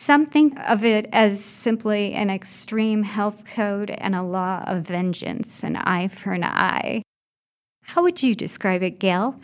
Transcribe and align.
Some 0.00 0.26
think 0.26 0.56
of 0.60 0.84
it 0.84 1.08
as 1.12 1.44
simply 1.44 2.14
an 2.14 2.30
extreme 2.30 3.02
health 3.02 3.44
code 3.44 3.90
and 3.90 4.14
a 4.14 4.22
law 4.22 4.62
of 4.64 4.84
vengeance, 4.84 5.64
an 5.64 5.74
eye 5.74 6.06
for 6.06 6.30
an 6.30 6.44
eye. 6.44 7.02
How 7.82 8.04
would 8.04 8.22
you 8.22 8.36
describe 8.36 8.84
it, 8.84 9.00
Gail? 9.00 9.34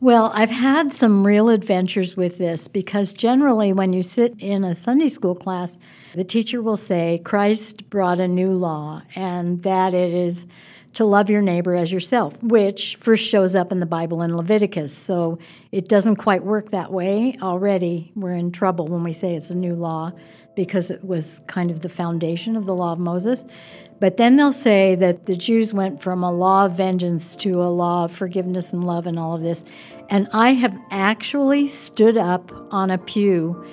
Well, 0.00 0.32
I've 0.34 0.48
had 0.48 0.94
some 0.94 1.26
real 1.26 1.50
adventures 1.50 2.16
with 2.16 2.38
this 2.38 2.68
because 2.68 3.12
generally, 3.12 3.74
when 3.74 3.92
you 3.92 4.02
sit 4.02 4.34
in 4.38 4.64
a 4.64 4.74
Sunday 4.74 5.08
school 5.08 5.34
class, 5.34 5.76
the 6.14 6.24
teacher 6.24 6.62
will 6.62 6.78
say, 6.78 7.20
Christ 7.22 7.90
brought 7.90 8.18
a 8.18 8.26
new 8.26 8.52
law, 8.54 9.02
and 9.14 9.60
that 9.60 9.92
it 9.92 10.14
is 10.14 10.46
to 10.94 11.04
love 11.04 11.30
your 11.30 11.42
neighbor 11.42 11.74
as 11.74 11.92
yourself, 11.92 12.40
which 12.42 12.96
first 12.96 13.26
shows 13.26 13.54
up 13.54 13.70
in 13.72 13.80
the 13.80 13.86
Bible 13.86 14.22
in 14.22 14.36
Leviticus. 14.36 14.96
So 14.96 15.38
it 15.70 15.88
doesn't 15.88 16.16
quite 16.16 16.44
work 16.44 16.70
that 16.70 16.92
way. 16.92 17.36
Already, 17.42 18.12
we're 18.14 18.34
in 18.34 18.50
trouble 18.52 18.88
when 18.88 19.04
we 19.04 19.12
say 19.12 19.34
it's 19.34 19.50
a 19.50 19.56
new 19.56 19.74
law 19.74 20.12
because 20.56 20.90
it 20.90 21.04
was 21.04 21.42
kind 21.46 21.70
of 21.70 21.82
the 21.82 21.88
foundation 21.88 22.56
of 22.56 22.66
the 22.66 22.74
law 22.74 22.92
of 22.92 22.98
Moses. 22.98 23.46
But 24.00 24.16
then 24.16 24.36
they'll 24.36 24.52
say 24.52 24.94
that 24.96 25.26
the 25.26 25.36
Jews 25.36 25.74
went 25.74 26.02
from 26.02 26.22
a 26.22 26.32
law 26.32 26.66
of 26.66 26.72
vengeance 26.72 27.36
to 27.36 27.62
a 27.62 27.70
law 27.70 28.04
of 28.04 28.12
forgiveness 28.12 28.72
and 28.72 28.84
love 28.84 29.06
and 29.06 29.18
all 29.18 29.34
of 29.34 29.42
this. 29.42 29.64
And 30.08 30.28
I 30.32 30.54
have 30.54 30.76
actually 30.90 31.68
stood 31.68 32.16
up 32.16 32.52
on 32.72 32.90
a 32.90 32.98
pew, 32.98 33.64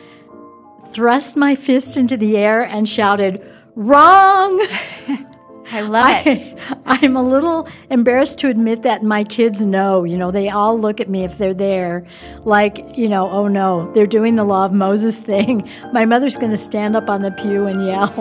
thrust 0.91 1.35
my 1.35 1.55
fist 1.55 1.97
into 1.97 2.17
the 2.17 2.37
air, 2.37 2.61
and 2.61 2.87
shouted, 2.87 3.41
Wrong! 3.75 4.65
I 5.71 5.81
love 5.81 6.27
it. 6.27 6.57
I, 6.85 6.99
am 7.03 7.15
a 7.15 7.23
little 7.23 7.67
embarrassed 7.89 8.37
to 8.39 8.49
admit 8.49 8.83
that 8.83 9.03
my 9.03 9.23
kids 9.23 9.65
know. 9.65 10.03
You 10.03 10.17
know, 10.17 10.29
they 10.29 10.49
all 10.49 10.79
look 10.79 10.99
at 10.99 11.09
me 11.09 11.23
if 11.23 11.37
they're 11.37 11.53
there, 11.53 12.05
like, 12.43 12.97
you 12.97 13.09
know, 13.09 13.29
oh 13.29 13.47
no, 13.47 13.91
they're 13.93 14.05
doing 14.05 14.35
the 14.35 14.43
Law 14.43 14.65
of 14.65 14.73
Moses 14.73 15.19
thing. 15.19 15.67
My 15.91 16.05
mother's 16.05 16.37
going 16.37 16.51
to 16.51 16.57
stand 16.57 16.95
up 16.95 17.09
on 17.09 17.23
the 17.23 17.31
pew 17.31 17.65
and 17.65 17.85
yell. 17.85 18.13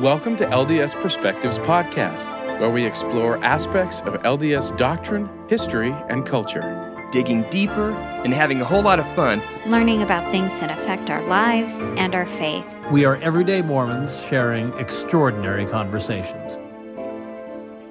Welcome 0.00 0.36
to 0.36 0.46
LDS 0.46 1.00
Perspectives 1.00 1.58
Podcast, 1.60 2.30
where 2.60 2.70
we 2.70 2.84
explore 2.84 3.42
aspects 3.44 4.00
of 4.02 4.14
LDS 4.22 4.76
doctrine, 4.76 5.28
history, 5.48 5.94
and 6.08 6.24
culture. 6.24 6.91
Digging 7.12 7.42
deeper 7.50 7.90
and 8.24 8.32
having 8.32 8.62
a 8.62 8.64
whole 8.64 8.80
lot 8.80 8.98
of 8.98 9.06
fun. 9.14 9.42
Learning 9.66 10.02
about 10.02 10.32
things 10.32 10.50
that 10.60 10.70
affect 10.70 11.10
our 11.10 11.22
lives 11.28 11.74
and 11.98 12.14
our 12.14 12.24
faith. 12.24 12.64
We 12.90 13.04
are 13.04 13.16
everyday 13.16 13.60
Mormons 13.60 14.24
sharing 14.24 14.72
extraordinary 14.78 15.66
conversations. 15.66 16.58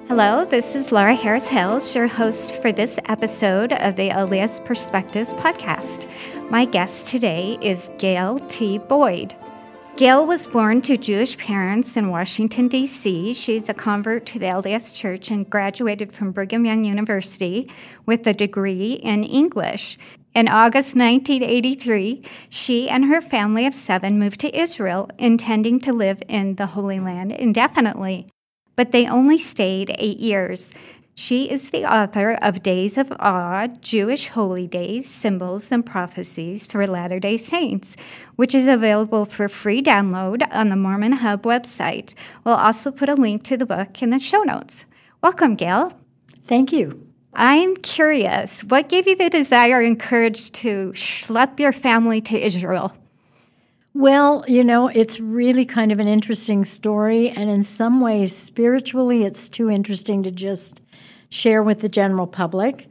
Hello, 0.08 0.44
this 0.44 0.74
is 0.74 0.90
Laura 0.90 1.14
Harris 1.14 1.46
Hales, 1.46 1.94
your 1.94 2.08
host 2.08 2.56
for 2.56 2.72
this 2.72 2.98
episode 3.06 3.72
of 3.72 3.94
the 3.94 4.10
LDS 4.10 4.62
Perspectives 4.64 5.32
podcast. 5.34 6.10
My 6.50 6.64
guest 6.64 7.06
today 7.06 7.58
is 7.62 7.88
Gail 7.98 8.40
T. 8.48 8.78
Boyd. 8.78 9.36
Gail 9.96 10.24
was 10.24 10.46
born 10.46 10.80
to 10.82 10.96
Jewish 10.96 11.36
parents 11.36 11.98
in 11.98 12.08
Washington, 12.08 12.66
D.C. 12.66 13.34
She's 13.34 13.68
a 13.68 13.74
convert 13.74 14.24
to 14.26 14.38
the 14.38 14.46
LDS 14.46 14.96
Church 14.96 15.30
and 15.30 15.48
graduated 15.48 16.14
from 16.14 16.32
Brigham 16.32 16.64
Young 16.64 16.84
University 16.84 17.70
with 18.06 18.26
a 18.26 18.32
degree 18.32 18.94
in 18.94 19.22
English. 19.22 19.98
In 20.34 20.48
August 20.48 20.96
1983, 20.96 22.22
she 22.48 22.88
and 22.88 23.04
her 23.04 23.20
family 23.20 23.66
of 23.66 23.74
seven 23.74 24.18
moved 24.18 24.40
to 24.40 24.58
Israel, 24.58 25.10
intending 25.18 25.78
to 25.80 25.92
live 25.92 26.22
in 26.26 26.54
the 26.54 26.68
Holy 26.68 26.98
Land 26.98 27.32
indefinitely. 27.32 28.26
But 28.76 28.92
they 28.92 29.06
only 29.06 29.36
stayed 29.36 29.94
eight 29.98 30.18
years. 30.18 30.72
She 31.14 31.50
is 31.50 31.70
the 31.70 31.84
author 31.84 32.38
of 32.40 32.62
Days 32.62 32.96
of 32.96 33.12
Awe 33.20 33.66
Jewish 33.82 34.28
Holy 34.28 34.66
Days, 34.66 35.06
Symbols, 35.06 35.70
and 35.70 35.84
Prophecies 35.84 36.66
for 36.66 36.86
Latter 36.86 37.20
day 37.20 37.36
Saints, 37.36 37.96
which 38.36 38.54
is 38.54 38.66
available 38.66 39.26
for 39.26 39.46
free 39.46 39.82
download 39.82 40.42
on 40.50 40.70
the 40.70 40.76
Mormon 40.76 41.12
Hub 41.12 41.42
website. 41.42 42.14
We'll 42.44 42.54
also 42.54 42.90
put 42.90 43.10
a 43.10 43.14
link 43.14 43.44
to 43.44 43.58
the 43.58 43.66
book 43.66 44.02
in 44.02 44.08
the 44.08 44.18
show 44.18 44.40
notes. 44.40 44.86
Welcome, 45.22 45.54
Gail. 45.54 45.92
Thank 46.44 46.72
you. 46.72 47.06
I'm 47.34 47.76
curious, 47.76 48.62
what 48.64 48.88
gave 48.88 49.06
you 49.06 49.16
the 49.16 49.30
desire 49.30 49.80
and 49.80 50.00
courage 50.00 50.50
to 50.52 50.92
schlep 50.92 51.58
your 51.58 51.72
family 51.72 52.20
to 52.22 52.38
Israel? 52.38 52.94
Well, 53.94 54.44
you 54.48 54.64
know, 54.64 54.88
it's 54.88 55.20
really 55.20 55.66
kind 55.66 55.92
of 55.92 55.98
an 55.98 56.08
interesting 56.08 56.64
story, 56.64 57.28
and 57.28 57.48
in 57.50 57.62
some 57.62 58.00
ways, 58.00 58.34
spiritually, 58.34 59.24
it's 59.24 59.48
too 59.48 59.70
interesting 59.70 60.22
to 60.22 60.30
just 60.30 60.81
share 61.32 61.62
with 61.62 61.80
the 61.80 61.88
general 61.88 62.26
public. 62.26 62.88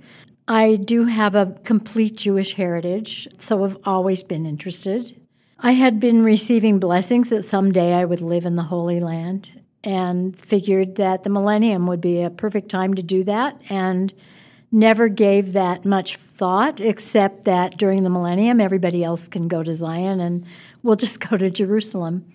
I 0.47 0.75
do 0.75 1.05
have 1.05 1.35
a 1.35 1.55
complete 1.63 2.15
Jewish 2.15 2.55
heritage, 2.55 3.27
so 3.37 3.63
I've 3.63 3.77
always 3.85 4.23
been 4.23 4.47
interested. 4.47 5.15
I 5.59 5.73
had 5.73 5.99
been 5.99 6.23
receiving 6.23 6.79
blessings 6.79 7.29
that 7.29 7.43
someday 7.43 7.93
I 7.93 8.03
would 8.03 8.21
live 8.21 8.47
in 8.47 8.55
the 8.55 8.63
Holy 8.63 8.99
Land 8.99 9.51
and 9.83 10.37
figured 10.39 10.95
that 10.95 11.23
the 11.23 11.29
millennium 11.29 11.85
would 11.85 12.01
be 12.01 12.23
a 12.23 12.31
perfect 12.31 12.69
time 12.69 12.95
to 12.95 13.03
do 13.03 13.23
that 13.25 13.61
and 13.69 14.11
never 14.71 15.07
gave 15.07 15.53
that 15.53 15.85
much 15.85 16.15
thought 16.15 16.79
except 16.79 17.43
that 17.43 17.77
during 17.77 18.03
the 18.03 18.09
millennium 18.09 18.59
everybody 18.59 19.03
else 19.03 19.27
can 19.27 19.47
go 19.47 19.61
to 19.61 19.73
Zion 19.73 20.19
and 20.19 20.45
we'll 20.81 20.95
just 20.95 21.19
go 21.29 21.37
to 21.37 21.51
Jerusalem. 21.51 22.25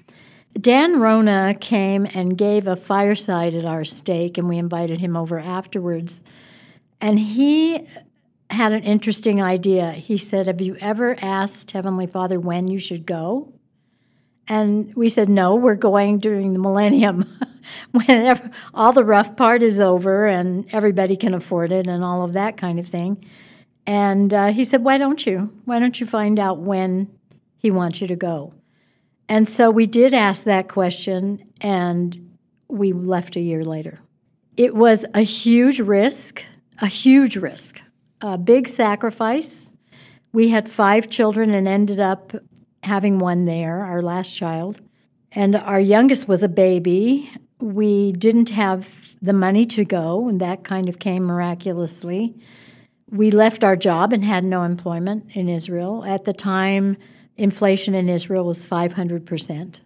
Dan 0.60 1.00
Rona 1.00 1.54
came 1.60 2.06
and 2.14 2.38
gave 2.38 2.66
a 2.66 2.76
fireside 2.76 3.54
at 3.54 3.64
our 3.64 3.84
stake 3.84 4.38
and 4.38 4.48
we 4.48 4.58
invited 4.58 5.00
him 5.00 5.16
over 5.16 5.38
afterwards. 5.38 6.22
And 7.00 7.18
he 7.18 7.86
had 8.50 8.72
an 8.72 8.82
interesting 8.82 9.42
idea. 9.42 9.92
He 9.92 10.16
said, 10.16 10.46
Have 10.46 10.60
you 10.60 10.76
ever 10.80 11.16
asked 11.20 11.72
Heavenly 11.72 12.06
Father 12.06 12.40
when 12.40 12.68
you 12.68 12.78
should 12.78 13.04
go? 13.04 13.52
And 14.48 14.94
we 14.94 15.08
said, 15.08 15.28
no, 15.28 15.54
we're 15.54 15.74
going 15.74 16.18
during 16.18 16.52
the 16.52 16.58
millennium, 16.58 17.28
whenever 17.90 18.50
all 18.72 18.92
the 18.92 19.04
rough 19.04 19.36
part 19.36 19.62
is 19.62 19.80
over 19.80 20.26
and 20.26 20.66
everybody 20.72 21.16
can 21.16 21.34
afford 21.34 21.72
it 21.72 21.86
and 21.86 22.04
all 22.04 22.22
of 22.22 22.32
that 22.34 22.56
kind 22.56 22.78
of 22.78 22.88
thing. 22.88 23.24
And 23.86 24.32
uh, 24.32 24.52
he 24.52 24.64
said, 24.64 24.84
why 24.84 24.98
don't 24.98 25.26
you? 25.26 25.52
Why 25.64 25.78
don't 25.78 25.98
you 26.00 26.06
find 26.06 26.38
out 26.38 26.58
when 26.58 27.10
he 27.56 27.70
wants 27.70 28.00
you 28.00 28.06
to 28.06 28.16
go? 28.16 28.54
And 29.28 29.48
so 29.48 29.70
we 29.70 29.86
did 29.86 30.14
ask 30.14 30.44
that 30.44 30.68
question, 30.68 31.52
and 31.60 32.36
we 32.68 32.92
left 32.92 33.36
a 33.36 33.40
year 33.40 33.64
later. 33.64 34.00
It 34.56 34.74
was 34.74 35.04
a 35.14 35.22
huge 35.22 35.80
risk, 35.80 36.44
a 36.80 36.86
huge 36.86 37.36
risk, 37.36 37.80
a 38.20 38.38
big 38.38 38.68
sacrifice. 38.68 39.72
We 40.32 40.50
had 40.50 40.70
five 40.70 41.10
children 41.10 41.50
and 41.50 41.66
ended 41.66 42.00
up 42.00 42.32
having 42.82 43.18
one 43.18 43.44
there, 43.46 43.82
our 43.82 44.02
last 44.02 44.36
child. 44.36 44.80
And 45.32 45.56
our 45.56 45.80
youngest 45.80 46.28
was 46.28 46.42
a 46.42 46.48
baby. 46.48 47.30
We 47.58 48.12
didn't 48.12 48.50
have 48.50 48.88
the 49.20 49.32
money 49.32 49.66
to 49.66 49.84
go, 49.84 50.28
and 50.28 50.40
that 50.40 50.62
kind 50.62 50.88
of 50.88 50.98
came 50.98 51.24
miraculously. 51.24 52.34
We 53.10 53.30
left 53.30 53.64
our 53.64 53.76
job 53.76 54.12
and 54.12 54.24
had 54.24 54.44
no 54.44 54.62
employment 54.62 55.30
in 55.34 55.48
Israel. 55.48 56.04
At 56.04 56.24
the 56.24 56.32
time, 56.32 56.96
inflation 57.36 57.94
in 57.94 58.08
Israel 58.08 58.44
was 58.44 58.66
500%. 58.66 59.80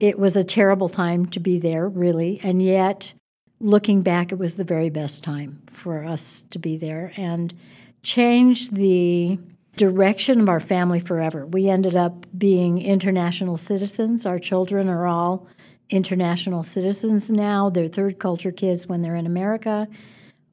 It 0.00 0.18
was 0.18 0.36
a 0.36 0.44
terrible 0.44 0.88
time 0.88 1.26
to 1.26 1.40
be 1.40 1.58
there, 1.58 1.88
really, 1.88 2.40
and 2.42 2.62
yet, 2.62 3.12
looking 3.60 4.02
back, 4.02 4.32
it 4.32 4.38
was 4.38 4.56
the 4.56 4.64
very 4.64 4.90
best 4.90 5.22
time 5.22 5.62
for 5.66 6.04
us 6.04 6.44
to 6.50 6.58
be 6.58 6.76
there 6.76 7.12
and 7.16 7.54
change 8.02 8.70
the 8.70 9.38
direction 9.76 10.40
of 10.40 10.48
our 10.48 10.60
family 10.60 11.00
forever. 11.00 11.46
We 11.46 11.68
ended 11.68 11.96
up 11.96 12.26
being 12.36 12.82
international 12.82 13.56
citizens. 13.56 14.26
Our 14.26 14.38
children 14.38 14.88
are 14.88 15.06
all 15.06 15.46
international 15.88 16.62
citizens 16.62 17.30
now. 17.30 17.70
They're 17.70 17.88
third 17.88 18.18
culture 18.18 18.52
kids 18.52 18.86
when 18.86 19.02
they're 19.02 19.16
in 19.16 19.26
America. 19.26 19.88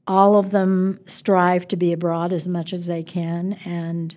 All 0.07 0.37
of 0.37 0.51
them 0.51 0.99
strive 1.05 1.67
to 1.69 1.75
be 1.75 1.91
abroad 1.91 2.33
as 2.33 2.47
much 2.47 2.73
as 2.73 2.85
they 2.85 3.03
can 3.03 3.53
and 3.65 4.15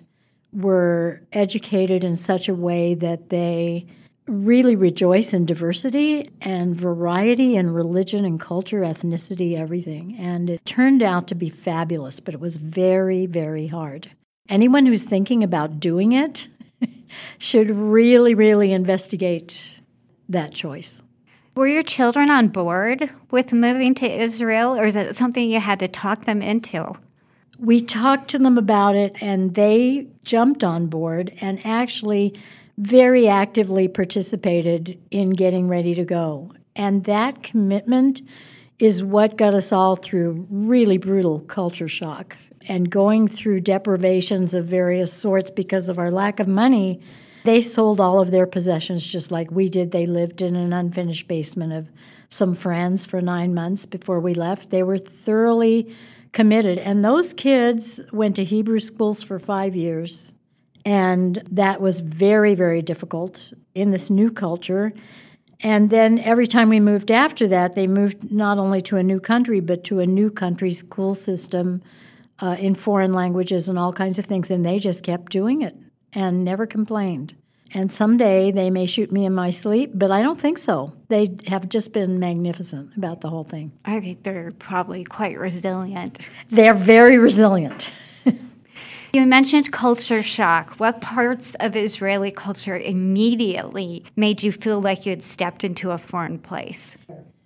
were 0.53 1.21
educated 1.31 2.03
in 2.03 2.15
such 2.15 2.47
a 2.47 2.53
way 2.53 2.93
that 2.95 3.29
they 3.29 3.85
really 4.27 4.75
rejoice 4.75 5.33
in 5.33 5.45
diversity 5.45 6.29
and 6.41 6.75
variety 6.75 7.55
in 7.55 7.73
religion 7.73 8.23
and 8.23 8.39
culture, 8.39 8.81
ethnicity, 8.81 9.57
everything. 9.57 10.15
And 10.17 10.49
it 10.49 10.65
turned 10.65 11.03
out 11.03 11.27
to 11.27 11.35
be 11.35 11.49
fabulous, 11.49 12.19
but 12.19 12.33
it 12.33 12.39
was 12.39 12.57
very, 12.57 13.25
very 13.25 13.67
hard. 13.67 14.11
Anyone 14.47 14.85
who's 14.85 15.03
thinking 15.03 15.43
about 15.43 15.79
doing 15.79 16.13
it 16.13 16.47
should 17.37 17.69
really, 17.69 18.33
really 18.33 18.71
investigate 18.71 19.77
that 20.29 20.53
choice. 20.53 21.01
Were 21.55 21.67
your 21.67 21.83
children 21.83 22.29
on 22.29 22.47
board 22.47 23.11
with 23.29 23.53
moving 23.53 23.93
to 23.95 24.09
Israel, 24.09 24.75
or 24.75 24.85
is 24.85 24.95
it 24.95 25.15
something 25.15 25.47
you 25.47 25.59
had 25.59 25.79
to 25.79 25.87
talk 25.87 26.25
them 26.25 26.41
into? 26.41 26.95
We 27.59 27.81
talked 27.81 28.29
to 28.31 28.39
them 28.39 28.57
about 28.57 28.95
it, 28.95 29.15
and 29.21 29.53
they 29.55 30.07
jumped 30.23 30.63
on 30.63 30.87
board 30.87 31.33
and 31.39 31.63
actually 31.65 32.33
very 32.77 33.27
actively 33.27 33.87
participated 33.87 34.99
in 35.11 35.29
getting 35.29 35.67
ready 35.67 35.93
to 35.95 36.03
go. 36.03 36.51
And 36.75 37.03
that 37.03 37.43
commitment 37.43 38.21
is 38.79 39.03
what 39.03 39.37
got 39.37 39.53
us 39.53 39.71
all 39.71 39.95
through 39.95 40.47
really 40.49 40.97
brutal 40.97 41.41
culture 41.41 41.87
shock 41.87 42.35
and 42.67 42.89
going 42.89 43.27
through 43.27 43.59
deprivations 43.59 44.53
of 44.53 44.65
various 44.65 45.13
sorts 45.13 45.51
because 45.51 45.89
of 45.89 45.99
our 45.99 46.09
lack 46.09 46.39
of 46.39 46.47
money, 46.47 46.99
They 47.43 47.59
sold 47.59 47.99
all 47.99 48.19
of 48.19 48.31
their 48.31 48.47
possessions 48.47 49.05
just 49.05 49.31
like 49.31 49.51
we 49.51 49.67
did. 49.67 49.91
They 49.91 50.05
lived 50.05 50.41
in 50.41 50.55
an 50.55 50.71
unfinished 50.71 51.27
basement 51.27 51.73
of 51.73 51.89
some 52.29 52.53
friends 52.53 53.05
for 53.05 53.21
nine 53.21 53.53
months 53.53 53.85
before 53.85 54.19
we 54.19 54.33
left. 54.33 54.69
They 54.69 54.81
were 54.81 54.97
thoroughly 54.97 55.93
committed. 56.33 56.77
And 56.77 57.05
those 57.05 57.33
kids 57.33 58.01
went 58.11 58.35
to 58.35 58.43
Hebrew 58.43 58.79
schools 58.79 59.23
for 59.23 59.39
five 59.39 59.75
years. 59.75 60.33
And 60.85 61.41
that 61.49 61.79
was 61.79 62.01
very, 62.01 62.55
very 62.55 62.81
difficult 62.81 63.53
in 63.73 63.91
this 63.91 64.09
new 64.09 64.29
culture. 64.29 64.91
And 65.61 65.89
then 65.89 66.19
every 66.19 66.45
time 66.45 66.67
we 66.67 66.81
moved 66.81 67.09
after 67.09 67.47
that, 67.47 67.73
they 67.73 67.87
moved 67.87 68.31
not 68.31 68.57
only 68.57 68.81
to 68.81 68.97
a 68.97 69.03
new 69.03 69.21
country, 69.21 69.61
but 69.61 69.85
to 69.85 69.99
a 69.99 70.05
new 70.05 70.29
country's 70.29 70.79
school 70.79 71.15
system 71.15 71.81
uh, 72.39 72.57
in 72.59 72.75
foreign 72.75 73.13
languages 73.13 73.69
and 73.69 73.79
all 73.79 73.93
kinds 73.93 74.19
of 74.19 74.25
things. 74.25 74.51
And 74.51 74.65
they 74.65 74.79
just 74.79 75.03
kept 75.03 75.31
doing 75.31 75.61
it 75.61 75.77
and 76.11 76.43
never 76.43 76.65
complained. 76.65 77.35
And 77.73 77.91
someday 77.91 78.51
they 78.51 78.69
may 78.69 78.85
shoot 78.85 79.11
me 79.11 79.25
in 79.25 79.33
my 79.33 79.49
sleep, 79.49 79.91
but 79.95 80.11
I 80.11 80.21
don't 80.21 80.39
think 80.39 80.59
so. 80.59 80.93
They 81.07 81.35
have 81.47 81.69
just 81.69 81.91
been 81.91 82.19
magnificent 82.19 82.95
about 82.95 83.21
the 83.21 83.29
whole 83.29 83.43
thing. 83.43 83.71
I 83.83 83.99
think 83.99 84.23
they're 84.23 84.51
probably 84.51 85.03
quite 85.03 85.39
resilient. 85.39 86.29
They're 86.49 86.75
very 86.75 87.17
resilient. 87.17 87.91
You 89.13 89.27
mentioned 89.27 89.71
culture 89.71 90.23
shock. 90.23 90.79
What 90.79 90.99
parts 90.99 91.55
of 91.59 91.75
Israeli 91.75 92.31
culture 92.31 92.75
immediately 92.75 94.05
made 94.15 94.41
you 94.41 94.51
feel 94.51 94.81
like 94.81 95.05
you 95.05 95.11
had 95.11 95.21
stepped 95.21 95.63
into 95.63 95.91
a 95.91 95.99
foreign 95.99 96.39
place? 96.39 96.97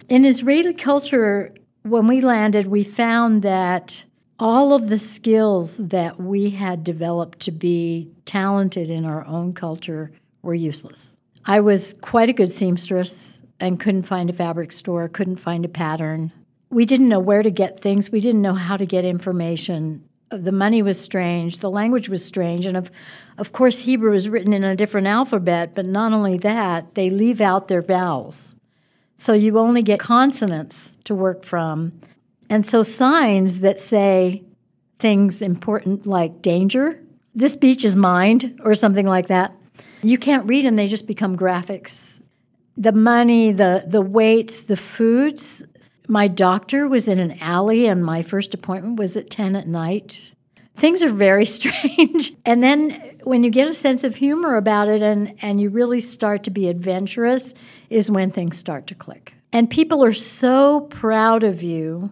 In 0.07 0.23
Israeli 0.23 0.73
culture, 0.73 1.53
when 1.83 2.07
we 2.07 2.21
landed, 2.21 2.67
we 2.67 2.85
found 2.85 3.41
that 3.41 4.05
all 4.39 4.73
of 4.73 4.89
the 4.89 4.97
skills 4.97 5.87
that 5.87 6.19
we 6.19 6.51
had 6.51 6.83
developed 6.83 7.39
to 7.41 7.51
be 7.51 8.09
talented 8.25 8.89
in 8.89 9.05
our 9.05 9.25
own 9.25 9.53
culture 9.53 10.11
were 10.41 10.53
useless. 10.53 11.13
I 11.45 11.59
was 11.59 11.95
quite 12.01 12.29
a 12.29 12.33
good 12.33 12.51
seamstress 12.51 13.41
and 13.59 13.79
couldn't 13.79 14.03
find 14.03 14.29
a 14.29 14.33
fabric 14.33 14.71
store, 14.71 15.07
couldn't 15.07 15.37
find 15.37 15.65
a 15.65 15.69
pattern. 15.69 16.31
We 16.69 16.85
didn't 16.85 17.09
know 17.09 17.19
where 17.19 17.41
to 17.41 17.49
get 17.49 17.79
things, 17.79 18.11
we 18.11 18.21
didn't 18.21 18.41
know 18.41 18.53
how 18.53 18.77
to 18.77 18.85
get 18.85 19.05
information 19.05 20.03
the 20.29 20.51
money 20.51 20.81
was 20.81 20.99
strange, 20.99 21.59
the 21.59 21.69
language 21.69 22.09
was 22.09 22.23
strange, 22.23 22.65
and 22.65 22.75
of, 22.75 22.91
of 23.37 23.51
course, 23.51 23.79
Hebrew 23.79 24.13
is 24.13 24.27
written 24.27 24.53
in 24.53 24.63
a 24.63 24.75
different 24.75 25.07
alphabet, 25.07 25.73
but 25.73 25.85
not 25.85 26.13
only 26.13 26.37
that, 26.39 26.95
they 26.95 27.09
leave 27.09 27.39
out 27.39 27.67
their 27.67 27.81
vowels. 27.81 28.55
So 29.15 29.33
you 29.33 29.57
only 29.57 29.81
get 29.81 29.99
consonants 29.99 30.97
to 31.05 31.15
work 31.15 31.43
from. 31.43 31.99
And 32.49 32.65
so 32.65 32.83
signs 32.83 33.59
that 33.61 33.79
say 33.79 34.43
things 34.99 35.41
important 35.41 36.05
like 36.05 36.41
danger, 36.41 37.01
this 37.35 37.55
beach 37.55 37.85
is 37.85 37.95
mined, 37.95 38.59
or 38.63 38.73
something 38.73 39.05
like 39.05 39.27
that, 39.27 39.53
you 40.01 40.17
can't 40.17 40.47
read 40.47 40.65
and 40.65 40.77
they 40.77 40.87
just 40.87 41.07
become 41.07 41.37
graphics. 41.37 42.21
The 42.77 42.91
money, 42.91 43.51
the, 43.51 43.83
the 43.87 44.01
weights, 44.01 44.63
the 44.63 44.77
foods, 44.77 45.63
my 46.07 46.27
doctor 46.27 46.87
was 46.87 47.07
in 47.07 47.19
an 47.19 47.37
alley, 47.41 47.85
and 47.85 48.03
my 48.03 48.21
first 48.21 48.53
appointment 48.53 48.97
was 48.97 49.17
at 49.17 49.29
10 49.29 49.55
at 49.55 49.67
night. 49.67 50.31
Things 50.75 51.03
are 51.03 51.09
very 51.09 51.45
strange. 51.57 52.33
and 52.45 52.63
then 52.63 53.17
when 53.23 53.43
you 53.43 53.49
get 53.49 53.67
a 53.67 53.73
sense 53.73 54.03
of 54.03 54.15
humor 54.15 54.55
about 54.55 54.87
it 54.87 55.01
and, 55.01 55.35
and 55.41 55.59
you 55.59 55.69
really 55.69 56.01
start 56.01 56.43
to 56.43 56.51
be 56.51 56.69
adventurous, 56.69 57.53
is 57.89 58.09
when 58.09 58.31
things 58.31 58.57
start 58.57 58.87
to 58.87 58.95
click. 58.95 59.33
And 59.51 59.69
people 59.69 60.03
are 60.03 60.13
so 60.13 60.81
proud 60.81 61.43
of 61.43 61.61
you 61.63 62.11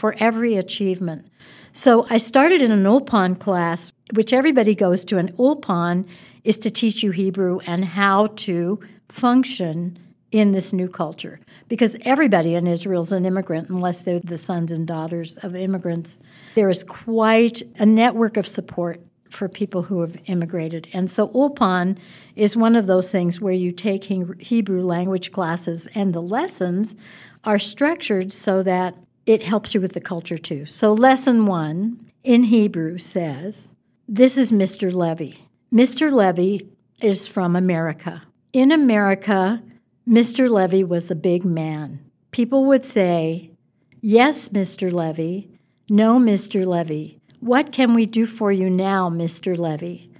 for 0.00 0.14
every 0.16 0.56
achievement. 0.56 1.26
So 1.72 2.06
I 2.08 2.16
started 2.16 2.62
in 2.62 2.72
an 2.72 2.84
Ulpan 2.84 3.38
class, 3.38 3.92
which 4.14 4.32
everybody 4.32 4.74
goes 4.74 5.04
to. 5.04 5.18
An 5.18 5.30
Ulpan 5.32 6.08
is 6.42 6.56
to 6.60 6.70
teach 6.70 7.02
you 7.02 7.10
Hebrew 7.10 7.58
and 7.66 7.84
how 7.84 8.28
to 8.48 8.80
function 9.10 9.98
in 10.32 10.52
this 10.52 10.72
new 10.72 10.88
culture 10.88 11.38
because 11.68 11.98
everybody 12.00 12.54
in 12.54 12.66
Israel 12.66 13.02
is 13.02 13.12
an 13.12 13.26
immigrant 13.26 13.68
unless 13.68 14.02
they're 14.02 14.20
the 14.20 14.38
sons 14.38 14.72
and 14.72 14.86
daughters 14.86 15.36
of 15.42 15.54
immigrants. 15.54 16.18
There 16.54 16.70
is 16.70 16.82
quite 16.82 17.62
a 17.78 17.84
network 17.84 18.38
of 18.38 18.48
support 18.48 19.02
for 19.28 19.50
people 19.50 19.82
who 19.82 20.00
have 20.00 20.16
immigrated. 20.24 20.88
And 20.94 21.10
so 21.10 21.28
Ulpan 21.28 21.98
is 22.36 22.56
one 22.56 22.74
of 22.74 22.86
those 22.86 23.10
things 23.10 23.38
where 23.38 23.52
you 23.52 23.70
take 23.70 24.04
Hebrew 24.04 24.82
language 24.82 25.30
classes 25.30 25.88
and 25.94 26.14
the 26.14 26.22
lessons 26.22 26.96
are 27.44 27.58
structured 27.58 28.32
so 28.32 28.62
that 28.62 28.94
it 29.30 29.44
helps 29.44 29.74
you 29.74 29.80
with 29.80 29.92
the 29.92 30.00
culture 30.00 30.36
too. 30.36 30.66
So 30.66 30.92
lesson 30.92 31.46
1 31.46 32.10
in 32.24 32.44
Hebrew 32.44 32.98
says, 32.98 33.70
this 34.08 34.36
is 34.36 34.50
Mr. 34.50 34.92
Levy. 34.92 35.46
Mr. 35.72 36.10
Levy 36.10 36.68
is 37.00 37.28
from 37.28 37.54
America. 37.54 38.24
In 38.52 38.72
America, 38.72 39.62
Mr. 40.08 40.50
Levy 40.50 40.82
was 40.82 41.12
a 41.12 41.14
big 41.14 41.44
man. 41.44 42.04
People 42.32 42.64
would 42.64 42.84
say, 42.84 43.52
Yes, 44.00 44.48
Mr. 44.48 44.90
Levy. 44.90 45.48
No, 45.88 46.18
Mr. 46.18 46.66
Levy. 46.66 47.20
What 47.38 47.70
can 47.70 47.94
we 47.94 48.06
do 48.06 48.26
for 48.26 48.50
you 48.50 48.68
now, 48.68 49.10
Mr. 49.10 49.56
Levy? 49.56 50.10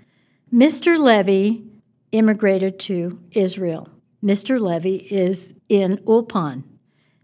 Mr. 0.54 0.96
Levy 0.96 1.64
immigrated 2.12 2.78
to 2.80 3.18
Israel. 3.32 3.88
Mr. 4.22 4.60
Levy 4.60 4.98
is 5.10 5.54
in 5.68 5.96
Ulpan. 6.06 6.62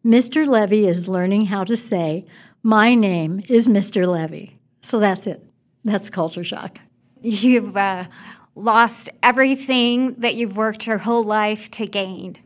Mr. 0.06 0.47
Levy 0.47 0.87
is 0.87 1.08
learning 1.08 1.47
how 1.47 1.64
to 1.64 1.75
say, 1.75 2.25
My 2.62 2.94
name 2.94 3.43
is 3.49 3.67
Mr. 3.67 4.06
Levy. 4.06 4.56
So 4.81 5.00
that's 5.00 5.26
it. 5.26 5.44
That's 5.85 6.11
culture 6.11 6.44
shock. 6.44 6.79
You've 7.23 7.76
uh, 7.76 8.05
lost 8.55 9.11
everything 9.20 10.14
that 10.20 10.37
you've 10.37 10.56
worked 10.56 10.87
your 10.87 10.99
whole 10.99 11.25
life 11.25 11.73
to 11.73 11.87
gain 11.88 12.38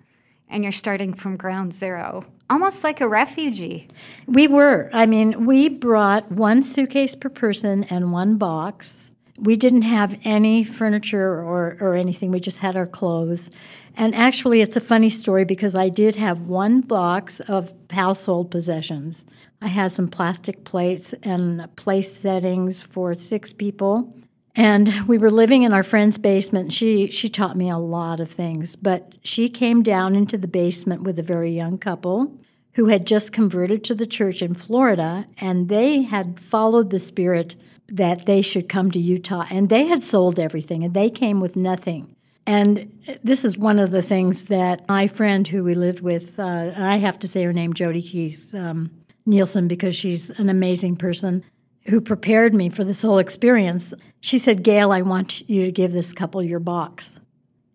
and 0.49 0.63
you're 0.63 0.73
starting 0.73 1.13
from 1.13 1.37
ground 1.37 1.75
zero, 1.75 2.25
almost 2.49 2.83
like 2.83 3.03
a 3.03 3.07
refugee. 3.07 3.87
We 4.27 4.49
were. 4.49 4.89
I 4.95 5.05
mean, 5.05 5.45
we 5.45 5.69
brought 5.69 6.33
one 6.33 6.63
suitcase 6.63 7.15
per 7.15 7.29
person 7.29 7.85
and 7.85 8.11
one 8.11 8.39
box. 8.39 9.11
We 9.41 9.57
didn't 9.57 9.83
have 9.83 10.19
any 10.25 10.65
furniture 10.65 11.33
or, 11.41 11.77
or 11.81 11.95
anything, 11.95 12.31
we 12.31 12.41
just 12.41 12.59
had 12.59 12.77
our 12.77 12.87
clothes. 12.87 13.51
And 13.97 14.15
actually, 14.15 14.61
it's 14.61 14.77
a 14.77 14.81
funny 14.81 15.11
story 15.11 15.45
because 15.45 15.75
I 15.75 15.89
did 15.89 16.17
have 16.17 16.43
one 16.43 16.81
box 16.81 17.41
of 17.41 17.75
household 17.91 18.51
possessions. 18.51 19.27
I 19.61 19.69
had 19.69 19.93
some 19.93 20.09
plastic 20.09 20.65
plates 20.65 21.13
and 21.23 21.75
place 21.77 22.15
settings 22.15 22.81
for 22.83 23.15
six 23.15 23.53
people. 23.53 24.15
And 24.57 25.07
we 25.07 25.19
were 25.19 25.31
living 25.31 25.63
in 25.63 25.73
our 25.73 25.83
friend's 25.83 26.19
basement. 26.19 26.73
She 26.73 27.11
she 27.11 27.29
taught 27.29 27.57
me 27.57 27.71
a 27.71 27.79
lot 27.79 28.21
of 28.21 28.31
things, 28.31 28.75
but 28.75 29.15
she 29.23 29.49
came 29.49 29.83
down 29.83 30.17
into 30.17 30.37
the 30.37 30.49
basement 30.49 31.03
with 31.03 31.19
a 31.19 31.23
very 31.23 31.53
young 31.53 31.79
couple 31.79 32.37
who 32.75 32.87
had 32.87 33.07
just 33.07 33.33
converted 33.33 33.85
to 33.85 33.95
the 33.95 34.07
church 34.07 34.43
in 34.43 34.55
Florida 34.55 35.27
and 35.39 35.69
they 35.69 36.03
had 36.03 36.41
followed 36.41 36.91
the 36.91 36.99
spirit 36.99 37.55
that 37.91 38.27
they 38.27 38.41
should 38.43 38.69
come 38.69 38.91
to 38.93 38.99
Utah 38.99 39.47
and 39.51 39.69
they 39.69 39.87
had 39.87 40.03
sold 40.03 40.39
everything 40.39 40.85
and 40.85 40.95
they 40.95 41.11
came 41.11 41.41
with 41.41 41.57
nothing. 41.57 42.15
And 42.47 42.99
this 43.23 43.45
is 43.45 43.59
one 43.59 43.79
of 43.79 43.91
the 43.91 44.03
things 44.03 44.45
that 44.45 44.89
my 44.89 45.07
friend 45.07 45.47
who 45.47 45.63
we 45.63 45.75
lived 45.75 46.01
with, 46.01 46.39
uh, 46.39 46.73
I 46.77 46.97
have 46.97 47.19
to 47.21 47.29
say 47.29 47.43
her 47.43 47.53
name, 47.53 47.75
Jody 47.75 48.03
Keys 48.03 48.55
um, 48.55 48.91
Nielsen, 49.27 49.69
because 49.69 49.95
she's 49.95 50.31
an 50.31 50.49
amazing 50.49 50.97
person 50.97 51.45
who 51.87 52.01
prepared 52.01 52.55
me 52.55 52.69
for 52.69 52.85
this 52.85 53.03
whole 53.03 53.19
experience, 53.19 53.95
she 54.21 54.39
said, 54.39 54.63
Gail, 54.63 54.93
I 54.93 55.03
want 55.03 55.49
you 55.49 55.65
to 55.65 55.73
give 55.73 55.93
this 55.93 56.13
couple 56.13 56.43
your 56.43 56.61
box. 56.61 57.19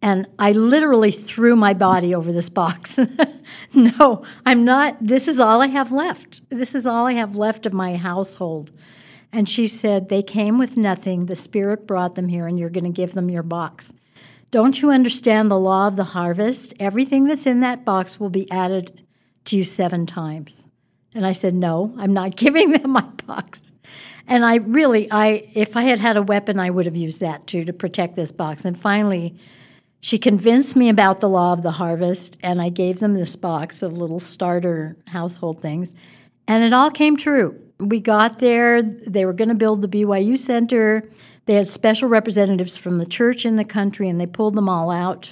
And 0.01 0.27
I 0.37 0.51
literally 0.51 1.11
threw 1.11 1.55
my 1.55 1.73
body 1.73 2.13
over 2.13 2.31
this 2.31 2.49
box. 2.49 2.99
no, 3.73 4.23
I'm 4.45 4.63
not. 4.63 4.97
This 5.01 5.27
is 5.27 5.39
all 5.39 5.61
I 5.61 5.67
have 5.67 5.91
left. 5.91 6.41
This 6.49 6.75
is 6.75 6.85
all 6.85 7.07
I 7.07 7.13
have 7.13 7.35
left 7.35 7.65
of 7.65 7.73
my 7.73 7.97
household. 7.97 8.71
And 9.31 9.47
she 9.49 9.67
said, 9.67 10.09
They 10.09 10.23
came 10.23 10.57
with 10.57 10.77
nothing. 10.77 11.25
The 11.25 11.35
Spirit 11.35 11.87
brought 11.87 12.15
them 12.15 12.27
here, 12.27 12.47
and 12.47 12.57
you're 12.57 12.69
going 12.69 12.85
to 12.85 12.89
give 12.89 13.13
them 13.13 13.29
your 13.29 13.43
box. 13.43 13.93
Don't 14.51 14.81
you 14.81 14.91
understand 14.91 15.51
the 15.51 15.59
law 15.59 15.87
of 15.87 15.95
the 15.95 16.03
harvest? 16.03 16.73
Everything 16.79 17.25
that's 17.25 17.45
in 17.45 17.59
that 17.59 17.83
box 17.83 18.19
will 18.19 18.29
be 18.29 18.49
added 18.51 19.03
to 19.45 19.57
you 19.57 19.63
seven 19.63 20.05
times. 20.05 20.65
And 21.13 21.25
I 21.25 21.31
said, 21.31 21.53
No, 21.53 21.93
I'm 21.97 22.13
not 22.13 22.35
giving 22.35 22.71
them 22.71 22.91
my 22.91 23.01
box. 23.25 23.73
And 24.27 24.45
I 24.45 24.55
really, 24.55 25.11
I 25.11 25.49
if 25.53 25.77
I 25.77 25.83
had 25.83 25.99
had 25.99 26.17
a 26.17 26.21
weapon, 26.21 26.59
I 26.59 26.69
would 26.69 26.85
have 26.85 26.95
used 26.95 27.21
that 27.21 27.47
too 27.47 27.65
to 27.65 27.73
protect 27.73 28.15
this 28.15 28.31
box. 28.31 28.65
And 28.65 28.79
finally, 28.79 29.35
she 29.99 30.17
convinced 30.17 30.75
me 30.75 30.89
about 30.89 31.19
the 31.19 31.29
law 31.29 31.51
of 31.51 31.63
the 31.63 31.71
harvest, 31.71 32.37
and 32.43 32.61
I 32.61 32.69
gave 32.69 32.99
them 32.99 33.15
this 33.15 33.35
box 33.35 33.81
of 33.81 33.97
little 33.97 34.19
starter 34.19 34.97
household 35.07 35.61
things, 35.61 35.95
and 36.47 36.63
it 36.63 36.73
all 36.73 36.91
came 36.91 37.17
true. 37.17 37.59
We 37.79 37.99
got 37.99 38.39
there, 38.39 38.81
they 38.81 39.25
were 39.25 39.33
going 39.33 39.49
to 39.49 39.55
build 39.55 39.81
the 39.81 39.87
BYU 39.87 40.37
Center. 40.37 41.09
They 41.45 41.55
had 41.55 41.67
special 41.67 42.07
representatives 42.09 42.77
from 42.77 42.97
the 42.97 43.05
church 43.05 43.45
in 43.45 43.55
the 43.55 43.65
country, 43.65 44.09
and 44.09 44.19
they 44.19 44.25
pulled 44.25 44.55
them 44.55 44.69
all 44.69 44.89
out, 44.89 45.31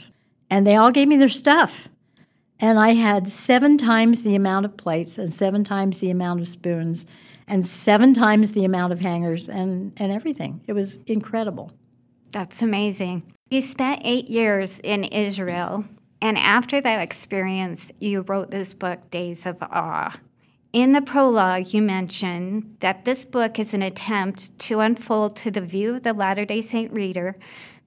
and 0.49 0.67
they 0.67 0.75
all 0.75 0.91
gave 0.91 1.07
me 1.07 1.17
their 1.17 1.29
stuff. 1.29 1.89
And 2.59 2.79
I 2.79 2.93
had 2.93 3.27
seven 3.27 3.77
times 3.77 4.23
the 4.23 4.35
amount 4.35 4.65
of 4.65 4.77
plates 4.77 5.17
and 5.17 5.33
seven 5.33 5.63
times 5.63 5.99
the 5.99 6.09
amount 6.09 6.41
of 6.41 6.47
spoons 6.47 7.05
and 7.47 7.65
seven 7.65 8.13
times 8.13 8.53
the 8.53 8.63
amount 8.63 8.93
of 8.93 8.99
hangers 8.99 9.49
and, 9.49 9.91
and 9.97 10.11
everything. 10.11 10.61
It 10.67 10.73
was 10.73 10.97
incredible. 11.07 11.71
That's 12.31 12.61
amazing. 12.61 13.23
You 13.49 13.61
spent 13.61 14.01
eight 14.03 14.29
years 14.29 14.79
in 14.79 15.03
Israel, 15.03 15.85
and 16.21 16.37
after 16.37 16.81
that 16.81 17.01
experience, 17.01 17.91
you 17.99 18.21
wrote 18.21 18.49
this 18.49 18.73
book, 18.73 19.11
Days 19.11 19.45
of 19.45 19.61
Awe. 19.61 20.17
In 20.73 20.93
the 20.93 21.03
prologue, 21.03 21.71
you 21.71 21.83
mention 21.83 22.77
that 22.79 23.05
this 23.05 23.25
book 23.25 23.59
is 23.59 23.75
an 23.75 23.83
attempt 23.83 24.57
to 24.57 24.79
unfold 24.79 25.35
to 25.35 25.51
the 25.51 25.61
view 25.61 25.97
of 25.97 26.01
the 26.01 26.13
Latter 26.13 26.45
day 26.45 26.61
Saint 26.61 26.91
reader 26.91 27.35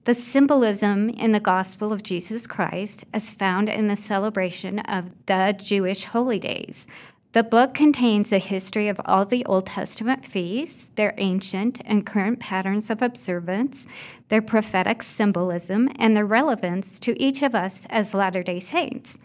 the 0.05 0.13
symbolism 0.13 1.09
in 1.09 1.33
the 1.33 1.41
gospel 1.41 1.91
of 1.91 2.01
Jesus 2.01 2.47
Christ 2.47 3.03
as 3.11 3.33
found 3.33 3.67
in 3.67 3.89
the 3.89 3.97
celebration 3.97 4.79
of 4.79 5.11
the 5.25 5.53
Jewish 5.61 6.05
holy 6.05 6.39
days. 6.39 6.87
The 7.33 7.43
book 7.43 7.73
contains 7.73 8.31
a 8.31 8.39
history 8.39 8.87
of 8.87 9.01
all 9.03 9.25
the 9.25 9.43
Old 9.43 9.65
Testament 9.65 10.25
feasts, 10.25 10.89
their 10.95 11.13
ancient 11.17 11.81
and 11.83 12.05
current 12.05 12.39
patterns 12.39 12.89
of 12.89 13.01
observance, 13.01 13.85
their 14.29 14.41
prophetic 14.41 15.03
symbolism, 15.03 15.89
and 15.99 16.15
their 16.15 16.25
relevance 16.25 16.99
to 16.99 17.21
each 17.21 17.41
of 17.41 17.53
us 17.53 17.85
as 17.89 18.13
Latter 18.13 18.43
day 18.43 18.61
Saints. 18.61 19.17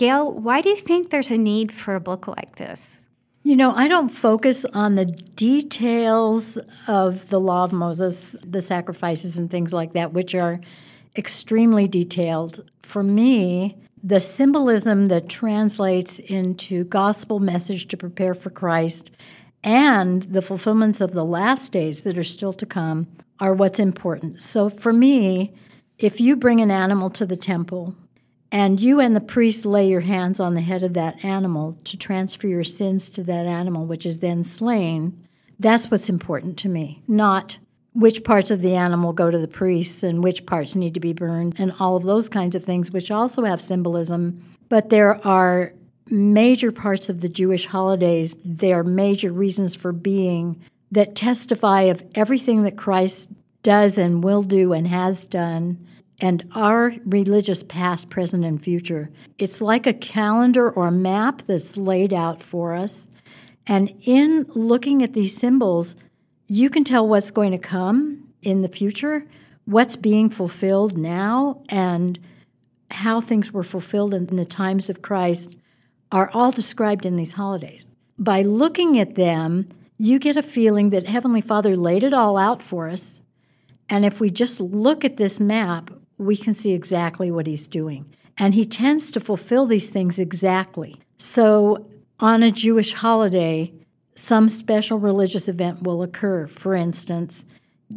Gail, 0.00 0.32
why 0.32 0.62
do 0.62 0.70
you 0.70 0.76
think 0.76 1.10
there's 1.10 1.30
a 1.30 1.36
need 1.36 1.70
for 1.70 1.94
a 1.94 2.00
book 2.00 2.26
like 2.26 2.56
this? 2.56 3.06
You 3.42 3.54
know, 3.54 3.72
I 3.72 3.86
don't 3.86 4.08
focus 4.08 4.64
on 4.72 4.94
the 4.94 5.04
details 5.04 6.56
of 6.86 7.28
the 7.28 7.38
law 7.38 7.64
of 7.64 7.74
Moses, 7.74 8.34
the 8.42 8.62
sacrifices 8.62 9.38
and 9.38 9.50
things 9.50 9.74
like 9.74 9.92
that, 9.92 10.14
which 10.14 10.34
are 10.34 10.58
extremely 11.18 11.86
detailed. 11.86 12.64
For 12.80 13.02
me, 13.02 13.76
the 14.02 14.20
symbolism 14.20 15.08
that 15.08 15.28
translates 15.28 16.18
into 16.18 16.84
gospel 16.84 17.38
message 17.38 17.86
to 17.88 17.98
prepare 17.98 18.32
for 18.32 18.48
Christ 18.48 19.10
and 19.62 20.22
the 20.22 20.40
fulfillments 20.40 21.02
of 21.02 21.12
the 21.12 21.26
last 21.26 21.72
days 21.72 22.04
that 22.04 22.16
are 22.16 22.24
still 22.24 22.54
to 22.54 22.64
come 22.64 23.06
are 23.38 23.52
what's 23.52 23.78
important. 23.78 24.40
So 24.40 24.70
for 24.70 24.94
me, 24.94 25.52
if 25.98 26.22
you 26.22 26.36
bring 26.36 26.62
an 26.62 26.70
animal 26.70 27.10
to 27.10 27.26
the 27.26 27.36
temple 27.36 27.94
and 28.52 28.80
you 28.80 29.00
and 29.00 29.14
the 29.14 29.20
priest 29.20 29.64
lay 29.64 29.88
your 29.88 30.00
hands 30.00 30.40
on 30.40 30.54
the 30.54 30.60
head 30.60 30.82
of 30.82 30.94
that 30.94 31.24
animal 31.24 31.78
to 31.84 31.96
transfer 31.96 32.48
your 32.48 32.64
sins 32.64 33.08
to 33.10 33.22
that 33.24 33.46
animal, 33.46 33.86
which 33.86 34.04
is 34.04 34.20
then 34.20 34.42
slain. 34.42 35.26
That's 35.58 35.90
what's 35.90 36.08
important 36.08 36.56
to 36.58 36.68
me, 36.68 37.02
not 37.06 37.58
which 37.92 38.24
parts 38.24 38.50
of 38.50 38.60
the 38.60 38.74
animal 38.74 39.12
go 39.12 39.30
to 39.30 39.38
the 39.38 39.48
priests 39.48 40.02
and 40.02 40.22
which 40.22 40.46
parts 40.46 40.76
need 40.76 40.94
to 40.94 41.00
be 41.00 41.12
burned 41.12 41.54
and 41.58 41.72
all 41.78 41.96
of 41.96 42.04
those 42.04 42.28
kinds 42.28 42.54
of 42.54 42.64
things, 42.64 42.90
which 42.90 43.10
also 43.10 43.44
have 43.44 43.60
symbolism. 43.60 44.42
But 44.68 44.90
there 44.90 45.24
are 45.26 45.72
major 46.08 46.72
parts 46.72 47.08
of 47.08 47.20
the 47.20 47.28
Jewish 47.28 47.66
holidays, 47.66 48.36
there 48.44 48.80
are 48.80 48.84
major 48.84 49.32
reasons 49.32 49.74
for 49.74 49.92
being 49.92 50.60
that 50.90 51.14
testify 51.14 51.82
of 51.82 52.02
everything 52.14 52.62
that 52.64 52.76
Christ 52.76 53.30
does 53.62 53.98
and 53.98 54.24
will 54.24 54.42
do 54.42 54.72
and 54.72 54.88
has 54.88 55.26
done 55.26 55.86
and 56.20 56.48
our 56.54 56.94
religious 57.06 57.62
past, 57.62 58.10
present, 58.10 58.44
and 58.44 58.62
future. 58.62 59.10
It's 59.38 59.60
like 59.60 59.86
a 59.86 59.94
calendar 59.94 60.70
or 60.70 60.88
a 60.88 60.92
map 60.92 61.42
that's 61.46 61.76
laid 61.76 62.12
out 62.12 62.42
for 62.42 62.74
us. 62.74 63.08
And 63.66 63.94
in 64.02 64.46
looking 64.50 65.02
at 65.02 65.14
these 65.14 65.36
symbols, 65.36 65.96
you 66.46 66.68
can 66.68 66.84
tell 66.84 67.06
what's 67.06 67.30
going 67.30 67.52
to 67.52 67.58
come 67.58 68.28
in 68.42 68.62
the 68.62 68.68
future, 68.68 69.24
what's 69.64 69.96
being 69.96 70.28
fulfilled 70.28 70.98
now, 70.98 71.62
and 71.68 72.18
how 72.90 73.20
things 73.20 73.52
were 73.52 73.62
fulfilled 73.62 74.12
in 74.12 74.26
the 74.26 74.44
times 74.44 74.90
of 74.90 75.02
Christ 75.02 75.54
are 76.10 76.30
all 76.34 76.50
described 76.50 77.06
in 77.06 77.16
these 77.16 77.34
holidays. 77.34 77.92
By 78.18 78.42
looking 78.42 78.98
at 78.98 79.14
them, 79.14 79.68
you 79.96 80.18
get 80.18 80.36
a 80.36 80.42
feeling 80.42 80.90
that 80.90 81.06
Heavenly 81.06 81.40
Father 81.40 81.76
laid 81.76 82.02
it 82.02 82.12
all 82.12 82.36
out 82.36 82.62
for 82.62 82.88
us. 82.88 83.20
And 83.88 84.04
if 84.04 84.20
we 84.20 84.30
just 84.30 84.60
look 84.60 85.04
at 85.04 85.16
this 85.16 85.38
map, 85.38 85.90
we 86.20 86.36
can 86.36 86.52
see 86.52 86.72
exactly 86.72 87.30
what 87.30 87.46
he's 87.46 87.66
doing. 87.66 88.14
And 88.36 88.54
he 88.54 88.64
tends 88.64 89.10
to 89.12 89.20
fulfill 89.20 89.66
these 89.66 89.90
things 89.90 90.18
exactly. 90.18 91.00
So, 91.18 91.86
on 92.20 92.42
a 92.42 92.50
Jewish 92.50 92.92
holiday, 92.92 93.72
some 94.14 94.50
special 94.50 94.98
religious 94.98 95.48
event 95.48 95.82
will 95.82 96.02
occur. 96.02 96.46
For 96.46 96.74
instance, 96.74 97.46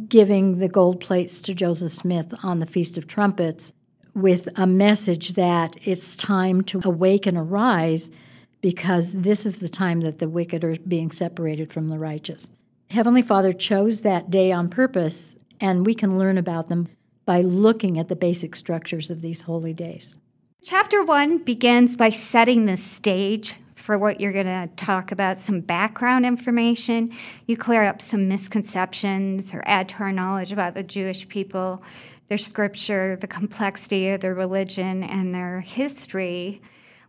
giving 0.08 0.58
the 0.58 0.68
gold 0.68 1.00
plates 1.00 1.40
to 1.42 1.54
Joseph 1.54 1.92
Smith 1.92 2.32
on 2.42 2.58
the 2.58 2.66
Feast 2.66 2.96
of 2.96 3.06
Trumpets 3.06 3.72
with 4.14 4.48
a 4.56 4.66
message 4.66 5.34
that 5.34 5.76
it's 5.82 6.16
time 6.16 6.62
to 6.62 6.80
awake 6.84 7.26
and 7.26 7.36
arise 7.36 8.10
because 8.62 9.20
this 9.20 9.44
is 9.44 9.58
the 9.58 9.68
time 9.68 10.00
that 10.00 10.18
the 10.18 10.28
wicked 10.28 10.64
are 10.64 10.76
being 10.88 11.10
separated 11.10 11.72
from 11.72 11.88
the 11.88 11.98
righteous. 11.98 12.48
Heavenly 12.90 13.22
Father 13.22 13.52
chose 13.52 14.00
that 14.00 14.30
day 14.30 14.50
on 14.50 14.70
purpose, 14.70 15.36
and 15.60 15.84
we 15.84 15.94
can 15.94 16.18
learn 16.18 16.38
about 16.38 16.68
them 16.68 16.88
by 17.24 17.40
looking 17.40 17.98
at 17.98 18.08
the 18.08 18.16
basic 18.16 18.54
structures 18.56 19.10
of 19.10 19.22
these 19.22 19.42
holy 19.42 19.72
days. 19.72 20.16
Chapter 20.62 21.04
one 21.04 21.38
begins 21.38 21.96
by 21.96 22.10
setting 22.10 22.66
the 22.66 22.76
stage 22.76 23.54
for 23.74 23.98
what 23.98 24.18
you're 24.18 24.32
going 24.32 24.46
to 24.46 24.70
talk 24.76 25.12
about, 25.12 25.38
some 25.38 25.60
background 25.60 26.24
information. 26.24 27.12
You 27.46 27.56
clear 27.58 27.84
up 27.84 28.00
some 28.00 28.28
misconceptions 28.28 29.52
or 29.52 29.62
add 29.66 29.90
to 29.90 29.96
our 29.96 30.12
knowledge 30.12 30.52
about 30.52 30.74
the 30.74 30.82
Jewish 30.82 31.28
people, 31.28 31.82
their 32.28 32.38
scripture, 32.38 33.18
the 33.20 33.26
complexity 33.26 34.08
of 34.08 34.22
their 34.22 34.34
religion, 34.34 35.02
and 35.02 35.34
their 35.34 35.60
history. 35.60 36.62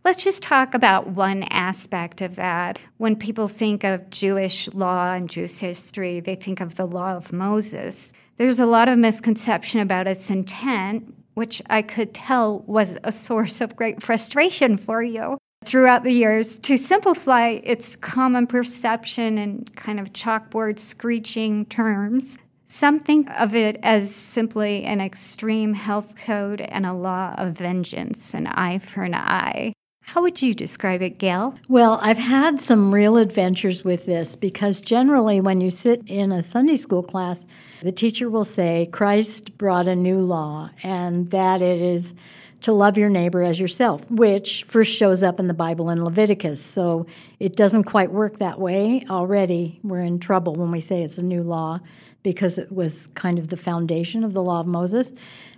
Let's 0.03 0.21
just 0.21 0.43
talk 0.43 0.73
about 0.73 1.07
one 1.07 1.43
aspect 1.43 2.21
of 2.21 2.35
that. 2.35 2.77
When 2.97 3.15
people 3.15 3.47
think 3.47 3.85
of 3.85 4.09
Jewish 4.09 4.67
law 4.73 5.13
and 5.13 5.29
Jewish 5.29 5.59
history, 5.59 6.19
they 6.19 6.35
think 6.35 6.59
of 6.59 6.75
the 6.75 6.85
law 6.85 7.15
of 7.15 7.31
Moses. 7.31 8.11
There's 8.37 8.59
a 8.59 8.65
lot 8.65 8.89
of 8.89 8.97
misconception 8.97 9.79
about 9.79 10.07
its 10.07 10.29
intent, 10.29 11.13
which 11.35 11.61
I 11.69 11.81
could 11.81 12.13
tell 12.13 12.59
was 12.67 12.97
a 13.03 13.11
source 13.11 13.61
of 13.61 13.75
great 13.75 14.03
frustration 14.03 14.75
for 14.77 15.01
you 15.01 15.37
throughout 15.63 16.03
the 16.03 16.11
years. 16.11 16.59
To 16.59 16.77
simplify 16.77 17.59
its 17.63 17.95
common 17.95 18.47
perception 18.47 19.37
in 19.37 19.63
kind 19.75 20.01
of 20.01 20.11
chalkboard 20.11 20.79
screeching 20.79 21.65
terms, 21.67 22.37
some 22.67 22.99
think 22.99 23.29
of 23.39 23.55
it 23.55 23.77
as 23.83 24.13
simply 24.13 24.83
an 24.83 24.99
extreme 24.99 25.73
health 25.73 26.15
code 26.17 26.59
and 26.59 26.85
a 26.85 26.93
law 26.93 27.35
of 27.37 27.53
vengeance, 27.53 28.33
an 28.33 28.47
eye 28.47 28.79
for 28.79 29.03
an 29.03 29.13
eye. 29.13 29.74
How 30.07 30.21
would 30.21 30.41
you 30.41 30.53
describe 30.53 31.01
it, 31.01 31.17
Gail? 31.17 31.55
Well, 31.67 31.99
I've 32.01 32.19
had 32.19 32.61
some 32.61 32.93
real 32.93 33.17
adventures 33.17 33.83
with 33.83 34.05
this 34.05 34.35
because 34.35 34.79
generally, 34.79 35.41
when 35.41 35.61
you 35.61 35.71
sit 35.71 36.03
in 36.05 36.31
a 36.31 36.43
Sunday 36.43 36.75
school 36.75 37.01
class, 37.01 37.45
the 37.81 37.91
teacher 37.91 38.29
will 38.29 38.45
say, 38.45 38.87
Christ 38.91 39.57
brought 39.57 39.87
a 39.87 39.95
new 39.95 40.21
law, 40.21 40.69
and 40.83 41.27
that 41.29 41.61
it 41.61 41.81
is 41.81 42.13
to 42.61 42.71
love 42.71 42.97
your 42.97 43.09
neighbor 43.09 43.41
as 43.41 43.59
yourself, 43.59 44.09
which 44.09 44.63
first 44.65 44.95
shows 44.95 45.23
up 45.23 45.39
in 45.39 45.47
the 45.47 45.53
Bible 45.53 45.89
in 45.89 46.03
Leviticus. 46.03 46.63
So 46.63 47.07
it 47.39 47.55
doesn't 47.55 47.83
quite 47.83 48.11
work 48.11 48.37
that 48.37 48.59
way. 48.59 49.05
Already, 49.09 49.79
we're 49.83 50.01
in 50.01 50.19
trouble 50.19 50.55
when 50.55 50.71
we 50.71 50.81
say 50.81 51.03
it's 51.03 51.17
a 51.17 51.23
new 51.23 51.41
law 51.43 51.79
because 52.23 52.57
it 52.57 52.71
was 52.71 53.07
kind 53.13 53.37
of 53.37 53.49
the 53.49 53.57
foundation 53.57 54.23
of 54.23 54.33
the 54.33 54.41
law 54.41 54.59
of 54.59 54.65
Moses. 54.65 55.13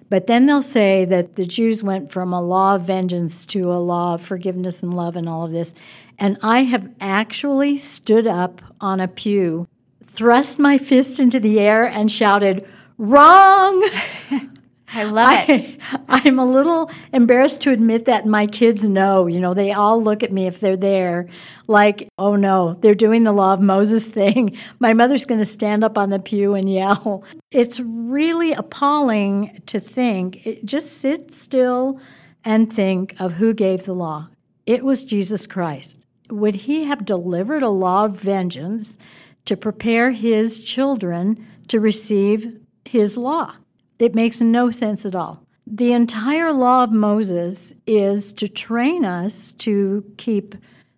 But 0.09 0.27
then 0.27 0.45
they'll 0.45 0.61
say 0.61 1.05
that 1.05 1.35
the 1.35 1.45
Jews 1.45 1.83
went 1.83 2.11
from 2.11 2.31
a 2.31 2.41
law 2.41 2.75
of 2.75 2.83
vengeance 2.83 3.45
to 3.47 3.71
a 3.71 3.75
law 3.75 4.13
of 4.13 4.21
forgiveness 4.21 4.81
and 4.81 4.93
love 4.93 5.15
and 5.15 5.27
all 5.27 5.45
of 5.45 5.51
this. 5.51 5.73
And 6.17 6.37
I 6.41 6.63
have 6.63 6.89
actually 7.01 7.77
stood 7.77 8.25
up 8.25 8.61
on 8.79 8.99
a 8.99 9.07
pew, 9.07 9.67
thrust 10.05 10.59
my 10.59 10.77
fist 10.77 11.19
into 11.19 11.39
the 11.39 11.59
air, 11.59 11.85
and 11.85 12.11
shouted, 12.11 12.67
Wrong! 12.97 13.87
I 14.93 15.03
love 15.03 15.49
it. 15.49 15.77
I, 16.07 16.21
am 16.25 16.39
a 16.39 16.45
little 16.45 16.89
embarrassed 17.11 17.61
to 17.63 17.71
admit 17.71 18.05
that 18.05 18.25
my 18.25 18.47
kids 18.47 18.87
know. 18.87 19.27
You 19.27 19.39
know, 19.39 19.53
they 19.53 19.73
all 19.73 20.01
look 20.01 20.23
at 20.23 20.31
me 20.31 20.47
if 20.47 20.59
they're 20.59 20.77
there 20.77 21.27
like, 21.67 22.07
oh 22.17 22.35
no, 22.35 22.73
they're 22.73 22.95
doing 22.95 23.23
the 23.23 23.33
law 23.33 23.53
of 23.53 23.61
Moses 23.61 24.07
thing. 24.11 24.57
My 24.79 24.93
mother's 24.93 25.25
going 25.25 25.39
to 25.39 25.45
stand 25.45 25.83
up 25.83 25.97
on 25.97 26.09
the 26.09 26.19
pew 26.19 26.53
and 26.53 26.71
yell. 26.71 27.23
It's 27.51 27.79
really 27.79 28.53
appalling 28.53 29.61
to 29.67 29.79
think. 29.79 30.45
It, 30.45 30.65
just 30.65 30.99
sit 30.99 31.33
still 31.33 31.99
and 32.45 32.71
think 32.71 33.13
of 33.19 33.33
who 33.33 33.53
gave 33.53 33.83
the 33.83 33.93
law. 33.93 34.29
It 34.65 34.85
was 34.85 35.03
Jesus 35.03 35.47
Christ. 35.47 35.99
Would 36.29 36.55
he 36.55 36.85
have 36.85 37.05
delivered 37.05 37.63
a 37.63 37.69
law 37.69 38.05
of 38.05 38.19
vengeance 38.19 38.97
to 39.45 39.57
prepare 39.57 40.11
his 40.11 40.63
children 40.63 41.45
to 41.69 41.79
receive 41.79 42.59
his 42.85 43.17
law? 43.17 43.55
It 43.99 44.15
makes 44.15 44.41
no 44.41 44.69
sense 44.69 45.05
at 45.05 45.15
all. 45.15 45.43
The 45.65 45.91
entire 45.91 46.53
law 46.53 46.83
of 46.83 46.91
Moses 46.91 47.73
is 47.85 48.31
to 48.33 48.47
train 48.47 49.03
us 49.03 49.51
to 49.53 50.05
keep 50.17 50.55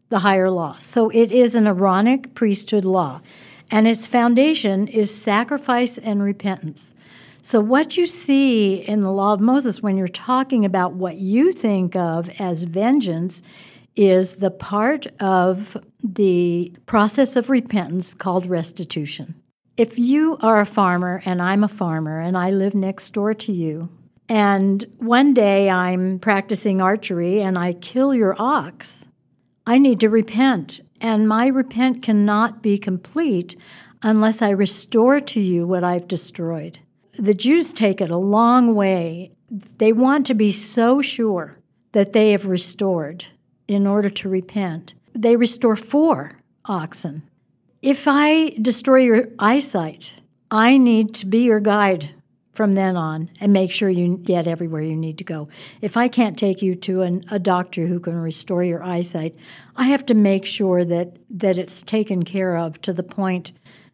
the 0.09 0.19
higher 0.19 0.49
law. 0.49 0.77
So 0.77 1.09
it 1.09 1.31
is 1.31 1.55
an 1.55 1.67
Aaronic 1.67 2.35
priesthood 2.35 2.85
law, 2.85 3.21
and 3.71 3.87
its 3.87 4.07
foundation 4.07 4.87
is 4.87 5.15
sacrifice 5.15 5.97
and 5.97 6.21
repentance. 6.21 6.93
So, 7.41 7.61
what 7.61 7.95
you 7.95 8.05
see 8.05 8.75
in 8.75 9.01
the 9.01 9.11
law 9.11 9.33
of 9.33 9.39
Moses 9.39 9.81
when 9.81 9.97
you're 9.97 10.07
talking 10.09 10.65
about 10.65 10.93
what 10.93 11.15
you 11.15 11.53
think 11.53 11.95
of 11.95 12.29
as 12.37 12.65
vengeance 12.65 13.41
is 13.95 14.37
the 14.37 14.51
part 14.51 15.07
of 15.21 15.77
the 16.03 16.73
process 16.85 17.35
of 17.35 17.49
repentance 17.49 18.13
called 18.13 18.45
restitution. 18.45 19.38
If 19.79 19.97
you 19.97 20.37
are 20.41 20.59
a 20.59 20.65
farmer 20.65 21.21
and 21.23 21.41
I'm 21.41 21.63
a 21.63 21.69
farmer 21.69 22.19
and 22.19 22.37
I 22.37 22.51
live 22.51 22.75
next 22.75 23.13
door 23.13 23.33
to 23.33 23.53
you, 23.53 23.87
And 24.27 24.85
one 24.97 25.33
day 25.33 25.69
I'm 25.69 26.19
practicing 26.19 26.81
archery 26.81 27.41
and 27.41 27.57
I 27.57 27.73
kill 27.73 28.13
your 28.13 28.35
ox. 28.37 29.05
I 29.65 29.79
need 29.79 29.99
to 30.01 30.09
repent, 30.09 30.81
and 31.01 31.27
my 31.27 31.47
repent 31.47 32.03
cannot 32.03 32.61
be 32.61 32.77
complete 32.77 33.55
unless 34.03 34.41
I 34.41 34.49
restore 34.49 35.19
to 35.19 35.39
you 35.39 35.65
what 35.65 35.83
I've 35.83 36.07
destroyed. 36.07 36.79
The 37.13 37.33
Jews 37.33 37.73
take 37.73 38.01
it 38.01 38.11
a 38.11 38.17
long 38.17 38.75
way. 38.75 39.31
They 39.49 39.93
want 39.93 40.25
to 40.27 40.33
be 40.35 40.51
so 40.51 41.01
sure 41.01 41.57
that 41.93 42.13
they 42.13 42.31
have 42.31 42.45
restored 42.45 43.25
in 43.67 43.87
order 43.87 44.09
to 44.09 44.29
repent. 44.29 44.93
They 45.13 45.35
restore 45.35 45.75
four 45.75 46.39
oxen. 46.65 47.28
If 47.81 48.09
I 48.09 48.49
destroy 48.61 49.03
your 49.03 49.29
eyesight, 49.39 50.13
I 50.51 50.77
need 50.77 51.15
to 51.15 51.25
be 51.25 51.43
your 51.43 51.61
guide 51.61 52.09
from 52.51 52.73
then 52.73 52.97
on 52.97 53.29
and 53.39 53.53
make 53.53 53.71
sure 53.71 53.89
you 53.89 54.17
get 54.17 54.47
everywhere 54.47 54.81
you 54.81 54.97
need 54.97 55.17
to 55.19 55.23
go. 55.23 55.47
If 55.79 55.95
I 55.95 56.09
can't 56.09 56.37
take 56.37 56.61
you 56.61 56.75
to 56.75 57.03
an, 57.03 57.23
a 57.31 57.39
doctor 57.39 57.87
who 57.87 58.01
can 58.01 58.15
restore 58.15 58.65
your 58.65 58.83
eyesight, 58.83 59.33
I 59.77 59.85
have 59.85 60.05
to 60.07 60.13
make 60.13 60.45
sure 60.45 60.83
that, 60.83 61.15
that 61.29 61.57
it's 61.57 61.81
taken 61.81 62.23
care 62.23 62.57
of 62.57 62.81
to 62.81 62.91
the 62.91 63.01
point 63.01 63.53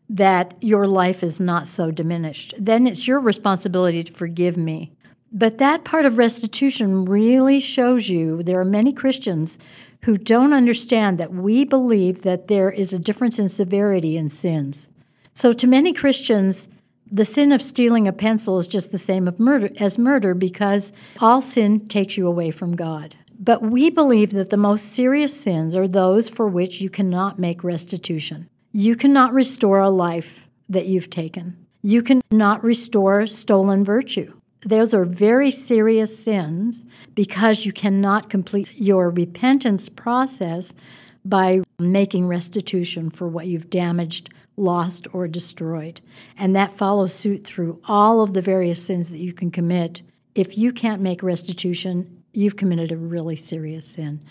that 0.09 0.55
your 0.61 0.87
life 0.87 1.21
is 1.21 1.39
not 1.39 1.67
so 1.67 1.91
diminished. 1.91 2.55
Then 2.57 2.87
it's 2.87 3.07
your 3.07 3.19
responsibility 3.19 4.03
to 4.03 4.13
forgive 4.13 4.57
me. 4.57 4.93
But 5.31 5.59
that 5.59 5.83
part 5.83 6.05
of 6.05 6.17
restitution 6.17 7.05
really 7.05 7.59
shows 7.59 8.09
you 8.09 8.41
there 8.41 8.59
are 8.59 8.65
many 8.65 8.93
Christians 8.93 9.59
who 10.05 10.17
don't 10.17 10.53
understand 10.53 11.17
that 11.17 11.33
we 11.33 11.65
believe 11.65 12.21
that 12.21 12.47
there 12.47 12.69
is 12.69 12.93
a 12.93 12.99
difference 12.99 13.39
in 13.39 13.49
severity 13.49 14.15
in 14.15 14.29
sins. 14.29 14.91
So, 15.33 15.51
to 15.53 15.65
many 15.65 15.93
Christians, 15.93 16.69
the 17.11 17.25
sin 17.25 17.51
of 17.51 17.61
stealing 17.61 18.07
a 18.07 18.13
pencil 18.13 18.59
is 18.59 18.67
just 18.67 18.91
the 18.91 18.99
same 18.99 19.27
murder, 19.39 19.69
as 19.79 19.97
murder 19.97 20.35
because 20.35 20.93
all 21.19 21.41
sin 21.41 21.87
takes 21.87 22.17
you 22.17 22.27
away 22.27 22.51
from 22.51 22.75
God. 22.75 23.15
But 23.39 23.63
we 23.63 23.89
believe 23.89 24.31
that 24.31 24.51
the 24.51 24.57
most 24.57 24.93
serious 24.93 25.35
sins 25.35 25.75
are 25.75 25.87
those 25.87 26.29
for 26.29 26.47
which 26.47 26.81
you 26.81 26.89
cannot 26.89 27.39
make 27.39 27.63
restitution. 27.63 28.47
You 28.71 28.95
cannot 28.95 29.33
restore 29.33 29.79
a 29.79 29.89
life 29.89 30.47
that 30.69 30.85
you've 30.85 31.09
taken. 31.09 31.65
You 31.81 32.03
cannot 32.03 32.63
restore 32.63 33.25
stolen 33.25 33.83
virtue. 33.83 34.39
Those 34.65 34.93
are 34.93 35.05
very 35.05 35.51
serious 35.51 36.17
sins 36.17 36.85
because 37.13 37.65
you 37.65 37.71
cannot 37.71 38.29
complete 38.29 38.69
your 38.75 39.09
repentance 39.09 39.89
process 39.89 40.75
by 41.23 41.61
making 41.79 42.27
restitution 42.27 43.09
for 43.09 43.27
what 43.27 43.47
you've 43.47 43.69
damaged 43.69 44.29
lost, 44.57 45.07
or 45.13 45.27
destroyed. 45.27 46.01
And 46.37 46.55
that 46.55 46.73
follows 46.73 47.13
suit 47.13 47.45
through 47.45 47.81
all 47.87 48.21
of 48.21 48.33
the 48.33 48.41
various 48.41 48.83
sins 48.83 49.11
that 49.11 49.19
you 49.19 49.33
can 49.33 49.51
commit. 49.51 50.01
If 50.33 50.57
you 50.57 50.71
can't 50.71 51.01
make 51.01 51.23
restitution, 51.23 52.23
you've 52.33 52.57
committed 52.57 52.91
a 52.91 52.97
really 52.97 53.35
serious 53.35 53.87
sin. 53.87 54.21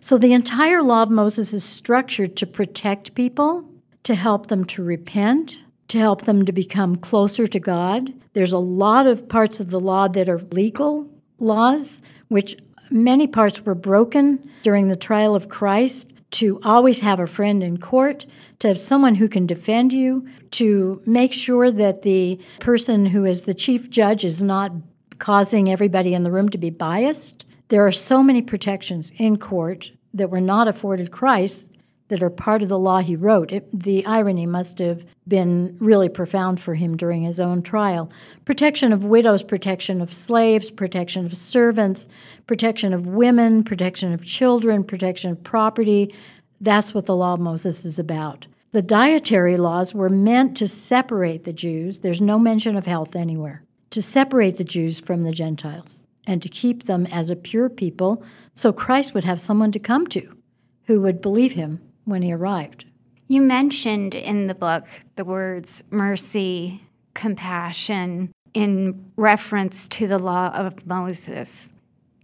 So 0.00 0.18
the 0.18 0.32
entire 0.32 0.82
law 0.82 1.02
of 1.02 1.10
Moses 1.10 1.52
is 1.52 1.64
structured 1.64 2.36
to 2.36 2.46
protect 2.46 3.14
people, 3.14 3.64
to 4.02 4.14
help 4.14 4.48
them 4.48 4.64
to 4.66 4.82
repent, 4.82 5.58
to 5.88 5.98
help 5.98 6.22
them 6.22 6.44
to 6.44 6.52
become 6.52 6.96
closer 6.96 7.46
to 7.46 7.60
God. 7.60 8.12
There's 8.32 8.52
a 8.52 8.58
lot 8.58 9.06
of 9.06 9.28
parts 9.28 9.60
of 9.60 9.70
the 9.70 9.80
law 9.80 10.08
that 10.08 10.28
are 10.28 10.40
legal 10.50 11.08
laws, 11.38 12.02
which 12.28 12.56
many 12.90 13.26
parts 13.26 13.64
were 13.64 13.74
broken 13.74 14.50
during 14.62 14.88
the 14.88 14.96
trial 14.96 15.34
of 15.34 15.48
Christ 15.48 16.12
to 16.32 16.58
always 16.64 17.00
have 17.00 17.20
a 17.20 17.26
friend 17.26 17.62
in 17.62 17.78
court, 17.78 18.26
to 18.58 18.68
have 18.68 18.78
someone 18.78 19.14
who 19.14 19.28
can 19.28 19.46
defend 19.46 19.92
you, 19.92 20.26
to 20.50 21.00
make 21.06 21.32
sure 21.32 21.70
that 21.70 22.02
the 22.02 22.40
person 22.60 23.06
who 23.06 23.24
is 23.24 23.42
the 23.42 23.54
chief 23.54 23.88
judge 23.88 24.24
is 24.24 24.42
not 24.42 24.72
causing 25.18 25.70
everybody 25.70 26.12
in 26.12 26.24
the 26.24 26.32
room 26.32 26.48
to 26.48 26.58
be 26.58 26.70
biased. 26.70 27.44
There 27.68 27.86
are 27.86 27.92
so 27.92 28.22
many 28.22 28.42
protections 28.42 29.12
in 29.16 29.36
court 29.36 29.92
that 30.12 30.30
were 30.30 30.40
not 30.40 30.66
afforded 30.66 31.12
Christ 31.12 31.70
that 32.08 32.22
are 32.22 32.30
part 32.30 32.62
of 32.62 32.68
the 32.68 32.78
law 32.78 32.98
he 32.98 33.16
wrote. 33.16 33.50
It, 33.50 33.68
the 33.72 34.04
irony 34.04 34.46
must 34.46 34.78
have 34.78 35.04
been 35.26 35.76
really 35.80 36.08
profound 36.08 36.60
for 36.60 36.74
him 36.74 36.96
during 36.96 37.22
his 37.22 37.40
own 37.40 37.62
trial. 37.62 38.10
Protection 38.44 38.92
of 38.92 39.04
widows, 39.04 39.42
protection 39.42 40.00
of 40.00 40.12
slaves, 40.12 40.70
protection 40.70 41.24
of 41.24 41.36
servants, 41.36 42.08
protection 42.46 42.92
of 42.92 43.06
women, 43.06 43.64
protection 43.64 44.12
of 44.12 44.24
children, 44.24 44.84
protection 44.84 45.30
of 45.30 45.42
property. 45.42 46.14
That's 46.60 46.92
what 46.92 47.06
the 47.06 47.16
law 47.16 47.34
of 47.34 47.40
Moses 47.40 47.84
is 47.84 47.98
about. 47.98 48.46
The 48.72 48.82
dietary 48.82 49.56
laws 49.56 49.94
were 49.94 50.10
meant 50.10 50.56
to 50.58 50.66
separate 50.66 51.44
the 51.44 51.52
Jews. 51.52 52.00
There's 52.00 52.20
no 52.20 52.38
mention 52.38 52.76
of 52.76 52.86
health 52.86 53.16
anywhere. 53.16 53.64
To 53.90 54.02
separate 54.02 54.58
the 54.58 54.64
Jews 54.64 54.98
from 54.98 55.22
the 55.22 55.32
Gentiles 55.32 56.04
and 56.26 56.42
to 56.42 56.48
keep 56.48 56.82
them 56.82 57.06
as 57.06 57.30
a 57.30 57.36
pure 57.36 57.68
people 57.68 58.22
so 58.52 58.72
Christ 58.72 59.14
would 59.14 59.24
have 59.24 59.40
someone 59.40 59.72
to 59.72 59.78
come 59.78 60.06
to 60.08 60.36
who 60.84 61.00
would 61.00 61.20
believe 61.20 61.52
him 61.52 61.80
when 62.04 62.22
he 62.22 62.32
arrived. 62.32 62.84
You 63.28 63.42
mentioned 63.42 64.14
in 64.14 64.46
the 64.46 64.54
book 64.54 64.86
the 65.16 65.24
words 65.24 65.82
mercy, 65.90 66.82
compassion 67.14 68.32
in 68.52 69.10
reference 69.16 69.88
to 69.88 70.06
the 70.06 70.18
law 70.18 70.48
of 70.54 70.86
Moses. 70.86 71.72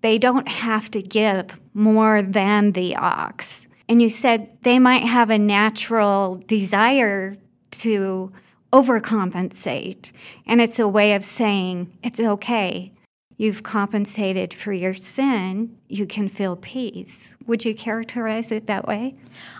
They 0.02 0.18
don't 0.18 0.48
have 0.48 0.90
to 0.92 1.02
give 1.02 1.60
more 1.74 2.22
than 2.22 2.72
the 2.72 2.96
ox. 2.96 3.66
And 3.88 4.00
you 4.00 4.08
said 4.08 4.56
they 4.62 4.78
might 4.78 5.04
have 5.04 5.30
a 5.30 5.38
natural 5.38 6.42
desire 6.46 7.36
to 7.72 8.32
overcompensate. 8.72 10.12
And 10.46 10.60
it's 10.60 10.78
a 10.78 10.88
way 10.88 11.14
of 11.14 11.24
saying, 11.24 11.98
it's 12.02 12.20
okay 12.20 12.92
you've 13.40 13.62
compensated 13.62 14.52
for 14.52 14.70
your 14.70 14.92
sin, 14.92 15.74
you 15.88 16.04
can 16.04 16.28
feel 16.28 16.56
peace. 16.56 17.34
Would 17.46 17.64
you 17.64 17.74
characterize 17.74 18.52
it 18.52 18.66
that 18.66 18.86
way? 18.86 19.14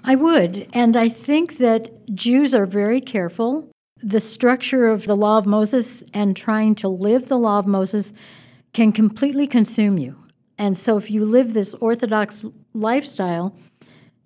I 0.05 0.17
would. 0.17 0.69
And 0.75 0.99
I 0.99 1.09
think 1.09 1.57
that 1.57 2.15
Jews 2.15 2.55
are 2.55 2.67
very 2.67 3.01
careful. 3.01 3.71
The 4.03 4.21
structure 4.21 4.89
of 4.89 5.07
the 5.07 5.17
law 5.17 5.39
of 5.39 5.47
Moses 5.47 6.05
and 6.13 6.37
trying 6.37 6.75
to 6.75 6.89
live 6.89 7.29
the 7.29 7.39
law 7.39 7.59
of 7.59 7.67
Moses 7.67 8.13
can 8.75 8.93
completely 8.93 9.47
consume 9.47 9.97
you. 9.97 10.15
And 10.59 10.77
so 10.77 10.99
if 10.99 11.11
you 11.11 11.25
live 11.25 11.55
this 11.55 11.73
orthodox 11.73 12.45
lifestyle, 12.75 13.57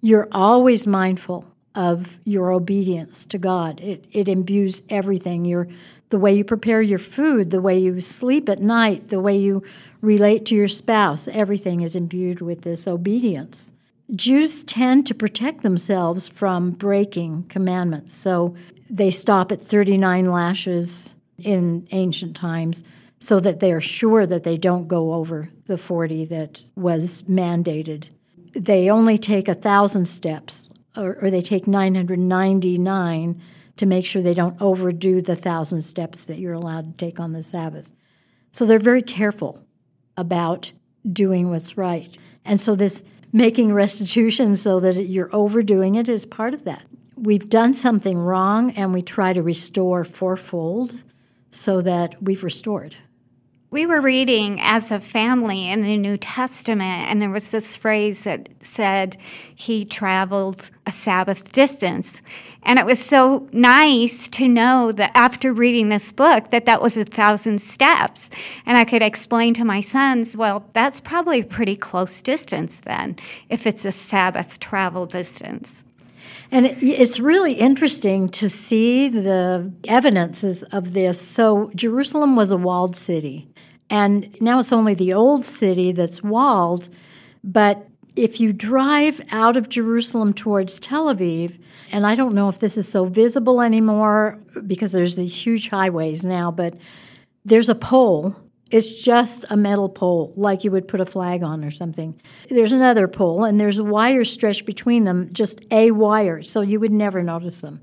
you're 0.01 0.27
always 0.33 0.85
mindful 0.85 1.54
of 1.75 2.19
your 2.25 2.53
obedience 2.53 3.25
to 3.27 3.39
God. 3.39 3.81
It, 3.81 4.05
it 4.13 4.29
imbues 4.29 4.83
everything. 4.89 5.45
You're 5.45 5.69
the 6.11 6.19
way 6.19 6.35
you 6.35 6.45
prepare 6.45 6.81
your 6.81 6.99
food, 6.99 7.51
the 7.51 7.61
way 7.61 7.79
you 7.79 8.01
sleep 8.01 8.49
at 8.49 8.61
night, 8.61 9.09
the 9.09 9.21
way 9.21 9.37
you 9.37 9.63
relate 10.01 10.47
to 10.47 10.55
your 10.55 10.69
spouse, 10.69 11.27
everything 11.29 11.81
is 11.81 11.97
imbued 11.97 12.41
with 12.41 12.63
this 12.63 12.87
obedience. 12.87 13.73
Jews 14.15 14.63
tend 14.63 15.07
to 15.07 15.15
protect 15.15 15.63
themselves 15.63 16.29
from 16.29 16.73
breaking 16.73 17.45
commandments, 17.45 18.15
so 18.15 18.55
they 18.91 19.11
stop 19.11 19.51
at 19.51 19.63
39 19.63 20.31
lashes 20.31 21.17
in 21.39 21.89
ancient 21.91 22.37
times 22.37 22.85
so 23.19 23.41
that 23.41 23.61
they 23.61 23.73
are 23.73 23.81
sure 23.81 24.27
that 24.27 24.45
they 24.45 24.59
don't 24.59 24.87
go 24.87 25.15
over 25.15 25.49
the 25.67 25.79
40 25.79 26.27
that 26.27 26.61
was 26.77 27.23
mandated. 27.23 28.05
They 28.53 28.91
only 28.91 29.17
take 29.17 29.49
a 29.49 29.55
thousand 29.55 30.07
steps, 30.07 30.71
or, 30.97 31.19
or 31.21 31.31
they 31.31 31.43
take 31.43 31.67
999 31.67 33.43
to 33.77 33.87
make 33.87 34.07
sure 34.07 34.23
they 34.23 34.35
don't 34.35 34.61
overdo 34.61 35.21
the 35.21 35.37
thousand 35.37 35.81
steps 35.81 36.25
that 36.27 36.39
you're 36.39 36.53
allowed 36.53 36.99
to 36.99 37.07
take 37.07 37.19
on 37.19 37.33
the 37.33 37.43
Sabbath. 37.43 37.91
So 38.53 38.67
they're 38.67 38.79
very 38.79 39.03
careful 39.03 39.65
about 40.17 40.73
doing 41.11 41.51
what's 41.51 41.77
right. 41.77 42.17
And 42.45 42.61
so 42.61 42.75
this 42.75 43.03
making 43.33 43.73
restitution 43.73 44.55
so 44.55 44.79
that 44.81 45.09
you're 45.09 45.35
overdoing 45.35 45.97
it 45.97 46.09
is 46.09 46.25
part 46.25 46.55
of 46.55 46.65
that. 46.65 46.87
We've 47.17 47.49
done 47.49 47.75
something 47.75 48.17
wrong 48.17 48.71
and 48.73 48.93
we 48.93 49.03
try 49.03 49.33
to 49.33 49.43
restore 49.43 50.05
fourfold 50.05 50.95
so 51.51 51.81
that 51.81 52.23
we've 52.23 52.45
restored. 52.45 52.97
We 53.75 53.87
were 53.87 54.01
reading 54.01 54.61
as 54.61 54.93
a 54.93 55.01
family 55.01 55.69
in 55.69 55.83
the 55.83 55.97
New 55.97 56.17
Testament, 56.17 57.11
and 57.11 57.21
there 57.21 57.29
was 57.29 57.51
this 57.51 57.75
phrase 57.75 58.23
that 58.23 58.49
said 58.61 59.17
he 59.53 59.85
traveled 59.85 60.71
a 60.87 60.93
Sabbath 60.93 61.51
distance. 61.51 62.23
And 62.63 62.79
it 62.79 62.87
was 62.87 63.05
so 63.05 63.49
nice 63.51 64.29
to 64.29 64.47
know 64.47 64.93
that 64.93 65.11
after 65.13 65.53
reading 65.53 65.89
this 65.89 66.13
book 66.13 66.53
that 66.53 66.67
that 66.67 66.83
was 66.83 66.97
a 66.97 67.05
thousand 67.05 67.61
steps. 67.63 68.31
And 68.65 68.79
I 68.79 68.85
could 68.85 69.03
explain 69.03 69.55
to 69.55 69.65
my 69.65 69.81
sons, 69.81 70.37
well, 70.37 70.71
that's 70.73 71.01
probably 71.01 71.41
a 71.41 71.45
pretty 71.45 71.75
close 71.75 72.23
distance 72.23 72.77
then, 72.77 73.17
if 73.49 73.67
it's 73.67 73.85
a 73.85 73.91
Sabbath 73.91 74.61
travel 74.61 75.05
distance. 75.05 75.83
And 76.55 76.67
it's 76.67 77.19
really 77.19 77.55
interesting 77.55 78.29
to 78.29 78.49
see 78.49 79.09
the 79.09 79.73
evidences 79.89 80.63
of 80.63 80.93
this. 80.93 81.21
So, 81.21 81.73
Jerusalem 81.75 82.37
was 82.37 82.53
a 82.53 82.57
walled 82.57 82.95
city. 82.95 83.49
And 83.91 84.41
now 84.41 84.61
it's 84.61 84.73
only 84.73 84.95
the 84.95 85.13
old 85.13 85.45
city 85.45 85.91
that's 85.91 86.23
walled. 86.23 86.89
But 87.43 87.89
if 88.15 88.39
you 88.39 88.53
drive 88.53 89.21
out 89.33 89.57
of 89.57 89.69
Jerusalem 89.69 90.33
towards 90.33 90.79
Tel 90.79 91.13
Aviv, 91.13 91.59
and 91.91 92.07
I 92.07 92.15
don't 92.15 92.37
know 92.37 92.49
if 92.49 92.61
this 92.61 92.77
is 92.77 92.89
so 92.89 93.07
visible 93.07 93.61
anymore 93.61 94.39
because 94.65 94.93
there's 94.93 95.17
these 95.17 95.45
huge 95.45 95.71
highways 95.71 96.25
now, 96.25 96.53
but 96.53 96.77
there's 97.45 97.69
a 97.69 97.75
pole 97.75 98.37
It's 98.71 99.03
just 99.03 99.45
a 99.51 99.57
metal 99.57 99.89
pole, 99.89 100.33
like 100.37 100.65
you 100.65 100.71
would 100.71 100.89
put 100.89 101.01
a 101.01 101.07
flag 101.07 101.43
on 101.43 101.65
or 101.65 101.71
something. 101.71 102.21
There's 102.49 102.73
another 102.73 103.07
pole, 103.07 103.45
and 103.45 103.61
there's 103.61 103.79
a 103.79 103.85
wire 103.85 104.25
stretched 104.25 104.67
between 104.67 105.05
them, 105.05 105.29
just 105.33 105.61
a 105.71 105.91
wire, 105.91 106.43
so 106.43 106.61
you 106.61 106.81
would 106.81 106.93
never 106.93 107.23
notice 107.23 107.61
them. 107.61 107.81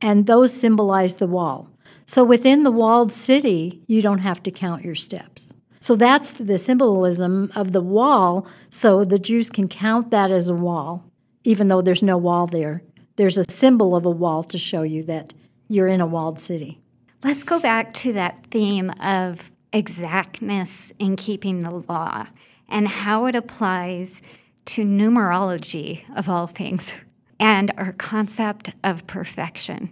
And 0.00 0.26
those 0.26 0.52
symbolize 0.52 1.16
the 1.16 1.26
wall. 1.26 1.70
So 2.06 2.24
within 2.24 2.64
the 2.64 2.72
walled 2.72 3.12
city, 3.12 3.82
you 3.86 4.02
don't 4.02 4.18
have 4.18 4.42
to 4.42 4.50
count 4.50 4.84
your 4.84 4.96
steps. 4.96 5.54
So 5.80 5.96
that's 5.96 6.34
the 6.34 6.58
symbolism 6.58 7.50
of 7.54 7.72
the 7.72 7.80
wall, 7.80 8.46
so 8.68 9.04
the 9.04 9.18
Jews 9.18 9.48
can 9.48 9.68
count 9.68 10.10
that 10.10 10.30
as 10.30 10.48
a 10.48 10.54
wall, 10.54 11.04
even 11.44 11.68
though 11.68 11.80
there's 11.80 12.02
no 12.02 12.18
wall 12.18 12.46
there. 12.46 12.82
There's 13.16 13.38
a 13.38 13.50
symbol 13.50 13.94
of 13.94 14.04
a 14.04 14.10
wall 14.10 14.42
to 14.44 14.58
show 14.58 14.82
you 14.82 15.02
that 15.04 15.32
you're 15.68 15.88
in 15.88 16.00
a 16.00 16.06
walled 16.06 16.40
city. 16.40 16.80
Let's 17.22 17.44
go 17.44 17.60
back 17.60 17.94
to 17.94 18.12
that 18.14 18.46
theme 18.46 18.90
of 19.00 19.50
exactness 19.72 20.92
in 20.98 21.16
keeping 21.16 21.60
the 21.60 21.70
law 21.88 22.26
and 22.68 22.88
how 22.88 23.26
it 23.26 23.34
applies 23.34 24.22
to 24.64 24.84
numerology 24.84 26.04
of 26.16 26.28
all 26.28 26.46
things 26.46 26.92
and 27.38 27.72
our 27.76 27.92
concept 27.92 28.70
of 28.84 29.06
perfection. 29.06 29.90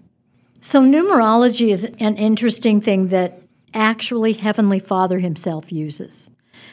So, 0.61 0.83
numerology 0.83 1.71
is 1.71 1.85
an 1.85 2.17
interesting 2.17 2.81
thing 2.81 3.09
that 3.09 3.43
actually 3.75 4.35
Heavenly 4.35 4.79
Father 4.79 5.19
Himself 5.19 5.73
uses. 5.73 6.31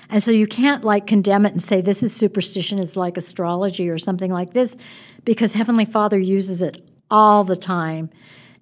And 0.09 0.21
so 0.21 0.31
you 0.31 0.47
can't 0.47 0.83
like 0.83 1.07
condemn 1.07 1.45
it 1.45 1.53
and 1.53 1.61
say 1.61 1.81
this 1.81 2.03
is 2.03 2.15
superstition, 2.15 2.79
it's 2.79 2.95
like 2.95 3.17
astrology 3.17 3.89
or 3.89 3.97
something 3.97 4.31
like 4.31 4.53
this, 4.53 4.77
because 5.23 5.53
Heavenly 5.53 5.85
Father 5.85 6.19
uses 6.19 6.61
it 6.61 6.87
all 7.09 7.43
the 7.43 7.55
time. 7.55 8.09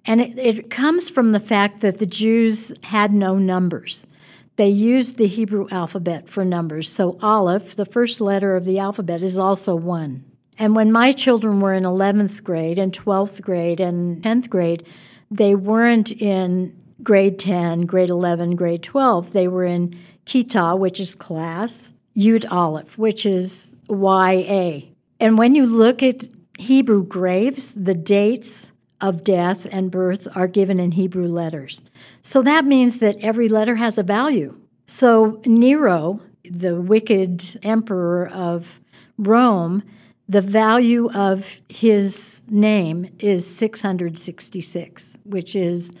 And 0.06 0.20
it, 0.20 0.38
it 0.38 0.70
comes 0.70 1.08
from 1.08 1.30
the 1.30 1.40
fact 1.40 1.80
that 1.80 1.98
the 1.98 2.06
Jews 2.06 2.72
had 2.84 3.12
no 3.12 3.36
numbers. 3.36 4.06
They 4.56 4.68
used 4.68 5.16
the 5.16 5.26
Hebrew 5.26 5.66
alphabet 5.70 6.28
for 6.28 6.44
numbers. 6.44 6.90
So 6.90 7.18
Aleph, 7.20 7.74
the 7.74 7.84
first 7.84 8.20
letter 8.20 8.56
of 8.56 8.64
the 8.64 8.78
alphabet, 8.78 9.22
is 9.22 9.36
also 9.36 9.74
one. 9.74 10.24
And 10.58 10.76
when 10.76 10.92
my 10.92 11.12
children 11.12 11.60
were 11.60 11.74
in 11.74 11.82
11th 11.82 12.44
grade 12.44 12.78
and 12.78 12.92
12th 12.92 13.42
grade 13.42 13.80
and 13.80 14.22
10th 14.22 14.48
grade, 14.48 14.86
they 15.30 15.54
weren't 15.56 16.12
in 16.12 16.76
grade 17.02 17.38
10, 17.40 17.82
grade 17.82 18.10
11, 18.10 18.54
grade 18.54 18.82
12. 18.82 19.32
They 19.32 19.48
were 19.48 19.64
in 19.64 19.98
Kita, 20.26 20.78
which 20.78 21.00
is 21.00 21.16
class, 21.16 21.94
Yud 22.16 22.50
Aleph, 22.50 22.96
which 22.96 23.26
is 23.26 23.76
YA. 23.88 24.80
And 25.18 25.36
when 25.36 25.56
you 25.56 25.66
look 25.66 26.02
at 26.02 26.24
Hebrew 26.58 27.04
graves, 27.04 27.74
the 27.74 27.94
dates 27.94 28.70
of 29.00 29.24
death 29.24 29.66
and 29.70 29.90
birth 29.90 30.28
are 30.34 30.46
given 30.46 30.80
in 30.80 30.92
Hebrew 30.92 31.28
letters. 31.28 31.84
So 32.22 32.42
that 32.42 32.64
means 32.64 32.98
that 33.00 33.16
every 33.18 33.48
letter 33.48 33.76
has 33.76 33.98
a 33.98 34.02
value. 34.02 34.58
So 34.86 35.40
Nero, 35.44 36.20
the 36.44 36.80
wicked 36.80 37.58
emperor 37.62 38.28
of 38.28 38.80
Rome, 39.18 39.82
the 40.28 40.40
value 40.40 41.10
of 41.12 41.60
his 41.68 42.42
name 42.48 43.10
is 43.18 43.46
666, 43.46 45.18
which 45.24 45.54
is 45.54 45.94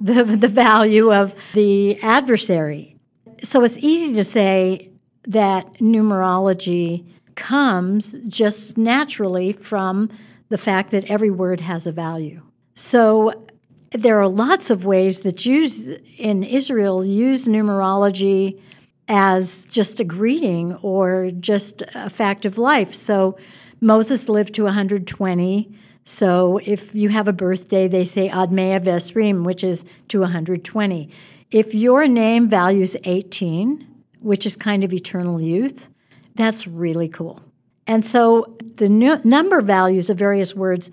the, 0.00 0.24
the 0.24 0.48
value 0.48 1.12
of 1.12 1.34
the 1.54 2.00
adversary. 2.02 2.96
So 3.42 3.62
it's 3.62 3.78
easy 3.78 4.14
to 4.14 4.24
say 4.24 4.90
that 5.24 5.74
numerology 5.74 7.06
comes 7.34 8.16
just 8.26 8.76
naturally 8.76 9.52
from 9.52 10.10
the 10.48 10.58
fact 10.58 10.90
that 10.90 11.04
every 11.04 11.30
word 11.30 11.60
has 11.60 11.86
a 11.86 11.92
value. 11.92 12.42
So 12.74 13.46
there 13.92 14.20
are 14.20 14.28
lots 14.28 14.70
of 14.70 14.84
ways 14.84 15.20
that 15.20 15.36
Jews 15.36 15.90
in 16.18 16.42
Israel 16.42 17.04
use 17.04 17.46
numerology 17.46 18.60
as 19.08 19.66
just 19.66 20.00
a 20.00 20.04
greeting 20.04 20.74
or 20.76 21.30
just 21.30 21.82
a 21.94 22.10
fact 22.10 22.44
of 22.44 22.58
life. 22.58 22.94
So 22.94 23.38
Moses 23.80 24.28
lived 24.28 24.54
to 24.54 24.64
120. 24.64 25.72
So 26.04 26.58
if 26.64 26.94
you 26.94 27.08
have 27.08 27.28
a 27.28 27.32
birthday, 27.32 27.88
they 27.88 28.04
say 28.04 28.28
Ad 28.28 28.52
Mea 28.52 28.78
Vesrim, 28.78 29.44
which 29.44 29.64
is 29.64 29.84
to 30.08 30.20
120. 30.20 31.10
If 31.50 31.74
your 31.74 32.06
name 32.06 32.48
values 32.48 32.96
18, 33.04 33.86
which 34.20 34.44
is 34.44 34.56
kind 34.56 34.84
of 34.84 34.92
eternal 34.92 35.40
youth, 35.40 35.88
that's 36.34 36.66
really 36.66 37.08
cool. 37.08 37.42
And 37.88 38.04
so 38.04 38.54
the 38.60 38.88
number 38.88 39.60
values 39.62 40.10
of 40.10 40.18
various 40.18 40.54
words, 40.54 40.90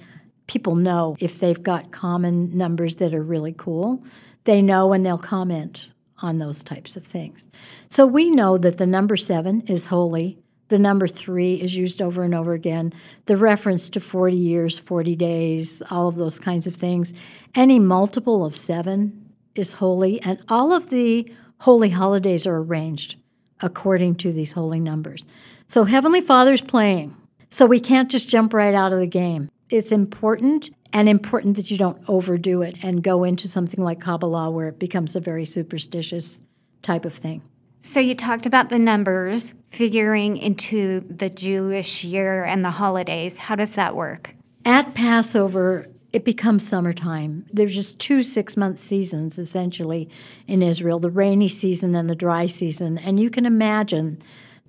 people 0.48 0.76
know 0.76 1.18
if 1.20 1.40
they've 1.40 1.62
got 1.62 1.92
common 1.92 2.58
numbers 2.58 2.96
that 2.96 3.14
are 3.14 3.22
really 3.22 3.54
cool. 3.56 4.04
They 4.46 4.62
know 4.62 4.94
and 4.94 5.06
they'll 5.06 5.18
comment 5.18 5.90
on 6.20 6.38
those 6.38 6.64
types 6.64 6.96
of 6.96 7.06
things. 7.06 7.50
So 7.90 8.08
we 8.08 8.32
know 8.32 8.58
that 8.58 8.78
the 8.78 8.88
number 8.88 9.18
seven 9.18 9.62
is 9.68 9.88
holy. 9.88 10.40
The 10.70 10.80
number 10.80 11.08
three 11.08 11.56
is 11.56 11.76
used 11.76 12.02
over 12.02 12.24
and 12.24 12.34
over 12.34 12.54
again. 12.54 12.94
The 13.26 13.38
reference 13.38 13.90
to 13.90 14.00
40 14.00 14.36
years, 14.36 14.80
40 14.80 15.16
days, 15.16 15.84
all 15.92 16.08
of 16.08 16.16
those 16.16 16.40
kinds 16.40 16.66
of 16.66 16.76
things. 16.76 17.14
Any 17.54 17.78
multiple 17.78 18.46
of 18.46 18.56
seven 18.56 19.34
is 19.54 19.74
holy, 19.74 20.22
and 20.22 20.40
all 20.50 20.72
of 20.72 20.90
the 20.90 21.32
holy 21.60 21.90
holidays 21.90 22.48
are 22.48 22.58
arranged 22.58 23.18
according 23.62 24.16
to 24.16 24.32
these 24.32 24.54
holy 24.54 24.80
numbers. 24.80 25.26
So 25.68 25.84
Heavenly 25.84 26.22
Father's 26.22 26.62
playing. 26.62 27.16
So 27.50 27.66
we 27.66 27.80
can't 27.80 28.12
just 28.12 28.30
jump 28.30 28.54
right 28.54 28.76
out 28.76 28.94
of 28.94 29.00
the 29.00 29.08
game. 29.08 29.50
It's 29.70 29.92
important 29.92 30.70
and 30.94 31.10
important 31.10 31.56
that 31.58 31.72
you 31.72 31.78
don't 31.78 32.02
overdo 32.08 32.62
it 32.62 32.78
and 32.84 33.04
go 33.04 33.24
into 33.24 33.48
something 33.48 33.84
like 33.84 34.00
Kabbalah 34.00 34.52
where 34.52 34.68
it 34.68 34.80
becomes 34.80 35.16
a 35.16 35.20
very 35.20 35.46
superstitious 35.46 36.42
type 36.82 37.04
of 37.04 37.14
thing. 37.14 37.42
So 37.80 38.00
you 38.00 38.16
talked 38.16 38.46
about 38.46 38.70
the 38.70 38.80
numbers 38.80 39.54
figuring 39.70 40.38
into 40.38 41.02
the 41.02 41.30
Jewish 41.30 42.04
year 42.04 42.44
and 42.44 42.64
the 42.64 42.72
holidays. 42.72 43.38
How 43.38 43.56
does 43.56 43.76
that 43.76 43.96
work? 43.96 44.36
At 44.64 44.94
Passover, 44.94 45.88
it 46.14 46.24
becomes 46.24 46.68
summertime. 46.68 47.46
There's 47.52 47.76
just 47.76 48.00
two 48.00 48.22
six 48.24 48.56
month 48.56 48.80
seasons 48.80 49.38
essentially 49.38 50.10
in 50.48 50.64
Israel 50.64 51.00
the 51.00 51.10
rainy 51.10 51.48
season 51.48 51.96
and 51.96 52.10
the 52.10 52.16
dry 52.16 52.46
season. 52.46 52.98
And 52.98 53.20
you 53.20 53.30
can 53.30 53.46
imagine 53.46 54.20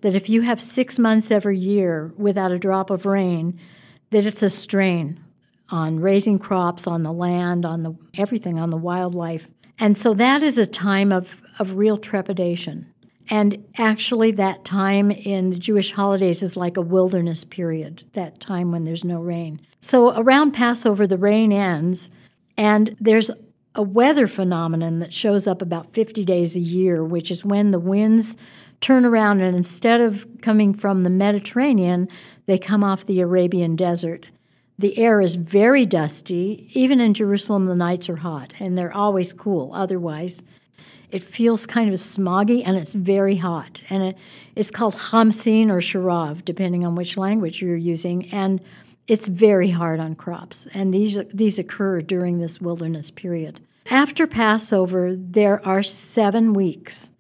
that 0.07 0.15
if 0.15 0.29
you 0.29 0.43
have 0.43 0.63
six 0.63 1.01
months 1.01 1.33
every 1.33 1.59
year 1.59 2.13
without 2.17 2.53
a 2.53 2.61
drop 2.61 2.91
of 2.91 3.07
rain, 3.07 3.59
that 4.11 4.25
it's 4.25 4.41
a 4.41 4.49
strain 4.49 5.19
on 5.69 5.99
raising 5.99 6.39
crops, 6.39 6.87
on 6.87 7.03
the 7.03 7.11
land, 7.11 7.67
on 7.67 7.83
the 7.83 7.93
everything, 8.17 8.57
on 8.57 8.71
the 8.71 8.77
wildlife. 8.77 9.49
And 9.81 9.97
so 9.97 10.15
that 10.15 10.45
is 10.45 10.59
a 10.59 10.65
time 10.65 11.11
of, 11.11 11.43
of 11.59 11.77
real 11.77 11.97
trepidation. 11.97 12.87
And 13.31 13.65
actually, 13.79 14.31
that 14.31 14.65
time 14.65 15.11
in 15.11 15.51
the 15.51 15.59
Jewish 15.59 15.91
holidays 15.91 16.41
is 16.41 16.57
like 16.57 16.77
a 16.77 16.83
wilderness 16.83 17.43
period, 17.43 18.05
that 18.13 18.39
time 18.39 18.71
when 18.71 18.85
there's 18.85 19.03
no 19.03 19.19
rain. 19.19 19.61
So 19.81 20.17
around 20.17 20.53
Passover, 20.53 21.09
the 21.09 21.19
rain 21.19 21.51
ends, 21.51 22.11
and 22.57 22.95
there's 23.01 23.33
a 23.75 23.83
weather 23.83 24.29
phenomenon 24.29 25.01
that 25.01 25.13
shows 25.13 25.49
up 25.49 25.61
about 25.61 25.93
50 25.93 26.25
days 26.25 26.55
a 26.55 26.61
year, 26.61 27.03
which 27.03 27.33
is 27.33 27.45
when 27.45 27.73
the 27.73 27.81
winds 27.81 28.37
turn 28.81 29.05
around 29.05 29.41
and 29.41 29.57
instead 29.57 30.01
of 30.01 30.27
coming 30.43 30.75
from 30.75 31.03
the 31.03 31.11
Mediterranean, 31.11 32.09
they 32.47 32.59
come 32.59 32.85
off 32.85 33.07
the 33.07 33.21
Arabian 33.21 33.77
desert. 33.77 34.27
The 34.79 34.99
air 34.99 35.21
is 35.21 35.37
very 35.37 35.87
dusty. 35.87 36.69
Even 36.73 37.01
in 37.01 37.15
Jerusalem, 37.15 37.67
the 37.67 37.75
nights 37.75 38.09
are 38.11 38.17
hot, 38.17 38.53
and 38.61 38.77
they're 38.77 38.93
always 38.93 39.33
cool 39.33 39.73
otherwise. 39.75 40.43
It 41.11 41.23
feels 41.23 41.67
kind 41.67 41.89
of 41.89 41.95
smoggy 41.95 42.63
and 42.67 42.77
it's 42.77 42.93
very 42.93 43.37
hot. 43.37 43.81
And 43.89 44.03
it, 44.03 44.19
it's 44.55 44.71
called 44.71 44.95
Hamsin 44.97 45.71
or 45.71 45.79
Sharav, 45.79 46.45
depending 46.45 46.85
on 46.85 46.95
which 46.95 47.17
language 47.17 47.63
you're 47.63 47.77
using. 47.77 48.29
And 48.33 48.61
it's 49.07 49.29
very 49.29 49.71
hard 49.71 50.01
on 50.01 50.17
crops, 50.17 50.67
and 50.75 50.93
these 50.93 51.19
these 51.33 51.59
occur 51.59 52.01
during 52.01 52.39
this 52.39 52.61
wilderness 52.61 53.11
period. 53.11 53.61
After 53.89 54.27
Passover, 54.27 55.15
there 55.15 55.65
are 55.65 55.85
seven 55.85 56.53
weeks. 56.53 57.13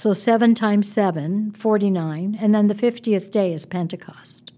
So 0.00 0.14
7 0.14 0.54
times 0.54 0.90
7, 0.90 1.52
49, 1.52 2.38
and 2.40 2.54
then 2.54 2.68
the 2.68 2.74
50th 2.74 3.30
day 3.30 3.52
is 3.52 3.66
Pentecost. 3.66 4.50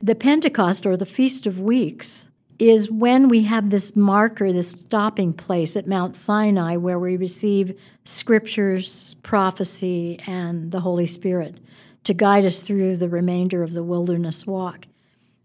The 0.00 0.14
Pentecost, 0.14 0.86
or 0.86 0.96
the 0.96 1.04
Feast 1.04 1.48
of 1.48 1.58
Weeks, 1.58 2.28
is 2.60 2.92
when 2.92 3.26
we 3.26 3.42
have 3.42 3.70
this 3.70 3.96
marker, 3.96 4.52
this 4.52 4.70
stopping 4.70 5.32
place 5.32 5.74
at 5.74 5.88
Mount 5.88 6.14
Sinai 6.14 6.76
where 6.76 7.00
we 7.00 7.16
receive 7.16 7.76
scriptures, 8.04 9.16
prophecy, 9.24 10.20
and 10.28 10.70
the 10.70 10.78
Holy 10.82 11.06
Spirit 11.06 11.56
to 12.04 12.14
guide 12.14 12.44
us 12.44 12.62
through 12.62 12.96
the 12.96 13.08
remainder 13.08 13.64
of 13.64 13.72
the 13.72 13.82
wilderness 13.82 14.46
walk. 14.46 14.86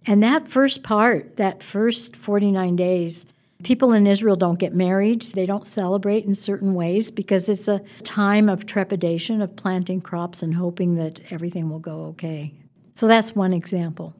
And 0.06 0.22
that 0.22 0.48
first 0.48 0.84
part, 0.84 1.38
that 1.38 1.64
first 1.64 2.16
49 2.16 2.76
days, 2.76 3.26
people 3.64 3.94
in 3.94 4.08
Israel 4.08 4.36
don't 4.36 4.60
get 4.60 4.74
married. 4.74 5.22
They 5.22 5.46
don't 5.46 5.66
celebrate 5.66 6.26
in 6.26 6.34
certain 6.34 6.74
ways 6.74 7.12
because 7.12 7.50
it's 7.50 7.68
a 7.68 7.82
time 8.04 8.50
of 8.50 8.66
trepidation, 8.66 9.42
of 9.42 9.56
planting 9.56 10.02
crops 10.02 10.42
and 10.42 10.56
hoping 10.56 10.96
that 10.96 11.20
everything 11.30 11.70
will 11.70 11.80
go 11.80 12.06
okay. 12.08 12.54
So 12.94 13.08
that's 13.08 13.36
one 13.36 13.54
example. 13.54 14.14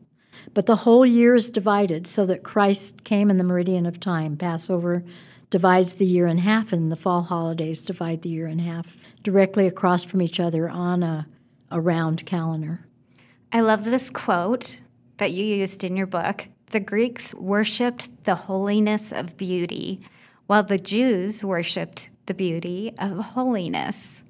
But 0.54 0.66
the 0.66 0.78
whole 0.78 1.06
year 1.06 1.36
is 1.36 1.52
divided 1.52 2.08
so 2.08 2.26
that 2.26 2.44
Christ 2.44 3.04
came 3.04 3.30
in 3.30 3.38
the 3.38 3.44
meridian 3.44 3.86
of 3.86 4.00
time, 4.00 4.38
Passover 4.38 5.04
divides 5.50 5.96
the 5.96 6.06
year 6.06 6.28
in 6.28 6.38
half, 6.38 6.72
and 6.72 6.92
the 6.92 6.96
fall 6.96 7.24
holidays 7.24 7.84
divide 7.84 8.22
the 8.22 8.30
year 8.30 8.48
in 8.48 8.60
half 8.60 8.98
directly 9.24 9.68
across 9.68 10.04
from 10.04 10.22
each 10.22 10.40
other 10.40 10.70
on 10.70 11.02
a, 11.04 11.28
a 11.72 11.82
round 11.82 12.26
calendar. 12.26 12.86
I 13.52 13.62
love 13.62 13.84
this 13.84 14.10
quote 14.10 14.82
that 15.18 15.32
you 15.32 15.44
used 15.44 15.84
in 15.84 15.98
your 15.98 16.08
book. 16.08 16.48
The 16.72 16.80
Greeks 16.80 17.34
worshiped 17.34 18.26
the 18.26 18.36
holiness 18.36 19.12
of 19.12 19.38
beauty, 19.38 20.02
while 20.46 20.62
the 20.62 20.78
Jews 20.78 21.44
worshiped 21.44 22.10
the 22.28 22.34
beauty 22.36 22.94
of 23.00 23.18
holiness. 23.18 24.22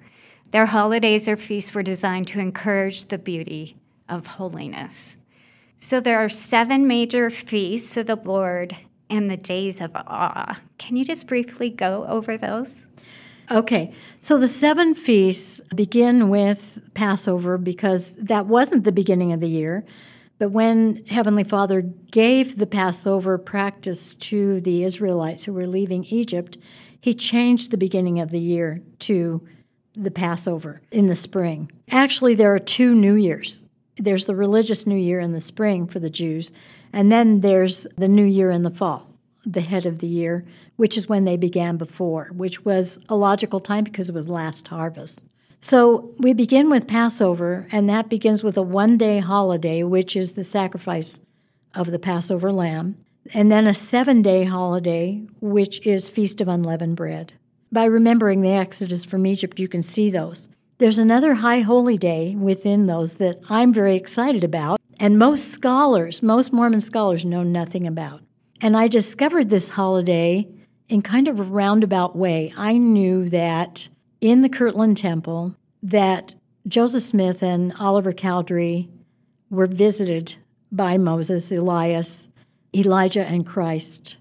Their 0.51 0.67
holidays 0.67 1.27
or 1.27 1.35
feasts 1.35 1.73
were 1.73 1.83
designed 1.83 2.29
to 2.29 2.39
encourage 2.39 3.05
the 3.05 3.17
beauty 3.17 3.75
of 4.07 4.25
holiness. 4.25 5.17
So 5.77 5.99
there 5.99 6.19
are 6.19 6.29
seven 6.29 6.87
major 6.87 7.29
feasts 7.29 7.97
of 7.97 8.07
the 8.07 8.15
Lord 8.15 8.75
and 9.09 9.29
the 9.29 9.37
days 9.37 9.81
of 9.81 9.91
awe. 9.95 10.61
Can 10.77 10.95
you 10.95 11.03
just 11.03 11.27
briefly 11.27 11.69
go 11.69 12.05
over 12.07 12.37
those? 12.37 12.83
Okay, 13.51 13.93
so 14.21 14.37
the 14.37 14.47
seven 14.47 14.93
feasts 14.93 15.59
begin 15.75 16.29
with 16.29 16.79
Passover 16.93 17.57
because 17.57 18.13
that 18.13 18.45
wasn't 18.45 18.85
the 18.85 18.91
beginning 18.91 19.33
of 19.33 19.39
the 19.39 19.49
year. 19.49 19.83
But 20.39 20.49
when 20.49 21.05
Heavenly 21.05 21.43
Father 21.43 21.81
gave 21.81 22.57
the 22.57 22.65
Passover 22.65 23.37
practice 23.37 24.15
to 24.15 24.59
the 24.61 24.83
Israelites 24.83 25.43
who 25.43 25.53
were 25.53 25.67
leaving 25.67 26.05
Egypt, 26.05 26.57
He 26.99 27.13
changed 27.13 27.69
the 27.69 27.77
beginning 27.77 28.19
of 28.19 28.31
the 28.31 28.39
year 28.39 28.81
to 28.99 29.47
the 29.93 30.11
Passover 30.11 30.81
in 30.91 31.07
the 31.07 31.15
spring. 31.15 31.71
Actually, 31.91 32.35
there 32.35 32.53
are 32.53 32.59
two 32.59 32.95
New 32.95 33.15
Years 33.15 33.65
there's 33.99 34.25
the 34.25 34.35
religious 34.35 34.87
New 34.87 34.97
Year 34.97 35.19
in 35.19 35.33
the 35.33 35.41
spring 35.41 35.85
for 35.85 35.99
the 35.99 36.09
Jews, 36.09 36.51
and 36.93 37.11
then 37.11 37.41
there's 37.41 37.85
the 37.97 38.07
New 38.07 38.25
Year 38.25 38.49
in 38.49 38.63
the 38.63 38.71
fall, 38.71 39.13
the 39.45 39.61
head 39.61 39.85
of 39.85 39.99
the 39.99 40.07
year, 40.07 40.45
which 40.77 40.97
is 40.97 41.09
when 41.09 41.25
they 41.25 41.37
began 41.37 41.77
before, 41.77 42.29
which 42.33 42.63
was 42.65 42.99
a 43.09 43.15
logical 43.15 43.59
time 43.59 43.83
because 43.83 44.09
it 44.09 44.15
was 44.15 44.29
last 44.29 44.69
harvest. 44.69 45.25
So 45.61 46.13
we 46.17 46.33
begin 46.33 46.69
with 46.69 46.87
Passover, 46.87 47.67
and 47.69 47.89
that 47.89 48.07
begins 48.07 48.43
with 48.43 48.55
a 48.55 48.61
one 48.61 48.97
day 48.97 49.19
holiday, 49.19 49.83
which 49.83 50.15
is 50.15 50.33
the 50.33 50.43
sacrifice 50.43 51.19
of 51.75 51.91
the 51.91 51.99
Passover 51.99 52.51
lamb, 52.51 52.97
and 53.33 53.51
then 53.51 53.67
a 53.67 53.73
seven 53.73 54.21
day 54.21 54.45
holiday, 54.45 55.21
which 55.41 55.85
is 55.85 56.09
Feast 56.09 56.39
of 56.39 56.47
Unleavened 56.47 56.95
Bread. 56.95 57.33
By 57.73 57.83
remembering 57.83 58.41
the 58.41 58.49
Exodus 58.49 59.03
from 59.03 59.27
Egypt, 59.27 59.59
you 59.59 59.67
can 59.67 59.83
see 59.83 60.09
those. 60.09 60.47
There's 60.77 60.97
another 60.97 61.35
high 61.35 61.59
holy 61.59 61.97
day 61.97 62.35
within 62.35 62.85
those 62.85 63.15
that 63.15 63.39
I'm 63.49 63.73
very 63.73 63.97
excited 63.97 64.45
about, 64.45 64.79
and 64.97 65.19
most 65.19 65.49
scholars, 65.49 66.23
most 66.23 66.53
Mormon 66.53 66.79
scholars, 66.79 67.25
know 67.25 67.43
nothing 67.43 67.85
about. 67.85 68.21
And 68.61 68.77
I 68.77 68.87
discovered 68.87 69.49
this 69.49 69.69
holiday 69.69 70.47
in 70.87 71.01
kind 71.01 71.27
of 71.27 71.37
a 71.37 71.43
roundabout 71.43 72.15
way. 72.15 72.53
I 72.55 72.77
knew 72.77 73.27
that 73.27 73.89
in 74.21 74.41
the 74.41 74.49
Kirtland 74.49 74.97
Temple 74.97 75.55
that 75.81 76.33
Joseph 76.67 77.03
Smith 77.03 77.41
and 77.41 77.73
Oliver 77.79 78.11
Cowdery 78.11 78.89
were 79.49 79.65
visited 79.65 80.35
by 80.71 80.97
Moses, 80.97 81.51
Elias, 81.51 82.27
Elijah, 82.75 83.25
and 83.25 83.45
Christ, 83.45 84.17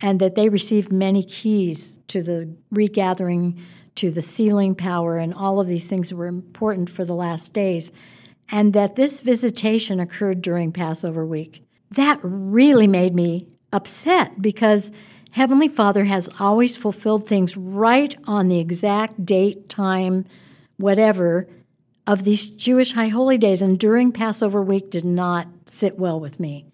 and 0.00 0.20
that 0.20 0.34
they 0.34 0.48
received 0.48 0.92
many 0.92 1.22
keys 1.22 1.98
to 2.08 2.22
the 2.22 2.54
regathering, 2.70 3.60
to 3.96 4.10
the 4.10 4.22
sealing 4.22 4.74
power, 4.74 5.18
and 5.18 5.34
all 5.34 5.58
of 5.58 5.66
these 5.66 5.88
things 5.88 6.14
were 6.14 6.26
important 6.26 6.88
for 6.88 7.04
the 7.04 7.16
last 7.16 7.52
days, 7.52 7.92
and 8.50 8.72
that 8.72 8.96
this 8.96 9.20
visitation 9.20 9.98
occurred 10.00 10.42
during 10.42 10.72
Passover 10.72 11.26
week. 11.26 11.64
That 11.90 12.20
really 12.22 12.86
made 12.86 13.14
me 13.14 13.48
upset 13.72 14.40
because 14.40 14.92
Heavenly 15.32 15.68
Father 15.68 16.04
has 16.04 16.28
always 16.40 16.76
fulfilled 16.76 17.26
things 17.26 17.56
right 17.56 18.16
on 18.24 18.48
the 18.48 18.58
exact 18.58 19.24
date, 19.24 19.68
time, 19.68 20.24
whatever 20.76 21.46
of 22.06 22.24
these 22.24 22.50
Jewish 22.50 22.92
high 22.92 23.08
holy 23.08 23.38
days. 23.38 23.62
And 23.62 23.78
during 23.78 24.10
Passover 24.10 24.62
week 24.62 24.90
did 24.90 25.04
not 25.04 25.46
sit 25.66 25.98
well 25.98 26.18
with 26.18 26.40
me. 26.40 26.66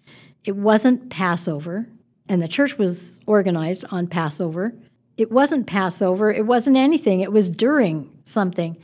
It 0.43 0.55
wasn't 0.55 1.09
Passover, 1.09 1.87
and 2.27 2.41
the 2.41 2.47
church 2.47 2.77
was 2.77 3.19
organized 3.27 3.85
on 3.91 4.07
Passover. 4.07 4.73
It 5.17 5.31
wasn't 5.31 5.67
Passover, 5.67 6.31
it 6.31 6.45
wasn't 6.45 6.77
anything, 6.77 7.21
it 7.21 7.31
was 7.31 7.49
during 7.49 8.09
something. 8.23 8.77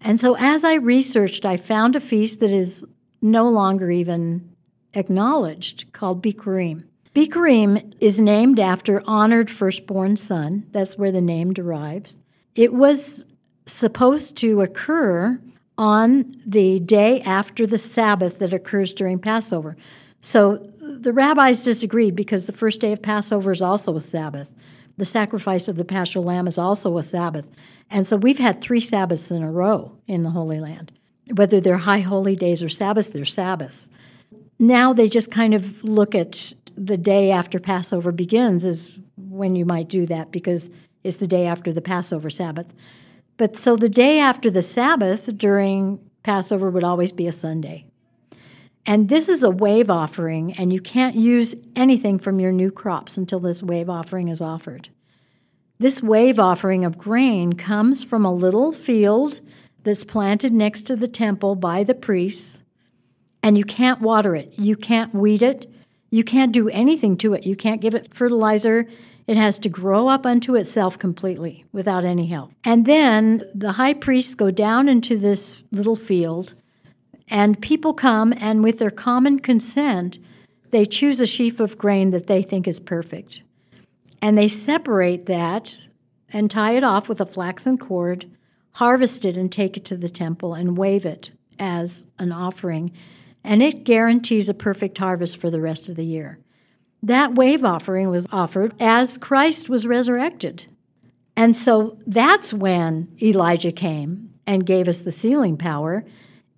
And 0.00 0.20
so 0.20 0.36
as 0.38 0.64
I 0.64 0.74
researched, 0.74 1.44
I 1.44 1.56
found 1.56 1.96
a 1.96 2.00
feast 2.00 2.40
that 2.40 2.50
is 2.50 2.86
no 3.22 3.48
longer 3.48 3.90
even 3.90 4.54
acknowledged 4.92 5.92
called 5.92 6.22
Bikurim. 6.22 6.84
Bikurim 7.14 7.94
is 8.00 8.20
named 8.20 8.58
after 8.58 9.00
honored 9.06 9.48
firstborn 9.48 10.16
son. 10.16 10.66
That's 10.72 10.98
where 10.98 11.12
the 11.12 11.20
name 11.20 11.52
derives. 11.52 12.18
It 12.56 12.74
was 12.74 13.26
supposed 13.66 14.36
to 14.38 14.62
occur 14.62 15.40
on 15.78 16.34
the 16.44 16.80
day 16.80 17.20
after 17.22 17.66
the 17.66 17.78
Sabbath 17.78 18.40
that 18.40 18.52
occurs 18.52 18.92
during 18.94 19.20
Passover. 19.20 19.76
So 20.20 20.56
the 20.80 21.12
rabbis 21.12 21.64
disagreed 21.64 22.16
because 22.16 22.46
the 22.46 22.52
first 22.52 22.80
day 22.80 22.92
of 22.92 23.02
Passover 23.02 23.52
is 23.52 23.62
also 23.62 23.96
a 23.96 24.00
Sabbath. 24.00 24.50
The 24.96 25.04
sacrifice 25.04 25.68
of 25.68 25.76
the 25.76 25.84
Paschal 25.84 26.22
Lamb 26.22 26.46
is 26.46 26.58
also 26.58 26.98
a 26.98 27.02
Sabbath. 27.02 27.48
And 27.90 28.06
so 28.06 28.16
we've 28.16 28.38
had 28.38 28.60
three 28.60 28.80
Sabbaths 28.80 29.30
in 29.30 29.42
a 29.42 29.50
row 29.50 29.92
in 30.06 30.22
the 30.22 30.30
Holy 30.30 30.60
Land. 30.60 30.92
Whether 31.32 31.60
they're 31.60 31.78
high 31.78 32.00
holy 32.00 32.36
days 32.36 32.62
or 32.62 32.68
Sabbaths, 32.68 33.08
they're 33.08 33.24
Sabbaths. 33.24 33.88
Now 34.58 34.92
they 34.92 35.08
just 35.08 35.30
kind 35.30 35.54
of 35.54 35.82
look 35.82 36.14
at 36.14 36.54
the 36.76 36.96
day 36.96 37.30
after 37.30 37.60
Passover 37.60 38.12
begins 38.12 38.64
is 38.64 38.98
when 39.16 39.56
you 39.56 39.64
might 39.64 39.88
do 39.88 40.06
that 40.06 40.30
because 40.30 40.70
it's 41.02 41.16
the 41.16 41.26
day 41.26 41.46
after 41.46 41.72
the 41.72 41.80
Passover 41.80 42.30
Sabbath. 42.30 42.72
But 43.36 43.56
so 43.56 43.76
the 43.76 43.88
day 43.88 44.20
after 44.20 44.50
the 44.50 44.62
Sabbath 44.62 45.36
during 45.36 45.98
Passover 46.22 46.70
would 46.70 46.84
always 46.84 47.12
be 47.12 47.26
a 47.26 47.32
Sunday. 47.32 47.86
And 48.86 49.08
this 49.08 49.28
is 49.28 49.42
a 49.42 49.50
wave 49.50 49.90
offering, 49.90 50.52
and 50.54 50.72
you 50.72 50.80
can't 50.80 51.16
use 51.16 51.54
anything 51.74 52.18
from 52.18 52.38
your 52.38 52.52
new 52.52 52.70
crops 52.70 53.16
until 53.16 53.40
this 53.40 53.62
wave 53.62 53.88
offering 53.88 54.28
is 54.28 54.42
offered. 54.42 54.90
This 55.78 56.02
wave 56.02 56.38
offering 56.38 56.84
of 56.84 56.98
grain 56.98 57.54
comes 57.54 58.04
from 58.04 58.24
a 58.24 58.34
little 58.34 58.72
field 58.72 59.40
that's 59.82 60.04
planted 60.04 60.52
next 60.52 60.82
to 60.84 60.96
the 60.96 61.08
temple 61.08 61.56
by 61.56 61.82
the 61.82 61.94
priests, 61.94 62.60
and 63.42 63.56
you 63.56 63.64
can't 63.64 64.00
water 64.00 64.36
it, 64.36 64.52
you 64.58 64.76
can't 64.76 65.14
weed 65.14 65.42
it, 65.42 65.70
you 66.14 66.22
can't 66.22 66.52
do 66.52 66.68
anything 66.68 67.16
to 67.16 67.34
it. 67.34 67.44
You 67.44 67.56
can't 67.56 67.80
give 67.80 67.92
it 67.92 68.14
fertilizer. 68.14 68.86
It 69.26 69.36
has 69.36 69.58
to 69.58 69.68
grow 69.68 70.06
up 70.06 70.24
unto 70.24 70.54
itself 70.54 70.96
completely 70.96 71.64
without 71.72 72.04
any 72.04 72.26
help. 72.26 72.52
And 72.62 72.86
then 72.86 73.42
the 73.52 73.72
high 73.72 73.94
priests 73.94 74.36
go 74.36 74.52
down 74.52 74.88
into 74.88 75.18
this 75.18 75.64
little 75.72 75.96
field, 75.96 76.54
and 77.26 77.60
people 77.60 77.92
come, 77.92 78.32
and 78.36 78.62
with 78.62 78.78
their 78.78 78.92
common 78.92 79.40
consent, 79.40 80.18
they 80.70 80.84
choose 80.84 81.20
a 81.20 81.26
sheaf 81.26 81.58
of 81.58 81.76
grain 81.78 82.12
that 82.12 82.28
they 82.28 82.42
think 82.42 82.68
is 82.68 82.78
perfect. 82.78 83.42
And 84.22 84.38
they 84.38 84.46
separate 84.46 85.26
that 85.26 85.76
and 86.32 86.48
tie 86.48 86.76
it 86.76 86.84
off 86.84 87.08
with 87.08 87.20
a 87.20 87.26
flaxen 87.26 87.76
cord, 87.76 88.30
harvest 88.74 89.24
it, 89.24 89.36
and 89.36 89.50
take 89.50 89.76
it 89.76 89.84
to 89.86 89.96
the 89.96 90.08
temple 90.08 90.54
and 90.54 90.78
wave 90.78 91.04
it 91.04 91.32
as 91.58 92.06
an 92.20 92.30
offering 92.30 92.92
and 93.44 93.62
it 93.62 93.84
guarantees 93.84 94.48
a 94.48 94.54
perfect 94.54 94.98
harvest 94.98 95.36
for 95.36 95.50
the 95.50 95.60
rest 95.60 95.88
of 95.88 95.96
the 95.96 96.04
year. 96.04 96.38
That 97.02 97.34
wave 97.34 97.64
offering 97.64 98.08
was 98.08 98.26
offered 98.32 98.74
as 98.80 99.18
Christ 99.18 99.68
was 99.68 99.86
resurrected. 99.86 100.66
And 101.36 101.54
so 101.54 101.98
that's 102.06 102.54
when 102.54 103.14
Elijah 103.20 103.72
came 103.72 104.30
and 104.46 104.64
gave 104.64 104.88
us 104.88 105.02
the 105.02 105.12
sealing 105.12 105.56
power, 105.56 106.04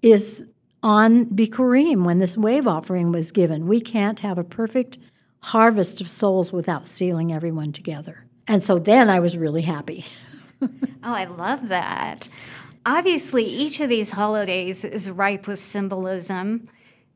is 0.02 0.46
on 0.82 1.26
Bikurim 1.26 2.04
when 2.04 2.18
this 2.18 2.36
wave 2.36 2.66
offering 2.66 3.10
was 3.10 3.32
given. 3.32 3.66
We 3.66 3.80
can't 3.80 4.20
have 4.20 4.38
a 4.38 4.44
perfect 4.44 4.98
harvest 5.40 6.00
of 6.00 6.08
souls 6.08 6.52
without 6.52 6.86
sealing 6.86 7.32
everyone 7.32 7.72
together. 7.72 8.26
And 8.46 8.62
so 8.62 8.78
then 8.78 9.10
I 9.10 9.18
was 9.18 9.36
really 9.36 9.62
happy. 9.62 10.04
oh, 10.62 10.68
I 11.02 11.24
love 11.24 11.68
that. 11.68 12.28
Obviously, 12.84 13.44
each 13.44 13.80
of 13.80 13.88
these 13.88 14.12
holidays 14.12 14.84
is 14.84 15.10
ripe 15.10 15.48
with 15.48 15.58
symbolism 15.58 16.68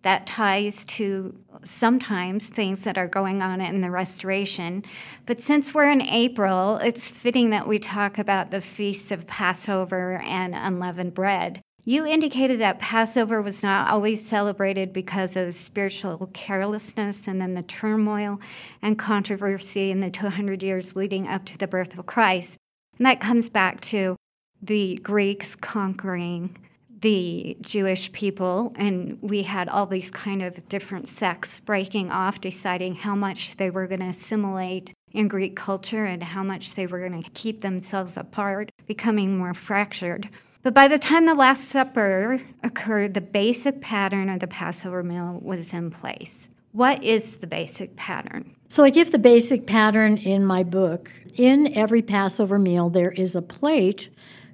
that 0.03 0.27
ties 0.27 0.85
to 0.87 1.39
sometimes 1.63 2.47
things 2.47 2.83
that 2.83 2.97
are 2.97 3.09
going 3.09 3.43
on 3.43 3.61
in 3.61 3.81
the 3.81 3.91
restoration. 3.91 4.83
But 5.27 5.41
since 5.41 5.75
we're 5.75 5.91
in 5.91 6.03
April, 6.03 6.77
it's 6.79 7.09
fitting 7.09 7.51
that 7.51 7.69
we 7.69 7.79
talk 7.79 8.19
about 8.19 8.51
the 8.51 8.61
feasts 8.61 9.11
of 9.11 9.27
Passover 9.27 10.19
and 10.25 10.55
unleavened 10.55 11.15
bread. 11.15 11.61
You 11.85 12.07
indicated 12.07 12.61
that 12.61 12.79
Passover 12.79 13.41
was 13.43 13.63
not 13.63 13.91
always 13.91 14.27
celebrated 14.27 14.93
because 14.93 15.35
of 15.37 15.55
spiritual 15.55 16.31
carelessness 16.33 17.27
and 17.27 17.41
then 17.41 17.55
the 17.55 17.63
turmoil 17.63 18.39
and 18.83 18.99
controversy 18.99 19.91
in 19.91 20.01
the 20.01 20.11
200 20.11 20.63
years 20.63 20.95
leading 20.95 21.27
up 21.27 21.45
to 21.47 21.59
the 21.59 21.67
birth 21.67 21.99
of 21.99 22.07
Christ. 22.07 22.59
And 22.99 23.07
that 23.07 23.21
comes 23.21 23.49
back 23.49 23.81
to 23.83 24.17
the 24.63 24.97
Greeks 25.03 25.55
conquering 25.57 26.57
the 27.01 27.57
Jewish 27.61 28.13
people, 28.13 28.73
and 28.77 29.19
we 29.21 29.43
had 29.43 29.69
all 29.69 29.87
these 29.87 30.11
kind 30.11 30.43
of 30.43 30.69
different 30.69 31.09
sects 31.09 31.61
breaking 31.61 32.11
off, 32.11 32.41
deciding 32.41 32.97
how 32.97 33.15
much 33.15 33.57
they 33.57 33.71
were 33.71 33.87
going 33.87 34.01
to 34.01 34.07
assimilate 34.07 34.93
in 35.13 35.29
Greek 35.29 35.57
culture 35.57 36.05
and 36.05 36.23
how 36.23 36.43
much 36.43 36.75
they 36.75 36.87
were 36.87 37.01
going 37.01 37.23
to 37.23 37.31
keep 37.31 37.63
themselves 37.63 38.17
apart, 38.17 38.71
becoming 38.87 39.39
more 39.39 39.55
fractured. 39.55 40.29
But 40.63 40.75
by 40.75 40.89
the 40.89 40.99
time 40.99 41.25
the 41.25 41.35
Last 41.35 41.65
Supper 41.65 42.39
occurred, 42.63 43.15
the 43.15 43.23
basic 43.23 43.81
pattern 43.81 44.29
of 44.29 44.41
the 44.41 44.47
Passover 44.47 45.03
meal 45.03 45.39
was 45.43 45.73
in 45.73 45.91
place. 45.91 46.49
What 46.73 47.03
is 47.03 47.39
the 47.39 47.47
basic 47.47 47.97
pattern? 47.97 48.55
So 48.69 48.85
I 48.85 48.91
give 48.91 49.11
the 49.11 49.19
basic 49.19 49.67
pattern 49.67 50.19
in 50.19 50.45
my 50.45 50.63
book. 50.63 51.11
In 51.35 51.77
every 51.77 52.03
Passover 52.03 52.59
meal, 52.59 52.91
there 52.91 53.11
is 53.11 53.35
a 53.35 53.43
plate 53.43 54.11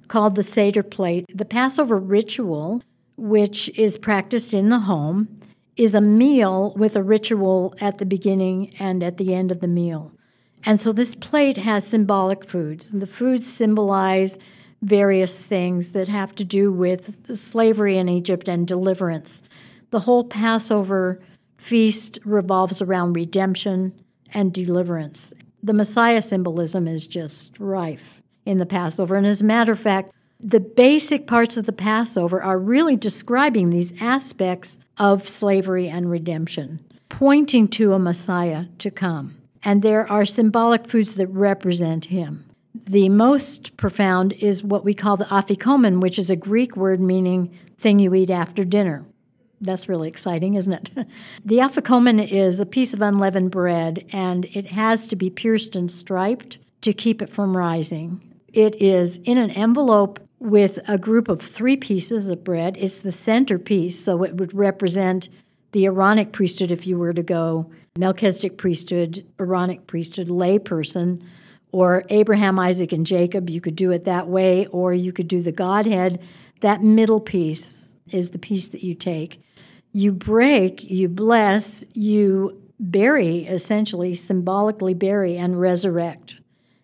called 0.07 0.35
the 0.35 0.43
Seder 0.43 0.83
plate. 0.83 1.25
The 1.33 1.45
Passover 1.45 1.97
ritual, 1.97 2.81
which 3.15 3.69
is 3.77 3.97
practiced 3.97 4.53
in 4.53 4.69
the 4.69 4.79
home, 4.79 5.39
is 5.75 5.93
a 5.93 6.01
meal 6.01 6.73
with 6.75 6.95
a 6.95 7.03
ritual 7.03 7.75
at 7.79 7.97
the 7.97 8.05
beginning 8.05 8.73
and 8.79 9.03
at 9.03 9.17
the 9.17 9.33
end 9.33 9.51
of 9.51 9.59
the 9.59 9.67
meal. 9.67 10.11
And 10.63 10.79
so 10.79 10.91
this 10.91 11.15
plate 11.15 11.57
has 11.57 11.85
symbolic 11.85 12.43
foods. 12.49 12.89
The 12.89 13.07
foods 13.07 13.51
symbolize 13.51 14.37
various 14.81 15.45
things 15.45 15.91
that 15.91 16.07
have 16.07 16.35
to 16.35 16.43
do 16.43 16.71
with 16.71 17.35
slavery 17.37 17.97
in 17.97 18.09
Egypt 18.09 18.47
and 18.47 18.67
deliverance. 18.67 19.41
The 19.91 20.01
whole 20.01 20.23
Passover 20.23 21.19
feast 21.57 22.19
revolves 22.25 22.81
around 22.81 23.13
redemption 23.13 23.93
and 24.33 24.53
deliverance. 24.53 25.33
The 25.63 25.73
Messiah 25.73 26.21
symbolism 26.21 26.87
is 26.87 27.07
just 27.07 27.59
rife 27.59 28.16
in 28.47 28.57
the 28.57 28.65
Passover. 28.65 29.15
And 29.15 29.27
as 29.27 29.41
a 29.41 29.45
matter 29.45 29.73
of 29.73 29.79
fact, 29.79 30.13
the 30.39 30.59
basic 30.59 31.27
parts 31.27 31.57
of 31.57 31.65
the 31.65 31.73
Passover 31.73 32.41
are 32.41 32.57
really 32.57 32.95
describing 32.95 33.69
these 33.69 33.93
aspects 33.99 34.79
of 34.97 35.27
slavery 35.27 35.89
and 35.89 36.09
redemption, 36.09 36.79
pointing 37.09 37.67
to 37.69 37.93
a 37.93 37.99
Messiah 37.99 38.65
to 38.77 38.89
come. 38.89 39.35
And 39.63 39.81
there 39.81 40.09
are 40.09 40.25
symbolic 40.25 40.87
foods 40.87 41.15
that 41.15 41.27
represent 41.27 42.05
him. 42.05 42.45
The 42.73 43.09
most 43.09 43.75
profound 43.75 44.33
is 44.33 44.63
what 44.63 44.85
we 44.85 44.93
call 44.93 45.17
the 45.17 45.25
afikomen, 45.25 45.99
which 45.99 46.19
is 46.19 46.29
a 46.29 46.35
Greek 46.35 46.77
word 46.77 47.01
meaning 47.01 47.57
thing 47.77 47.99
you 47.99 48.13
eat 48.13 48.29
after 48.29 48.63
dinner. 48.63 49.05
That's 49.59 49.89
really 49.89 50.07
exciting, 50.07 50.53
isn't 50.53 50.73
it? 50.73 51.07
the 51.45 51.57
afikomen 51.57 52.25
is 52.25 52.59
a 52.59 52.65
piece 52.65 52.93
of 52.93 53.01
unleavened 53.01 53.51
bread, 53.51 54.05
and 54.13 54.45
it 54.45 54.67
has 54.67 55.07
to 55.07 55.15
be 55.15 55.31
pierced 55.31 55.75
and 55.75 55.89
striped 55.89 56.59
to 56.81 56.93
keep 56.93 57.21
it 57.23 57.29
from 57.29 57.57
rising. 57.57 58.21
It 58.57 58.81
is 58.81 59.19
in 59.19 59.37
an 59.37 59.51
envelope 59.51 60.19
with 60.39 60.79
a 60.89 60.97
group 60.97 61.27
of 61.27 61.43
three 61.43 61.77
pieces 61.77 62.27
of 62.27 62.43
bread. 62.43 62.75
It's 62.79 63.01
the 63.01 63.11
centerpiece, 63.11 64.03
so 64.03 64.23
it 64.23 64.37
would 64.37 64.51
represent 64.51 65.29
the 65.73 65.85
Aaronic 65.85 66.31
priesthood 66.31 66.71
if 66.71 66.87
you 66.87 66.97
were 66.97 67.13
to 67.13 67.21
go 67.21 67.69
Melchizedek 67.99 68.57
priesthood, 68.57 69.23
Aaronic 69.39 69.85
priesthood, 69.85 70.29
layperson, 70.29 71.21
or 71.71 72.01
Abraham, 72.09 72.57
Isaac, 72.57 72.91
and 72.91 73.05
Jacob. 73.05 73.47
You 73.47 73.61
could 73.61 73.75
do 73.75 73.91
it 73.91 74.05
that 74.05 74.27
way, 74.27 74.65
or 74.71 74.91
you 74.91 75.13
could 75.13 75.27
do 75.27 75.43
the 75.43 75.51
Godhead. 75.51 76.19
That 76.61 76.81
middle 76.81 77.19
piece 77.19 77.93
is 78.09 78.31
the 78.31 78.39
piece 78.39 78.69
that 78.69 78.83
you 78.83 78.95
take. 78.95 79.39
You 79.93 80.11
break, 80.11 80.83
you 80.83 81.09
bless, 81.09 81.85
you 81.93 82.59
bury, 82.79 83.45
essentially, 83.45 84.15
symbolically 84.15 84.95
bury 84.95 85.37
and 85.37 85.61
resurrect 85.61 86.37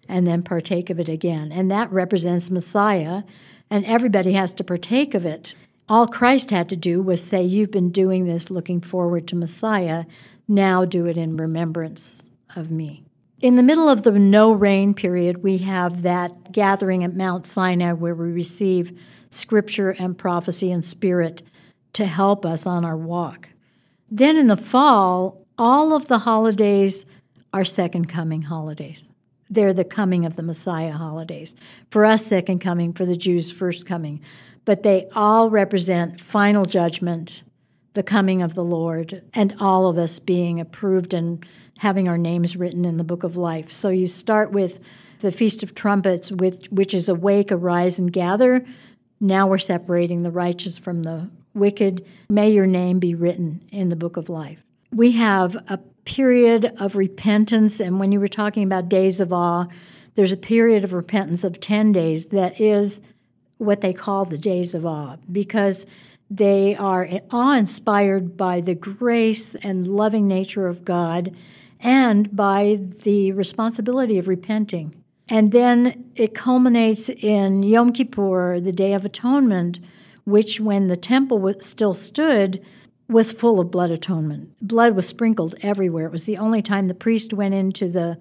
and 0.08 0.28
then 0.28 0.44
partake 0.44 0.90
of 0.90 1.00
it 1.00 1.10
again. 1.10 1.52
And 1.52 1.70
that 1.72 1.92
represents 1.92 2.50
Messiah, 2.50 3.24
and 3.70 3.86
everybody 3.86 4.34
has 4.34 4.54
to 4.56 4.64
partake 4.64 5.14
of 5.14 5.26
it. 5.26 5.56
All 5.90 6.08
Christ 6.08 6.52
had 6.52 6.70
to 6.70 6.76
do 6.76 7.02
was 7.02 7.24
say, 7.24 7.44
You've 7.44 7.72
been 7.72 7.92
doing 7.92 8.26
this 8.26 8.50
looking 8.50 8.82
forward 8.82 9.28
to 9.28 9.36
Messiah, 9.36 10.06
now 10.48 10.86
do 10.86 11.06
it 11.06 11.18
in 11.18 11.38
remembrance 11.38 12.32
of 12.56 12.70
me. 12.70 13.04
In 13.42 13.56
the 13.56 13.64
middle 13.64 13.90
of 13.90 14.04
the 14.04 14.12
no 14.12 14.54
rain 14.54 14.94
period, 14.94 15.44
we 15.44 15.58
have 15.60 16.02
that 16.04 16.52
gathering 16.52 17.04
at 17.04 17.16
Mount 17.16 17.46
Sinai 17.46 17.92
where 17.92 18.16
we 18.16 18.32
receive 18.32 18.98
scripture 19.30 19.90
and 19.92 20.18
prophecy 20.18 20.72
and 20.72 20.86
spirit 20.86 21.44
to 21.94 22.06
help 22.06 22.46
us 22.46 22.66
on 22.66 22.86
our 22.86 22.96
walk. 22.96 23.50
Then 24.10 24.38
in 24.38 24.48
the 24.48 24.58
fall, 24.58 25.46
all 25.58 25.94
of 25.94 26.08
the 26.08 26.20
holidays 26.20 27.06
are 27.52 27.66
second 27.66 28.08
coming 28.08 28.44
holidays 28.44 29.10
they're 29.54 29.74
the 29.74 29.84
coming 29.84 30.26
of 30.26 30.36
the 30.36 30.44
Messiah 30.44 30.94
holidays. 30.94 31.56
For 31.90 32.06
us, 32.06 32.26
second 32.26 32.60
coming, 32.60 32.94
for 32.94 33.06
the 33.06 33.16
Jews, 33.16 33.52
first 33.52 33.86
coming. 33.86 34.22
But 34.66 34.84
they 34.84 35.08
all 35.16 35.50
represent 35.50 36.22
final 36.22 36.66
judgment, 36.66 37.44
the 37.94 38.04
coming 38.04 38.42
of 38.42 38.56
the 38.56 38.64
Lord, 38.64 39.24
and 39.34 39.56
all 39.60 39.88
of 39.88 39.98
us 39.98 40.20
being 40.20 40.60
approved 40.60 41.14
and 41.14 41.46
having 41.80 42.08
our 42.08 42.18
names 42.18 42.56
written 42.56 42.86
in 42.86 42.98
the 42.98 43.04
book 43.04 43.24
of 43.24 43.36
life. 43.36 43.72
So 43.72 43.90
you 43.90 44.08
start 44.08 44.52
with 44.52 44.80
the 45.20 45.32
Feast 45.32 45.64
of 45.64 45.76
Trumpets, 45.76 46.32
which, 46.32 46.68
which 46.70 46.94
is 46.94 47.10
awake, 47.10 47.52
arise, 47.52 48.00
and 48.00 48.12
gather. 48.12 48.66
Now 49.20 49.48
we're 49.48 49.58
separating 49.58 50.24
the 50.24 50.32
righteous 50.32 50.78
from 50.78 51.04
the 51.04 51.30
wicked. 51.54 52.06
May 52.30 52.52
your 52.52 52.68
name 52.68 53.00
be 53.00 53.16
written 53.16 53.64
in 53.72 53.90
the 53.90 53.96
book 53.96 54.18
of 54.18 54.30
life. 54.30 54.64
We 54.92 55.12
have 55.14 55.56
a 55.68 55.80
period 56.06 56.74
of 56.80 56.96
repentance. 56.96 57.80
And 57.80 58.00
when 58.00 58.12
you 58.12 58.20
were 58.20 58.28
talking 58.28 58.64
about 58.64 58.90
days 58.90 59.20
of 59.22 59.32
awe, 59.32 59.66
there's 60.16 60.32
a 60.32 60.38
period 60.38 60.84
of 60.84 60.94
repentance 60.94 61.44
of 61.44 61.60
10 61.60 61.92
days 61.92 62.28
that 62.28 62.60
is 62.60 63.02
what 63.58 63.82
they 63.82 63.94
call 63.94 64.26
the 64.26 64.38
days 64.38 64.74
of 64.74 64.86
awe 64.86 65.18
because 65.32 65.86
they 66.30 66.76
are 66.76 67.08
awe 67.32 67.56
inspired 67.56 68.36
by 68.36 68.62
the 68.62 68.76
grace 68.76 69.56
and 69.56 69.88
loving 69.88 70.28
nature 70.28 70.68
of 70.68 70.84
God 70.84 71.36
and 71.80 72.36
by 72.36 72.80
the 73.04 73.32
responsibility 73.34 74.18
of 74.18 74.28
repenting. 74.28 74.96
And 75.30 75.52
then 75.52 76.12
it 76.16 76.34
culminates 76.34 77.10
in 77.10 77.64
Yom 77.64 77.92
Kippur, 77.92 78.60
the 78.60 78.72
Day 78.72 78.94
of 78.94 79.06
Atonement, 79.06 79.80
which, 80.26 80.60
when 80.60 80.88
the 80.88 80.98
temple 80.98 81.54
still 81.60 81.94
stood, 81.94 82.64
was 83.14 83.32
full 83.32 83.60
of 83.60 83.72
blood 83.72 83.92
atonement. 83.92 84.52
Blood 84.62 84.96
was 84.96 85.08
sprinkled 85.08 85.56
everywhere. 85.62 86.08
It 86.08 86.12
was 86.12 86.26
the 86.26 86.38
only 86.38 86.62
time 86.62 86.88
the 86.88 86.94
priest 86.94 87.32
went 87.32 87.54
into 87.54 87.88
the 87.88 88.18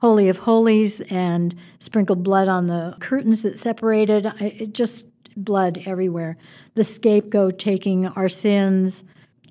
Holy 0.00 0.28
of 0.28 0.36
Holies 0.38 1.00
and 1.02 1.54
sprinkled 1.78 2.22
blood 2.22 2.46
on 2.46 2.66
the 2.66 2.94
curtains 3.00 3.42
that 3.42 3.58
separated. 3.58 4.26
It 4.38 4.74
just 4.74 5.06
blood 5.34 5.82
everywhere. 5.86 6.36
The 6.74 6.84
scapegoat 6.84 7.58
taking 7.58 8.06
our 8.08 8.28
sins. 8.28 9.04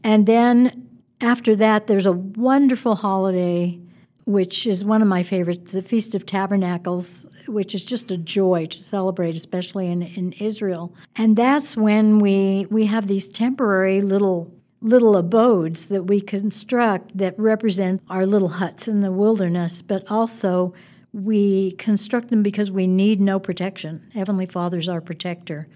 And 0.04 0.26
then 0.26 0.88
after 1.20 1.56
that, 1.56 1.88
there's 1.88 2.06
a 2.06 2.12
wonderful 2.12 2.96
holiday, 2.96 3.80
which 4.26 4.68
is 4.68 4.86
one 4.86 5.02
of 5.02 5.08
my 5.08 5.24
favorites, 5.24 5.72
the 5.72 5.82
Feast 5.82 6.14
of 6.14 6.26
Tabernacles, 6.26 7.28
which 7.48 7.74
is 7.74 7.84
just 7.84 8.12
a 8.12 8.18
joy 8.18 8.68
to 8.68 8.78
celebrate, 8.78 9.36
especially 9.36 9.88
in, 9.88 10.04
in 10.04 10.34
Israel. 10.34 10.94
And 11.16 11.36
that's 11.36 11.76
when 11.76 12.20
we, 12.20 12.68
we 12.70 12.86
have 12.86 13.08
these 13.08 13.28
temporary 13.28 14.02
little 14.02 14.54
little 14.84 15.16
abodes 15.16 15.88
that 15.88 16.04
we 16.04 16.20
construct 16.20 17.18
that 17.18 17.40
represent 17.40 18.02
our 18.10 18.26
little 18.26 18.50
huts 18.50 18.88
in 18.88 19.00
the 19.00 19.12
wilderness, 19.12 19.82
but 19.82 20.04
also 20.12 20.74
we 21.14 21.72
construct 21.74 22.30
them 22.30 22.44
because 22.44 22.70
we 22.70 22.86
need 22.86 23.22
no 23.22 23.40
protection. 23.40 24.04
Heavenly 24.14 24.46
Father's 24.46 24.90
our 24.90 25.00
protector. 25.00 25.70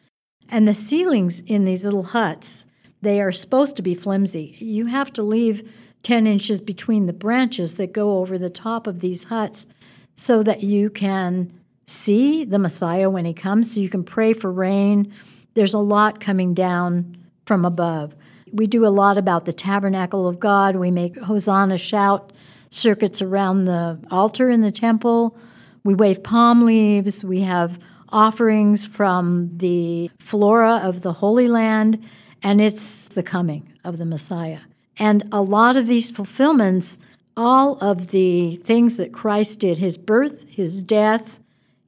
And 0.50 0.68
the 0.68 0.74
ceilings 0.74 1.40
in 1.42 1.64
these 1.64 1.86
little 1.86 2.04
huts, 2.04 2.66
they 3.02 3.22
are 3.22 3.32
supposed 3.32 3.78
to 3.78 3.82
be 3.82 3.96
flimsy. 3.96 4.58
You 4.60 4.88
have 4.88 5.14
to 5.14 5.24
leave 5.24 5.72
10 6.04 6.28
inches 6.28 6.60
between 6.60 7.06
the 7.06 7.14
branches 7.14 7.76
that 7.76 7.94
go 7.94 8.20
over 8.20 8.38
the 8.38 8.50
top 8.50 8.88
of 8.88 9.00
these 9.00 9.26
huts 9.26 9.68
so 10.16 10.44
that 10.44 10.64
you 10.64 10.90
can 10.90 11.54
see 11.86 12.44
the 12.44 12.60
Messiah 12.60 13.10
when 13.10 13.24
he 13.24 13.34
comes, 13.34 13.74
so 13.74 13.80
you 13.80 13.90
can 13.90 14.04
pray 14.04 14.34
for 14.34 14.52
rain. 14.52 15.14
There's 15.54 15.74
a 15.74 15.80
lot 15.80 16.20
coming 16.20 16.54
down 16.54 17.18
from 17.46 17.64
above. 17.64 18.14
We 18.58 18.66
do 18.66 18.88
a 18.88 18.90
lot 18.90 19.20
about 19.20 19.46
the 19.46 19.54
tabernacle 19.54 20.28
of 20.28 20.40
God. 20.40 20.78
We 20.78 20.90
make 20.90 21.16
Hosanna 21.16 21.78
shout 21.78 22.34
circuits 22.72 23.22
around 23.22 23.66
the 23.66 24.00
altar 24.10 24.50
in 24.50 24.62
the 24.62 24.72
temple. 24.72 25.38
We 25.84 25.94
wave 25.94 26.24
palm 26.24 26.66
leaves. 26.66 27.24
We 27.24 27.42
have 27.42 27.78
offerings 28.10 28.84
from 28.84 29.52
the 29.58 30.10
flora 30.18 30.78
of 30.78 31.04
the 31.04 31.14
Holy 31.14 31.48
Land, 31.48 32.04
and 32.42 32.60
it's 32.60 33.10
the 33.10 33.22
coming 33.22 33.72
of 33.84 34.00
the 34.00 34.06
Messiah. 34.06 34.62
And 34.98 35.30
a 35.32 35.44
lot 35.44 35.78
of 35.78 35.86
these 35.86 36.10
fulfillments, 36.10 36.98
all 37.36 37.78
of 37.78 38.08
the 38.08 38.56
things 38.56 38.98
that 38.98 39.14
Christ 39.14 39.60
did 39.60 39.78
his 39.78 40.00
birth, 40.00 40.46
his 40.50 40.82
death, 40.82 41.38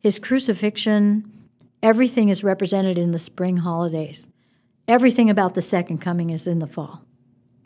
his 0.02 0.20
crucifixion, 0.20 1.32
everything 1.82 2.30
is 2.30 2.43
represented 2.43 3.00
in 3.00 3.10
the 3.10 3.18
spring 3.18 3.58
holidays 3.58 4.28
everything 4.90 5.30
about 5.30 5.54
the 5.54 5.62
second 5.62 6.00
coming 6.00 6.32
is 6.32 6.48
in 6.48 6.60
the 6.60 6.68
fall. 6.68 7.04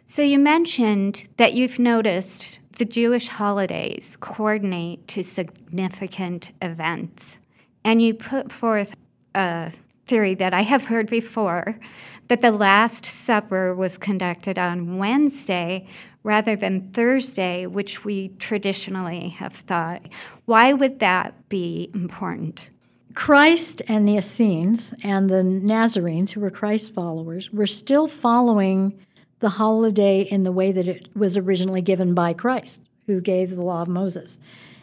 So 0.06 0.22
you 0.22 0.38
mentioned 0.38 1.28
that 1.38 1.54
you've 1.54 1.80
noticed 1.80 2.60
the 2.78 2.86
Jewish 2.86 3.30
holidays 3.30 4.18
coordinate 4.20 5.08
to 5.08 5.24
significant 5.24 6.52
events, 6.62 7.38
and 7.84 8.02
you 8.02 8.14
put 8.14 8.52
forth 8.52 8.96
a 9.34 9.72
theory 10.06 10.36
that 10.36 10.54
I 10.54 10.62
have 10.62 10.86
heard 10.86 11.10
before 11.10 11.80
that 12.28 12.42
the 12.42 12.52
Last 12.52 13.06
Supper 13.06 13.74
was 13.74 13.98
conducted 13.98 14.60
on 14.60 14.98
Wednesday 14.98 15.88
rather 16.24 16.56
than 16.56 16.92
Thursday, 16.92 17.66
which 17.66 18.04
we 18.04 18.30
traditionally 18.40 19.30
have 19.30 19.54
thought. 19.54 20.12
Why 20.46 20.74
would 20.74 21.00
that 21.00 21.50
be 21.50 21.90
important? 21.94 22.72
Christ 23.14 23.82
and 23.88 24.08
the 24.08 24.18
Essenes 24.18 24.94
and 25.04 25.30
the 25.30 25.44
Nazarenes, 25.44 26.32
who 26.32 26.40
were 26.40 26.50
Christ 26.50 26.94
followers, 26.94 27.52
were 27.52 27.68
still 27.68 28.08
following 28.08 29.00
the 29.40 29.50
holiday 29.50 30.22
in 30.22 30.44
the 30.44 30.52
way 30.52 30.72
that 30.72 30.88
it 30.88 31.10
was 31.16 31.38
originally 31.38 31.82
given 31.82 32.14
by 32.14 32.34
Christ, 32.34 32.82
who 33.06 33.22
gave 33.22 33.52
the 33.52 33.62
law 33.62 33.82
of 33.82 33.88
Moses. 33.88 34.40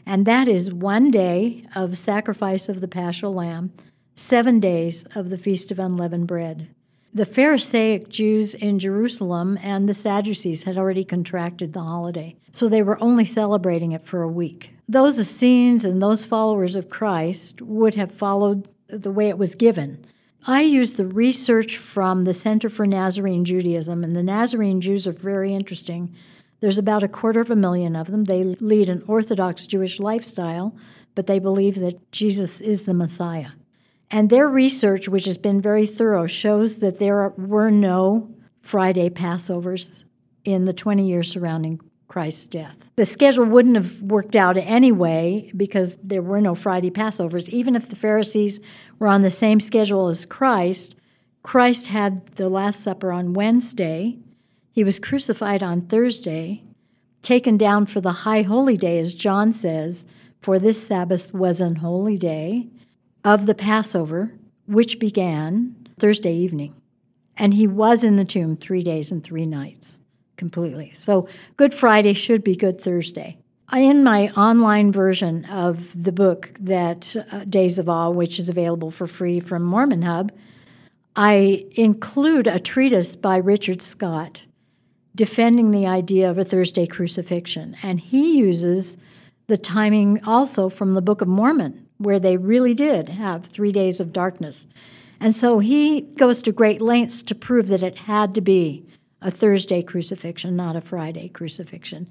And 0.06 0.26
that 0.26 0.48
is 0.48 0.72
one 0.72 1.10
day 1.10 1.64
of 1.74 1.98
sacrifice 1.98 2.68
of 2.68 2.80
the 2.80 2.88
paschal 2.88 3.34
lamb, 3.34 3.72
seven 4.14 4.60
days 4.60 5.04
of 5.14 5.30
the 5.30 5.38
Feast 5.38 5.70
of 5.70 5.78
Unleavened 5.78 6.26
Bread. 6.26 6.68
The 7.12 7.26
Pharisaic 7.26 8.08
Jews 8.08 8.54
in 8.54 8.78
Jerusalem 8.78 9.58
and 9.64 9.88
the 9.88 9.96
Sadducees 9.96 10.62
had 10.62 10.78
already 10.78 11.02
contracted 11.02 11.72
the 11.72 11.80
holiday, 11.80 12.36
so 12.52 12.68
they 12.68 12.82
were 12.82 13.02
only 13.02 13.24
celebrating 13.24 13.90
it 13.90 14.06
for 14.06 14.22
a 14.22 14.28
week. 14.28 14.70
Those 14.88 15.18
Essenes 15.18 15.84
and 15.84 16.00
those 16.00 16.24
followers 16.24 16.76
of 16.76 16.88
Christ 16.88 17.62
would 17.62 17.96
have 17.96 18.12
followed 18.12 18.68
the 18.86 19.10
way 19.10 19.28
it 19.28 19.38
was 19.38 19.56
given. 19.56 20.06
I 20.46 20.62
use 20.62 20.92
the 20.92 21.06
research 21.06 21.78
from 21.78 22.22
the 22.22 22.34
Center 22.34 22.70
for 22.70 22.86
Nazarene 22.86 23.44
Judaism, 23.44 24.04
and 24.04 24.14
the 24.14 24.22
Nazarene 24.22 24.80
Jews 24.80 25.08
are 25.08 25.12
very 25.12 25.52
interesting. 25.52 26.14
There's 26.60 26.78
about 26.78 27.02
a 27.02 27.08
quarter 27.08 27.40
of 27.40 27.50
a 27.50 27.56
million 27.56 27.96
of 27.96 28.12
them. 28.12 28.26
They 28.26 28.44
lead 28.44 28.88
an 28.88 29.02
Orthodox 29.08 29.66
Jewish 29.66 29.98
lifestyle, 29.98 30.76
but 31.16 31.26
they 31.26 31.40
believe 31.40 31.80
that 31.80 32.12
Jesus 32.12 32.60
is 32.60 32.86
the 32.86 32.94
Messiah. 32.94 33.48
And 34.10 34.28
their 34.28 34.48
research, 34.48 35.08
which 35.08 35.24
has 35.26 35.38
been 35.38 35.60
very 35.60 35.86
thorough, 35.86 36.26
shows 36.26 36.78
that 36.78 36.98
there 36.98 37.32
were 37.36 37.70
no 37.70 38.34
Friday 38.60 39.08
Passovers 39.08 40.04
in 40.44 40.64
the 40.64 40.72
20 40.72 41.06
years 41.06 41.30
surrounding 41.30 41.80
Christ's 42.08 42.46
death. 42.46 42.76
The 42.96 43.04
schedule 43.04 43.44
wouldn't 43.44 43.76
have 43.76 44.02
worked 44.02 44.34
out 44.34 44.56
anyway 44.56 45.52
because 45.56 45.96
there 46.02 46.22
were 46.22 46.40
no 46.40 46.56
Friday 46.56 46.90
Passovers. 46.90 47.48
Even 47.50 47.76
if 47.76 47.88
the 47.88 47.94
Pharisees 47.96 48.60
were 48.98 49.06
on 49.06 49.22
the 49.22 49.30
same 49.30 49.60
schedule 49.60 50.08
as 50.08 50.26
Christ, 50.26 50.96
Christ 51.44 51.86
had 51.86 52.26
the 52.32 52.48
Last 52.48 52.82
Supper 52.82 53.12
on 53.12 53.32
Wednesday. 53.32 54.18
He 54.72 54.82
was 54.82 54.98
crucified 54.98 55.62
on 55.62 55.82
Thursday, 55.82 56.64
taken 57.22 57.56
down 57.56 57.86
for 57.86 58.00
the 58.00 58.12
high 58.12 58.42
holy 58.42 58.76
day, 58.76 58.98
as 58.98 59.14
John 59.14 59.52
says, 59.52 60.06
for 60.40 60.58
this 60.58 60.84
Sabbath 60.84 61.32
was 61.32 61.60
an 61.60 61.76
holy 61.76 62.18
day 62.18 62.70
of 63.24 63.46
the 63.46 63.54
Passover, 63.54 64.32
which 64.66 64.98
began 64.98 65.76
Thursday 65.98 66.34
evening. 66.34 66.74
And 67.36 67.54
he 67.54 67.66
was 67.66 68.04
in 68.04 68.16
the 68.16 68.24
tomb 68.24 68.56
three 68.56 68.82
days 68.82 69.10
and 69.10 69.22
three 69.22 69.46
nights 69.46 70.00
completely. 70.36 70.92
So 70.94 71.28
Good 71.56 71.74
Friday 71.74 72.12
should 72.12 72.42
be 72.42 72.56
Good 72.56 72.80
Thursday. 72.80 73.38
In 73.72 74.02
my 74.02 74.30
online 74.30 74.90
version 74.90 75.44
of 75.44 76.02
the 76.02 76.10
book 76.10 76.52
that 76.58 77.14
uh, 77.30 77.44
Days 77.44 77.78
of 77.78 77.88
Awe, 77.88 78.10
which 78.10 78.38
is 78.38 78.48
available 78.48 78.90
for 78.90 79.06
free 79.06 79.38
from 79.38 79.62
Mormon 79.62 80.02
Hub, 80.02 80.32
I 81.14 81.66
include 81.72 82.46
a 82.46 82.58
treatise 82.58 83.14
by 83.14 83.36
Richard 83.36 83.80
Scott 83.80 84.42
defending 85.14 85.70
the 85.70 85.86
idea 85.86 86.30
of 86.30 86.38
a 86.38 86.44
Thursday 86.44 86.86
crucifixion. 86.86 87.76
And 87.82 88.00
he 88.00 88.38
uses 88.38 88.96
the 89.46 89.58
timing 89.58 90.24
also 90.24 90.68
from 90.68 90.94
the 90.94 91.02
Book 91.02 91.20
of 91.20 91.28
Mormon, 91.28 91.86
where 92.00 92.18
they 92.18 92.38
really 92.38 92.72
did 92.72 93.10
have 93.10 93.44
three 93.44 93.72
days 93.72 94.00
of 94.00 94.12
darkness. 94.12 94.66
And 95.20 95.34
so 95.34 95.58
he 95.58 96.00
goes 96.00 96.40
to 96.42 96.50
great 96.50 96.80
lengths 96.80 97.22
to 97.24 97.34
prove 97.34 97.68
that 97.68 97.82
it 97.82 97.98
had 97.98 98.34
to 98.34 98.40
be 98.40 98.86
a 99.20 99.30
Thursday 99.30 99.82
crucifixion, 99.82 100.56
not 100.56 100.76
a 100.76 100.80
Friday 100.80 101.28
crucifixion. 101.28 102.08